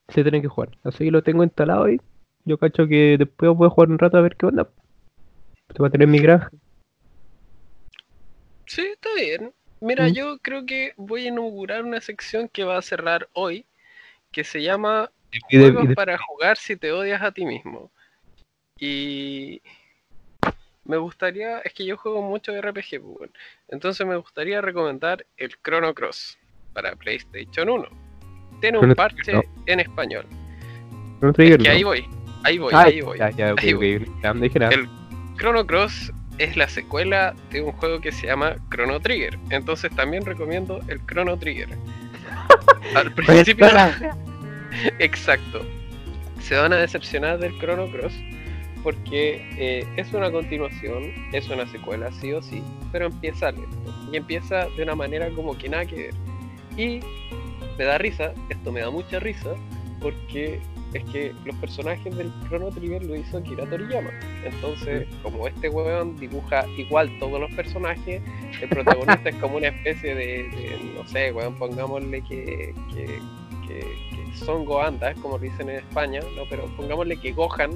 se 0.09 0.23
tiene 0.23 0.43
que 0.43 0.49
jugar. 0.49 0.71
Así 0.85 1.05
que 1.05 1.11
lo 1.11 1.23
tengo 1.23 1.45
instalado 1.45 1.89
y 1.89 2.01
yo 2.49 2.59
cacho 2.59 2.87
que 2.89 3.17
después 3.19 3.53
voy 3.55 3.67
a 3.67 3.71
jugar 3.71 3.91
un 3.91 3.99
rato 3.99 4.17
a 4.17 4.23
ver 4.23 4.37
qué 4.37 4.47
onda. 4.47 4.65
Te 5.69 5.75
voy 5.79 5.89
a 5.89 5.91
tener 5.91 6.09
mi 6.09 6.19
granja. 6.19 6.51
Sí, 8.67 8.87
está 8.87 9.09
bien. 9.15 9.53
Mira, 9.81 10.09
Mm. 10.09 10.13
yo 10.13 10.39
creo 10.41 10.67
que 10.67 10.93
voy 10.97 11.25
a 11.27 11.29
inaugurar 11.29 11.85
una 11.85 12.01
sección 12.01 12.49
que 12.49 12.65
va 12.65 12.79
a 12.79 12.83
cerrar 12.83 13.29
hoy, 13.33 13.65
que 14.33 14.45
se 14.45 14.63
llama 14.63 15.11
Y 15.31 15.57
de- 15.59 15.67
y 15.67 15.71
Juegos 15.71 15.89
de- 15.89 15.95
para 15.95 16.19
jugar 16.19 16.57
si 16.57 16.77
te 16.77 16.91
odias 16.91 17.23
a 17.23 17.33
ti 17.33 17.45
mismo. 17.45 17.91
Y 18.79 19.61
me 20.85 20.97
gustaría, 20.97 21.61
es 21.61 21.73
que 21.75 21.85
yo 21.85 21.97
juego 21.99 22.23
mucho 22.23 22.53
RPG, 22.53 22.99
pues, 23.01 23.19
bueno. 23.19 23.33
entonces 23.69 24.07
me 24.07 24.17
gustaría 24.17 24.61
recomendar 24.63 25.27
el 25.37 25.51
Chrono 25.63 25.93
Cross 25.95 26.39
para 26.73 26.97
PlayStation 26.97 27.69
1. 27.69 27.89
Tiene 28.61 28.79
un 28.79 28.95
parche 28.95 29.33
en 29.67 29.81
español. 29.81 30.27
no 31.21 31.31
Es 31.31 31.37
que 31.37 31.69
ahí 31.69 31.83
voy, 31.85 32.09
ahí 32.45 32.59
voy, 32.59 32.73
Ah, 32.75 32.83
ahí 32.85 33.01
voy. 33.01 33.19
Ya, 33.19 33.31
ya, 33.31 33.55
ahí. 33.57 33.71
El 34.71 34.89
Chrono 35.37 35.67
Cross 35.67 36.13
es 36.39 36.57
la 36.57 36.69
secuela 36.69 37.35
de 37.51 37.63
un 37.63 37.73
juego 37.73 38.01
que 38.01 38.13
se 38.13 38.27
llama 38.27 38.57
Chrono 38.71 39.01
Trigger. 39.01 39.39
Entonces 39.51 39.91
también 39.95 40.25
recomiendo 40.25 40.81
el 40.89 41.05
Chrono 41.07 41.37
Trigger. 41.37 41.69
Al 42.95 43.13
principio, 43.13 43.67
exacto. 44.99 45.67
Se 46.41 46.57
van 46.57 46.73
a 46.73 46.77
decepcionar 46.77 47.39
del 47.39 47.59
Chrono 47.59 47.91
Cross 47.91 48.15
porque 48.83 49.47
eh, 49.59 49.87
es 49.97 50.13
una 50.13 50.31
continuación, 50.31 51.13
es 51.33 51.49
una 51.49 51.67
secuela 51.67 52.11
sí 52.13 52.33
o 52.33 52.41
sí, 52.41 52.63
pero 52.93 53.07
empieza 53.07 53.51
lento 53.51 53.77
y 54.13 54.17
empieza 54.17 54.69
de 54.77 54.83
una 54.83 54.95
manera 54.95 55.29
como 55.31 55.59
que 55.59 55.69
nada 55.69 55.85
que 55.85 55.97
ver. 55.97 56.15
Y 56.77 57.01
me 57.77 57.85
da 57.85 57.99
risa, 57.99 58.33
esto 58.49 58.73
me 58.73 58.81
da 58.81 58.91
mucha 58.91 59.19
risa, 59.19 59.51
porque 60.01 60.61
es 60.95 61.05
que 61.05 61.35
los 61.45 61.55
personajes 61.57 62.17
del 62.17 62.33
Chrono 62.49 62.71
Trigger 62.71 63.05
lo 63.05 63.17
hizo 63.17 63.39
Akira 63.39 63.69
Toriyama. 63.69 64.11
Entonces, 64.45 65.07
como 65.23 65.47
este 65.47 65.69
weón 65.69 66.17
dibuja 66.17 66.65
igual 66.77 67.11
todos 67.19 67.41
los 67.41 67.53
personajes, 67.53 68.23
el 68.61 68.69
protagonista 68.69 69.29
es 69.29 69.37
como 69.37 69.59
una 69.59 69.69
especie 69.69 70.15
de, 70.15 70.79
no 70.95 71.07
sé, 71.07 71.33
weón, 71.33 71.55
pongámosle 71.57 72.23
que, 72.23 72.75
que, 72.95 73.19
son 74.35 74.65
Goandas, 74.65 75.19
como 75.19 75.37
dicen 75.39 75.69
en 75.69 75.77
España, 75.77 76.21
¿no? 76.37 76.45
Pero 76.49 76.67
pongámosle 76.77 77.17
que 77.17 77.33
Gohan 77.33 77.73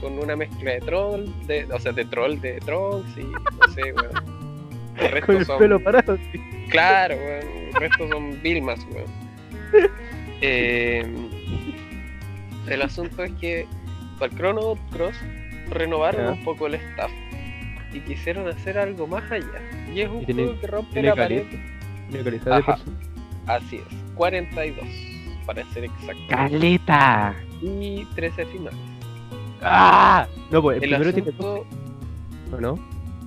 con 0.00 0.16
una 0.18 0.36
mezcla 0.36 0.72
de 0.72 0.80
troll, 0.80 1.26
de, 1.46 1.64
o 1.72 1.80
sea, 1.80 1.90
de 1.90 2.04
troll, 2.04 2.38
de 2.38 2.60
trolls 2.60 3.18
y 3.18 3.24
no 3.24 3.74
sé, 3.74 3.92
weón. 3.92 4.38
El 4.96 5.10
resto 5.10 5.44
son... 5.44 5.58
pelo 5.58 5.80
parado, 5.80 6.16
Claro, 6.70 7.16
weón. 7.16 7.68
El 7.68 7.74
resto 7.74 8.08
son 8.08 8.40
Vilmas, 8.42 8.86
weón. 8.92 9.90
Eh, 10.40 11.04
el 12.70 12.82
asunto 12.82 13.22
es 13.22 13.32
que 13.32 13.66
para 14.18 14.32
el 14.32 14.38
Chrono 14.38 14.74
Cross 14.90 15.16
renovaron 15.70 16.38
un 16.38 16.44
poco 16.44 16.66
el 16.66 16.74
staff 16.74 17.10
y 17.92 18.00
quisieron 18.00 18.48
hacer 18.48 18.78
algo 18.78 19.06
más 19.06 19.30
allá. 19.30 19.60
Y 19.92 20.00
es 20.00 20.08
un 20.08 20.24
juego 20.24 20.60
que 20.60 20.66
rompe 20.66 21.02
la 21.02 21.14
pared. 21.14 21.44
Así 23.46 23.76
es, 23.76 24.14
42 24.14 24.86
para 25.48 25.64
ser 25.72 25.84
exacto. 25.84 26.22
¡Caleta! 26.28 27.34
Y 27.62 28.04
13 28.14 28.44
finales. 28.46 28.78
¡Ah! 29.62 30.26
No, 30.50 30.60
pues 30.60 30.82
el, 30.82 30.90
primero 30.90 31.12
tiene 31.12 31.30
12. 31.30 31.66
¿O 32.52 32.60
no? 32.60 32.78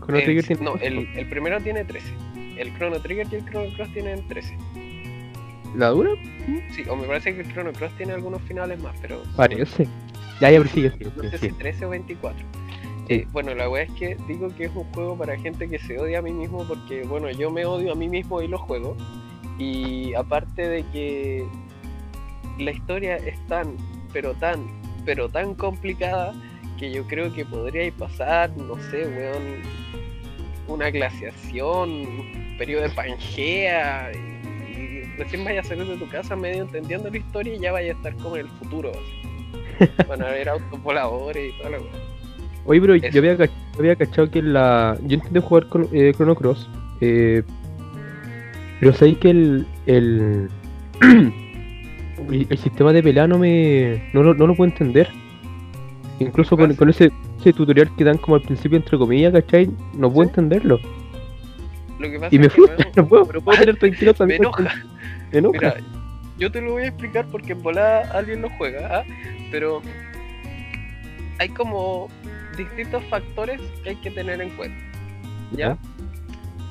Chrono 0.05 0.21
Trigger 0.21 0.45
tiene 0.45 0.63
No, 0.63 0.75
el, 0.75 1.07
el 1.15 1.29
primero 1.29 1.59
tiene 1.61 1.83
13. 1.83 2.13
El 2.57 2.77
Chrono 2.77 2.99
Trigger 2.99 3.27
y 3.31 3.35
el 3.35 3.45
Chrono 3.45 3.73
Cross 3.75 3.91
tienen 3.93 4.27
13. 4.27 4.55
¿La 5.75 5.89
dura? 5.89 6.11
Sí, 6.71 6.83
o 6.89 6.95
me 6.95 7.07
parece 7.07 7.33
que 7.33 7.41
el 7.41 7.53
Chrono 7.53 7.71
Cross 7.71 7.93
tiene 7.97 8.13
algunos 8.13 8.41
finales 8.43 8.81
más, 8.81 8.95
pero. 9.01 9.21
Parece. 9.35 9.87
Ya, 10.39 10.49
ya, 10.49 10.63
sigue, 10.65 10.91
sigue. 10.91 11.11
No 11.15 11.29
sé 11.29 11.37
si 11.37 11.51
13 11.51 11.85
o 11.85 11.89
24. 11.89 12.45
Eh, 13.09 13.27
bueno, 13.31 13.53
la 13.53 13.67
verdad 13.67 13.93
es 13.93 13.99
que 13.99 14.17
digo 14.27 14.49
que 14.55 14.65
es 14.65 14.71
un 14.73 14.85
juego 14.93 15.17
para 15.17 15.37
gente 15.37 15.67
que 15.67 15.77
se 15.79 15.99
odia 15.99 16.19
a 16.19 16.21
mí 16.21 16.31
mismo 16.31 16.65
porque, 16.65 17.03
bueno, 17.03 17.29
yo 17.29 17.51
me 17.51 17.65
odio 17.65 17.91
a 17.91 17.95
mí 17.95 18.09
mismo 18.09 18.41
y 18.41 18.47
lo 18.47 18.57
juego. 18.57 18.95
Y 19.57 20.13
aparte 20.13 20.67
de 20.67 20.83
que 20.91 21.45
la 22.57 22.71
historia 22.71 23.17
es 23.17 23.37
tan, 23.47 23.77
pero 24.13 24.33
tan, 24.35 24.65
pero 25.05 25.29
tan 25.29 25.55
complicada 25.55 26.33
que 26.79 26.91
yo 26.91 27.05
creo 27.05 27.31
que 27.33 27.45
podría 27.45 27.91
pasar, 27.91 28.49
no 28.57 28.75
sé, 28.89 29.05
weón, 29.05 29.61
una 30.67 30.89
glaciación, 30.89 31.89
un 31.89 32.55
periodo 32.57 32.83
de 32.83 32.89
Pangea 32.89 34.11
recién 35.17 35.43
vaya 35.43 35.61
a 35.61 35.63
salir 35.63 35.85
de 35.85 35.97
tu 35.97 36.07
casa 36.09 36.35
medio 36.35 36.63
entendiendo 36.63 37.09
la 37.09 37.17
historia 37.17 37.55
y 37.55 37.59
ya 37.59 37.71
vaya 37.71 37.93
a 37.93 37.95
estar 37.95 38.15
como 38.17 38.35
en 38.35 38.45
el 38.45 38.51
futuro. 38.51 38.91
Van 40.07 40.21
a 40.21 40.27
haber 40.27 40.49
autos 40.49 40.81
voladores 40.81 41.53
y 41.53 41.57
toda 41.57 41.71
la 41.71 41.77
Oye, 42.65 42.79
pero 42.79 42.95
yo 42.95 43.19
había, 43.19 43.49
había, 43.77 43.95
cachado 43.95 44.29
que 44.29 44.41
la. 44.41 44.97
Yo 45.07 45.15
intenté 45.15 45.39
jugar 45.39 45.67
con 45.67 45.87
eh, 45.91 46.13
Chrono 46.15 46.35
Cross. 46.35 46.69
Eh, 47.01 47.41
pero 48.79 48.93
sabéis 48.93 49.17
que 49.17 49.29
el. 49.31 49.67
el, 49.87 50.49
el 52.29 52.57
sistema 52.57 52.93
de 52.93 53.01
pelea 53.01 53.27
no 53.27 53.39
me. 53.39 54.09
No 54.13 54.21
lo, 54.21 54.35
no 54.35 54.45
lo 54.45 54.55
puedo 54.55 54.69
entender. 54.69 55.09
Incluso 56.19 56.55
con, 56.55 56.75
con 56.75 56.89
ese, 56.89 57.11
ese, 57.39 57.51
tutorial 57.51 57.89
que 57.95 58.03
dan 58.03 58.17
como 58.19 58.35
al 58.35 58.43
principio, 58.43 58.77
entre 58.77 58.95
comillas, 58.95 59.33
¿cachai? 59.33 59.67
No 59.97 60.11
puedo 60.11 60.29
entenderlo. 60.29 60.79
y 62.29 62.37
me 62.37 62.47
frustra, 62.47 62.87
no 62.95 63.07
puedo, 63.07 63.25
pero 63.25 63.41
puedo 63.41 63.59
tener 63.59 63.75
tranquilo 63.79 64.13
también. 64.13 64.41
Me 64.41 64.47
enoja. 64.47 64.85
Mira, 65.31 65.75
yo 66.37 66.51
te 66.51 66.61
lo 66.61 66.73
voy 66.73 66.83
a 66.83 66.87
explicar 66.87 67.25
porque 67.27 67.53
en 67.53 67.61
volada 67.61 68.09
alguien 68.17 68.41
lo 68.41 68.49
juega, 68.51 68.99
¿ah? 68.99 69.05
pero 69.51 69.81
hay 71.39 71.49
como 71.49 72.09
distintos 72.57 73.03
factores 73.05 73.61
que 73.83 73.91
hay 73.91 73.95
que 73.97 74.11
tener 74.11 74.41
en 74.41 74.49
cuenta. 74.51 74.83
¿Ya? 75.51 75.77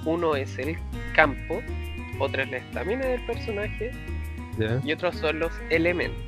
Uno 0.04 0.36
es 0.36 0.58
el 0.58 0.76
campo, 1.14 1.62
otro 2.18 2.42
es 2.42 2.50
la 2.50 2.58
estamina 2.58 3.06
del 3.06 3.24
personaje 3.26 3.92
y 4.84 4.92
otros 4.92 5.16
son 5.16 5.38
los 5.38 5.52
elementos. 5.70 6.22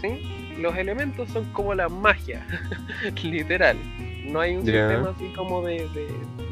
¿sí? 0.00 0.54
Los 0.58 0.76
elementos 0.76 1.28
son 1.30 1.44
como 1.52 1.74
la 1.74 1.88
magia, 1.88 2.46
literal. 3.22 3.76
No 4.24 4.40
hay 4.40 4.56
un 4.56 4.64
sistema 4.64 5.12
así 5.14 5.26
como 5.36 5.62
de, 5.62 5.88
de 5.90 6.08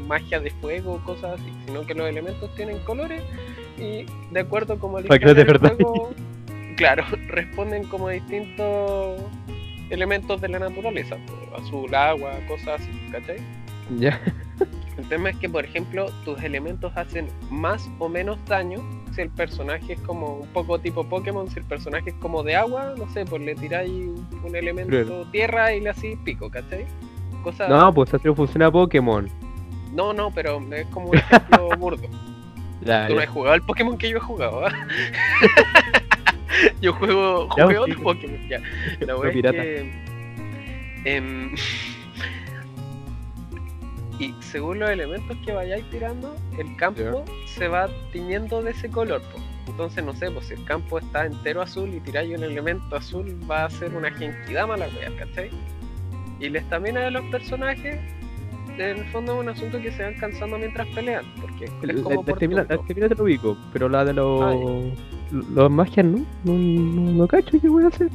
magia 0.07 0.39
de 0.39 0.49
fuego 0.51 0.93
o 0.93 1.03
cosas 1.03 1.39
así, 1.39 1.51
sino 1.65 1.85
que 1.85 1.93
los 1.93 2.07
elementos 2.07 2.53
tienen 2.55 2.79
colores 2.79 3.21
y 3.77 4.05
de 4.31 4.39
acuerdo 4.39 4.79
como 4.79 4.99
el 4.99 5.07
juego, 5.07 6.13
claro, 6.77 7.03
responden 7.27 7.85
como 7.85 8.09
distintos 8.09 9.21
elementos 9.89 10.41
de 10.41 10.49
la 10.49 10.59
naturaleza, 10.59 11.17
azul, 11.57 11.93
agua, 11.93 12.31
cosas 12.47 12.81
así, 12.81 12.91
¿cachai? 13.11 13.37
Ya. 13.97 14.19
El 14.97 15.07
tema 15.09 15.29
es 15.29 15.37
que, 15.37 15.49
por 15.49 15.65
ejemplo, 15.65 16.07
tus 16.23 16.41
elementos 16.41 16.95
hacen 16.95 17.27
más 17.51 17.89
o 17.99 18.07
menos 18.07 18.39
daño 18.45 18.79
si 19.13 19.21
el 19.21 19.29
personaje 19.29 19.93
es 19.93 19.99
como 20.01 20.37
un 20.37 20.47
poco 20.47 20.79
tipo 20.79 21.03
Pokémon, 21.03 21.49
si 21.49 21.59
el 21.59 21.65
personaje 21.65 22.09
es 22.09 22.15
como 22.15 22.43
de 22.43 22.55
agua, 22.55 22.93
no 22.97 23.09
sé, 23.11 23.25
pues 23.25 23.41
le 23.41 23.55
tiráis 23.55 23.91
un 24.43 24.55
elemento 24.55 25.25
tierra 25.31 25.73
y 25.73 25.81
le 25.81 25.89
hacéis 25.89 26.17
pico, 26.23 26.49
¿cachai? 26.49 26.85
No, 27.69 27.93
pues 27.93 28.13
así 28.13 28.33
funciona 28.33 28.71
Pokémon. 28.71 29.29
No, 29.93 30.13
no, 30.13 30.31
pero 30.31 30.59
es 30.73 30.87
como 30.87 31.09
un 31.09 31.17
ejemplo 31.17 31.69
burdo. 31.77 32.09
Tú 32.85 33.15
no 33.15 33.19
has 33.19 33.29
jugado 33.29 33.55
el 33.55 33.63
Pokémon 33.63 33.97
que 33.97 34.09
yo 34.09 34.17
he 34.17 34.19
jugado, 34.19 34.67
¿ah? 34.67 34.71
yo 36.81 36.93
juego, 36.93 37.49
jugué 37.49 37.79
otro 37.79 37.99
Pokémon, 38.01 38.47
ya. 38.47 38.61
La 38.99 39.17
wea 39.17 39.31
es 39.31 39.41
que, 39.41 39.91
em, 41.05 41.55
y 44.19 44.35
según 44.39 44.77
los 44.79 44.91
elementos 44.91 45.35
que 45.43 45.51
vayáis 45.51 45.89
tirando, 45.89 46.35
el 46.59 46.77
campo 46.77 47.25
se 47.47 47.67
va 47.67 47.89
tiñendo 48.11 48.61
de 48.61 48.69
ese 48.71 48.89
color. 48.89 49.23
Entonces, 49.67 50.03
no 50.03 50.13
sé, 50.13 50.29
pues 50.29 50.45
si 50.45 50.53
el 50.53 50.63
campo 50.65 50.99
está 50.99 51.25
entero 51.25 51.63
azul 51.63 51.91
y 51.91 51.99
tiráis 51.99 52.37
un 52.37 52.43
elemento 52.43 52.95
azul, 52.95 53.35
va 53.49 53.65
a 53.65 53.69
ser 53.71 53.95
una 53.95 54.11
genkidama 54.11 54.77
la 54.77 54.87
wea, 54.89 55.09
¿cachai? 55.17 55.49
Y 56.39 56.49
la 56.49 56.59
estamina 56.59 56.99
de 57.01 57.09
los 57.11 57.23
personajes 57.31 57.99
en 58.77 58.97
el 58.99 59.05
fondo 59.05 59.33
es 59.33 59.39
un 59.39 59.49
asunto 59.49 59.81
que 59.81 59.91
se 59.91 60.03
van 60.03 60.13
cansando 60.15 60.57
mientras 60.57 60.87
pelean, 60.89 61.25
porque 61.39 61.65
es 61.65 62.01
como 62.01 62.23
por 62.23 62.37
te 62.37 62.47
lo 62.47 63.23
ubico, 63.23 63.57
pero 63.73 63.89
la 63.89 64.05
de 64.05 64.13
los 64.13 64.41
ah, 64.41 64.55
los 65.31 65.71
magias 65.71 66.05
no, 66.05 66.25
no, 66.43 66.53
no, 66.53 67.27
cacho 67.27 67.59
qué 67.59 67.67
voy 67.67 67.85
a 67.85 67.87
hacer. 67.87 68.09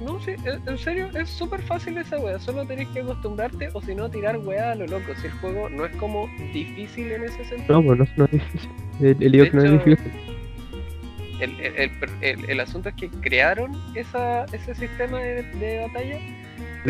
No, 0.00 0.20
sí, 0.20 0.32
en 0.44 0.78
serio, 0.78 1.08
es 1.14 1.28
súper 1.28 1.62
fácil 1.62 1.96
esa 1.98 2.18
wea, 2.18 2.38
solo 2.38 2.64
tenés 2.66 2.88
que 2.88 3.00
acostumbrarte 3.00 3.70
o 3.72 3.80
si 3.80 3.94
no 3.94 4.10
tirar 4.10 4.38
wea 4.38 4.72
a 4.72 4.74
lo 4.74 4.86
loco, 4.86 5.14
si 5.20 5.26
el 5.26 5.32
juego 5.34 5.68
no 5.68 5.86
es 5.86 5.96
como 5.96 6.28
difícil 6.52 7.10
en 7.12 7.24
ese 7.24 7.44
sentido. 7.44 7.80
No, 7.80 7.96
pues 7.96 8.16
no, 8.16 8.24
es 8.26 8.30
difícil, 8.30 8.70
el, 9.00 9.34
el 9.34 9.50
que 9.50 9.56
no 9.56 9.64
es 9.64 9.72
difícil. 9.72 10.12
El, 11.40 11.60
el, 11.60 11.90
el, 12.22 12.50
el, 12.50 12.60
asunto 12.60 12.88
es 12.88 12.94
que 12.94 13.10
crearon 13.10 13.72
esa, 13.94 14.44
ese 14.46 14.74
sistema 14.74 15.18
de, 15.18 15.42
de 15.42 15.80
batalla 15.80 16.18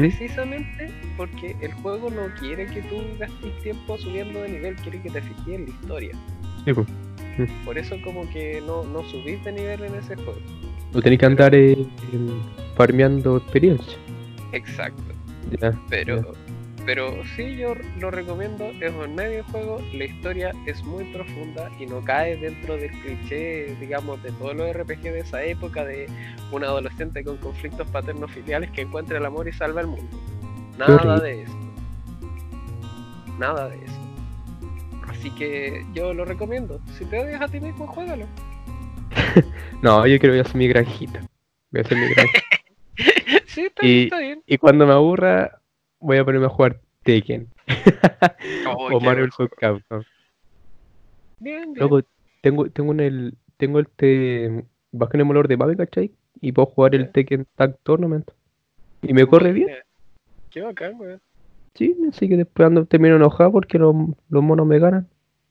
Precisamente 0.02 0.90
porque 1.16 1.56
el 1.60 1.72
juego 1.74 2.10
no 2.10 2.32
quiere 2.38 2.66
que 2.66 2.82
tú 2.82 3.02
gastes 3.18 3.62
tiempo 3.62 3.98
subiendo 3.98 4.42
de 4.42 4.50
nivel, 4.50 4.76
quiere 4.76 5.00
que 5.00 5.10
te 5.10 5.22
fijes 5.22 5.48
en 5.48 5.64
la 5.64 5.70
historia. 5.70 6.10
Pues. 6.64 6.86
Por 7.64 7.78
eso 7.78 7.96
como 8.02 8.28
que 8.30 8.62
no, 8.66 8.84
no 8.84 9.02
subís 9.10 9.42
de 9.44 9.52
nivel 9.52 9.84
en 9.84 9.94
ese 9.94 10.16
juego. 10.16 10.38
No 10.92 11.02
tenés 11.02 11.18
que 11.18 11.26
andar 11.26 11.54
eh, 11.54 11.86
farmeando 12.76 13.36
experiencia. 13.38 13.98
Exacto. 14.52 15.02
pero 15.88 16.32
pero 16.86 17.24
sí, 17.34 17.56
yo 17.56 17.74
lo 17.98 18.12
recomiendo, 18.12 18.70
es 18.80 18.92
un 18.94 19.16
medio 19.16 19.42
juego, 19.50 19.82
la 19.92 20.04
historia 20.04 20.52
es 20.66 20.82
muy 20.84 21.04
profunda 21.12 21.68
y 21.80 21.86
no 21.86 22.00
cae 22.04 22.36
dentro 22.36 22.76
del 22.76 22.92
cliché, 22.92 23.74
digamos, 23.80 24.22
de 24.22 24.30
todos 24.32 24.54
los 24.54 24.72
RPG 24.72 25.02
de 25.02 25.18
esa 25.18 25.42
época 25.42 25.84
de 25.84 26.06
un 26.52 26.62
adolescente 26.62 27.24
con 27.24 27.38
conflictos 27.38 27.88
paternos 27.88 28.30
filiales 28.30 28.70
que 28.70 28.82
encuentra 28.82 29.18
el 29.18 29.26
amor 29.26 29.48
y 29.48 29.52
salva 29.52 29.80
el 29.80 29.88
mundo. 29.88 30.16
Nada 30.78 31.18
de 31.18 31.42
eso. 31.42 31.58
Nada 33.36 33.68
de 33.68 33.84
eso. 33.84 34.00
Así 35.08 35.30
que 35.30 35.84
yo 35.92 36.14
lo 36.14 36.24
recomiendo. 36.24 36.80
Si 36.96 37.04
te 37.04 37.18
odias 37.18 37.40
a 37.40 37.48
ti 37.48 37.58
mismo, 37.58 37.88
juégalo. 37.88 38.26
no, 39.82 40.06
yo 40.06 40.18
creo 40.20 40.20
que 40.20 40.28
voy 40.28 40.38
a 40.38 40.42
hacer 40.42 40.56
mi 40.56 40.68
granjita. 40.68 41.20
Voy 41.72 41.80
a 41.80 41.84
hacer 41.84 41.98
mi 41.98 42.08
granjita. 42.08 42.46
sí, 43.46 43.62
está, 43.62 43.84
está 43.84 44.18
bien. 44.20 44.42
Y 44.46 44.58
cuando 44.58 44.86
me 44.86 44.92
aburra, 44.92 45.55
voy 46.00 46.18
a 46.18 46.24
ponerme 46.24 46.46
a 46.46 46.50
jugar 46.50 46.80
Tekken. 47.02 47.48
Oh, 48.68 48.88
o 48.94 49.00
Mario 49.00 49.26
vs 49.26 49.50
Capcom. 49.56 50.02
Bien, 51.38 51.72
bien. 51.72 51.74
Luego, 51.76 52.00
tengo, 52.40 52.70
tengo 52.70 52.92
en 52.92 53.00
el. 53.00 53.34
Tengo 53.56 53.78
el 53.78 53.88
te, 53.88 54.64
bajé 54.92 55.16
el 55.16 55.22
emulador 55.22 55.48
de 55.48 55.56
Mave, 55.56 55.76
¿cachai? 55.76 56.12
Y 56.40 56.52
puedo 56.52 56.66
jugar 56.66 56.94
el 56.94 57.10
Tekken 57.10 57.46
Tag 57.56 57.78
Tournament. 57.82 58.30
Y 59.02 59.12
me 59.12 59.26
corre 59.26 59.52
bien. 59.52 59.68
Qué 60.50 60.60
bacán, 60.60 60.98
weón. 60.98 61.20
Sí, 61.74 61.96
así 62.08 62.28
que 62.28 62.36
después 62.36 62.66
ando 62.66 62.86
termino 62.86 63.16
enojado 63.16 63.52
porque 63.52 63.78
los, 63.78 63.94
los 64.28 64.42
monos 64.42 64.66
me 64.66 64.78
ganan. 64.78 65.08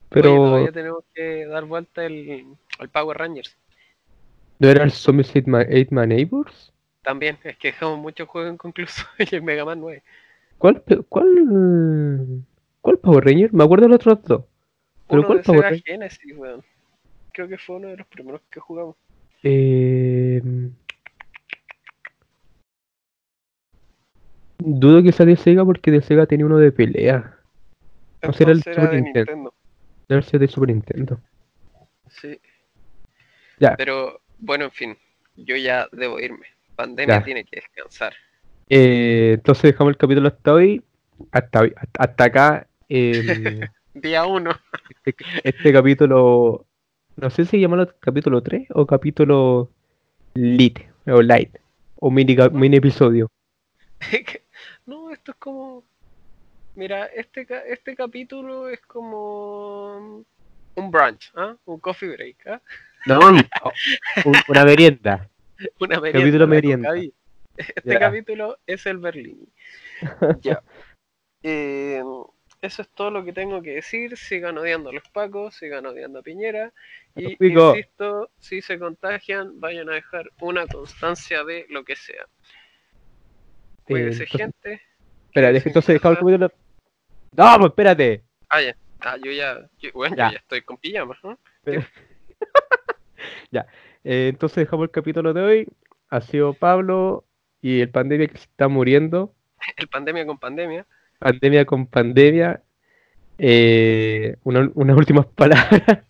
Pero. 0.09 0.31
Oye, 0.31 0.45
todavía 0.45 0.71
tenemos 0.71 1.03
que 1.13 1.45
dar 1.45 1.65
vuelta 1.65 2.05
el, 2.05 2.45
el 2.79 2.89
Power 2.89 3.17
Rangers. 3.17 3.55
¿No 4.59 4.69
era 4.69 4.83
el 4.83 4.91
Zombies 4.91 5.31
8 5.35 5.43
My, 5.47 5.65
Eight 5.67 5.91
My 5.91 6.07
Neighbors? 6.07 6.71
También, 7.01 7.37
es 7.43 7.57
que 7.57 7.69
dejamos 7.69 7.99
muchos 7.99 8.27
juegos 8.27 8.53
inconclusos 8.53 9.05
y 9.31 9.35
el 9.35 9.43
Mega 9.43 9.65
Man 9.65 9.79
9. 9.81 10.01
¿Cuál, 10.57 10.83
cuál, 11.09 12.43
cuál 12.81 12.97
Power 12.99 13.23
Ranger? 13.25 13.53
Me 13.53 13.63
acuerdo 13.63 13.83
de 13.85 13.89
los 13.89 13.95
otros 13.97 14.23
dos. 14.23 14.43
¿Pero 15.07 15.19
Uno 15.19 15.27
cuál 15.27 15.37
de 15.39 15.43
Power 15.43 15.59
Sega 15.59 15.69
Ranger? 15.69 15.85
Genesis, 15.85 16.37
weón. 16.37 16.63
Creo 17.33 17.47
que 17.47 17.57
fue 17.57 17.75
uno 17.75 17.89
de 17.89 17.97
los 17.97 18.07
primeros 18.07 18.41
que 18.49 18.59
jugamos. 18.59 18.95
Eh, 19.43 20.41
dudo 24.57 25.03
que 25.03 25.11
sea 25.11 25.25
de 25.25 25.35
Sega 25.35 25.63
porque 25.65 25.91
de 25.91 26.01
Sega 26.01 26.25
tenía 26.25 26.45
uno 26.45 26.57
de 26.57 26.71
pelea. 26.71 27.37
No 28.23 28.33
será 28.33 28.51
el 28.51 28.63
Super 28.63 28.89
de 28.89 29.01
Nintendo. 29.01 29.31
Nintendo. 29.31 29.53
Debe 30.07 30.21
ser 30.23 30.39
de 30.39 30.47
Super 30.47 30.69
Nintendo. 30.69 31.19
Sí. 32.09 32.39
Ya. 33.59 33.75
Pero, 33.75 34.21
bueno, 34.39 34.65
en 34.65 34.71
fin. 34.71 34.97
Yo 35.35 35.55
ya 35.55 35.87
debo 35.91 36.19
irme. 36.19 36.47
Pandemia 36.75 37.19
Ya. 37.19 37.23
tiene 37.23 37.43
que 37.43 37.57
descansar. 37.57 38.13
Eh, 38.69 39.33
entonces 39.35 39.63
dejamos 39.63 39.91
el 39.91 39.97
capítulo 39.97 40.27
hasta 40.27 40.53
hoy. 40.53 40.83
Hasta, 41.31 41.61
hasta, 41.97 42.23
acá. 42.23 42.67
Día 42.89 44.25
1. 44.25 44.51
este, 45.05 45.25
este 45.43 45.73
capítulo. 45.73 46.65
No 47.15 47.29
sé 47.29 47.45
si 47.45 47.59
llamarlo 47.59 47.93
capítulo 47.99 48.41
3 48.43 48.67
o 48.71 48.85
capítulo 48.85 49.69
Lit 50.33 50.79
o 51.07 51.21
Light. 51.21 51.55
O 51.99 52.11
mini, 52.11 52.35
episodio. 52.75 53.29
no, 54.85 55.11
esto 55.11 55.31
es 55.31 55.37
como. 55.37 55.83
Mira, 56.75 57.05
este, 57.05 57.45
ca- 57.45 57.63
este 57.65 57.95
capítulo 57.95 58.67
es 58.67 58.81
como 58.81 60.25
un 60.75 60.91
brunch, 60.91 61.31
¿ah? 61.35 61.55
un 61.63 61.79
coffee 61.79 62.09
break, 62.09 62.47
¿ah? 62.47 62.61
No, 63.05 63.19
un- 63.29 63.41
una 64.49 64.65
merienda. 64.65 65.29
una 65.79 66.01
merienda. 66.01 66.19
Capítulo 66.19 66.47
merienda. 66.47 66.89
Este 67.75 67.93
Ya. 67.93 67.99
capítulo 67.99 68.57
es 68.67 68.85
el 68.85 68.97
Berlín. 68.97 69.51
ya. 70.41 70.61
Eh, 71.43 72.01
eso 72.61 72.81
es 72.81 72.89
todo 72.89 73.11
lo 73.11 73.23
que 73.23 73.33
tengo 73.33 73.61
que 73.61 73.75
decir. 73.75 74.17
Sigan 74.17 74.57
odiando 74.57 74.89
a 74.89 74.93
los 74.93 75.07
pacos, 75.09 75.55
sigan 75.55 75.85
odiando 75.85 76.19
a 76.19 76.23
Piñera. 76.23 76.73
Y 77.15 77.37
insisto, 77.39 78.31
si 78.39 78.61
se 78.61 78.79
contagian, 78.79 79.59
vayan 79.59 79.89
a 79.89 79.93
dejar 79.93 80.29
una 80.41 80.65
constancia 80.67 81.43
de 81.43 81.65
lo 81.69 81.83
que 81.83 81.95
sea. 81.95 82.25
Cuídense, 83.83 84.25
gente. 84.25 84.81
Espera, 85.27 85.49
entonces 85.49 85.93
dejamos 85.93 86.17
el 86.17 86.23
capítulo. 86.25 86.51
No, 87.33 87.57
pues 87.59 87.69
espérate. 87.69 88.23
Ah, 88.49 88.61
ya. 88.61 88.75
Ah, 89.01 89.17
yo 89.23 89.31
ya. 89.31 89.69
yo- 89.77 89.91
bueno, 89.93 90.15
Ya. 90.15 90.27
yo 90.27 90.31
ya 90.33 90.39
estoy 90.39 90.61
con 90.61 90.77
pijamas, 90.77 91.17
¿no? 91.23 91.37
Eh, 94.07 94.27
entonces 94.27 94.57
dejamos 94.57 94.83
el 94.83 94.91
capítulo 94.91 95.33
de 95.33 95.41
hoy. 95.41 95.67
Ha 96.09 96.21
sido 96.21 96.53
Pablo 96.53 97.25
y 97.67 97.81
el 97.81 97.89
pandemia 97.89 98.27
que 98.27 98.37
se 98.37 98.43
está 98.43 98.67
muriendo. 98.67 99.33
El 99.77 99.87
pandemia 99.87 100.23
con 100.27 100.37
pandemia. 100.37 100.85
Pandemia 101.17 101.65
con 101.65 101.87
pandemia. 101.87 102.61
Eh, 103.39 104.35
una- 104.43 104.69
unas 104.75 104.95
últimas 104.95 105.25
palabras. 105.35 106.03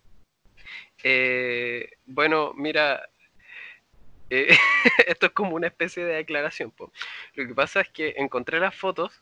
Eh, 1.02 1.88
bueno, 2.04 2.52
mira, 2.54 3.00
eh, 4.28 4.48
esto 5.06 5.26
es 5.26 5.32
como 5.32 5.54
una 5.56 5.68
especie 5.68 6.04
de 6.04 6.16
declaración. 6.16 6.70
po. 6.72 6.92
Lo 7.34 7.46
que 7.46 7.54
pasa 7.54 7.80
es 7.80 7.88
que 7.88 8.14
encontré 8.18 8.60
las 8.60 8.74
fotos 8.74 9.18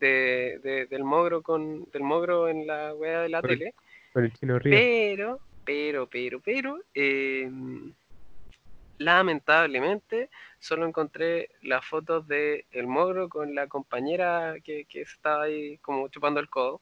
de, 0.00 0.60
de- 0.62 0.86
del 0.86 1.02
mogro 1.04 1.40
con 1.42 1.84
del 1.92 2.02
mogro 2.02 2.48
en 2.48 2.66
la 2.66 2.92
wea 2.94 3.22
de 3.22 3.28
la 3.30 3.40
Por 3.40 3.52
el- 3.52 3.58
tele, 3.60 3.74
Con 4.12 4.24
el 4.24 4.32
chino 4.34 4.58
río. 4.58 4.76
pero, 4.76 5.40
pero, 5.64 6.06
pero, 6.10 6.40
pero, 6.40 6.78
eh, 6.94 7.48
lamentablemente 8.98 10.30
solo 10.64 10.86
encontré 10.86 11.50
las 11.62 11.84
fotos 11.84 12.26
de 12.26 12.66
el 12.70 12.86
mogro 12.86 13.28
con 13.28 13.54
la 13.54 13.66
compañera 13.66 14.54
que, 14.64 14.86
que 14.86 15.02
estaba 15.02 15.42
ahí 15.44 15.76
como 15.78 16.08
chupando 16.08 16.40
el 16.40 16.48
codo 16.48 16.80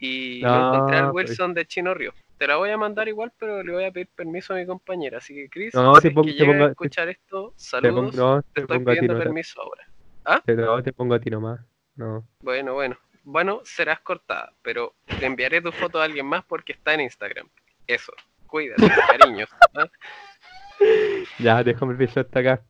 y 0.00 0.40
no 0.42 0.48
No, 0.48 0.74
encontré 0.74 0.96
al 0.98 1.10
pues. 1.12 1.28
Wilson 1.30 1.54
de 1.54 1.64
Chino 1.66 1.94
Río. 1.94 2.12
Te 2.38 2.46
la 2.48 2.56
voy 2.56 2.70
a 2.70 2.76
mandar 2.76 3.06
igual, 3.08 3.32
pero 3.38 3.62
le 3.62 3.72
voy 3.72 3.84
a 3.84 3.90
pedir 3.92 4.08
permiso 4.08 4.52
a 4.52 4.56
mi 4.56 4.66
compañera. 4.66 5.18
Así 5.18 5.34
que, 5.34 5.48
Chris, 5.48 5.74
No, 5.74 5.94
si 5.96 6.08
te 6.08 6.10
pongo- 6.14 6.26
que 6.26 6.34
te 6.34 6.44
pongo- 6.44 6.62
a 6.64 6.66
te- 6.66 6.70
escuchar 6.72 7.08
esto, 7.08 7.50
Te 7.56 7.62
saludos. 7.62 7.94
pongo, 8.16 8.34
no, 8.34 8.42
te 8.42 8.48
te 8.52 8.60
estoy 8.62 8.78
ti 8.78 8.84
pidiendo 8.84 9.18
permiso 9.18 9.62
ahora. 9.62 10.42
te, 10.44 10.54
no, 10.54 10.82
te 10.82 10.92
pongo 10.92 11.14
a 11.14 11.20
ti 11.20 11.30
nomás. 11.30 11.60
No. 11.94 12.26
Bueno, 12.42 12.74
bueno. 12.74 12.96
Bueno, 13.24 13.60
serás 13.64 14.00
cortada, 14.00 14.52
pero 14.62 14.94
le 15.20 15.26
enviaré 15.26 15.60
tu 15.60 15.70
foto 15.72 16.00
a 16.00 16.04
alguien 16.04 16.26
más 16.26 16.44
porque 16.44 16.72
está 16.72 16.94
en 16.94 17.00
Instagram. 17.02 17.48
Eso. 17.86 18.12
Cuídate, 18.46 18.82
cariños. 19.08 19.50
¿ah? 19.74 19.88
Ya, 21.38 21.62
déjame 21.64 21.92
el 21.92 21.98
beso 21.98 22.20
hasta 22.20 22.38
acá. 22.40 22.62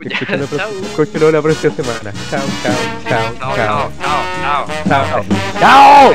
Escúchalo 0.00 0.46
chao. 0.56 0.70
escúchalo 0.82 1.30
la 1.30 1.42
próxima 1.42 1.74
semana. 1.74 2.12
Chao, 2.30 2.42
chao, 2.62 2.74
chao, 3.08 3.34
Chao, 3.38 3.56
chao. 3.56 3.56
chao, 3.56 4.26
chao, 4.40 4.66
chao. 4.88 5.24
Chao. 5.60 6.14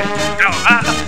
Chao. 0.62 1.06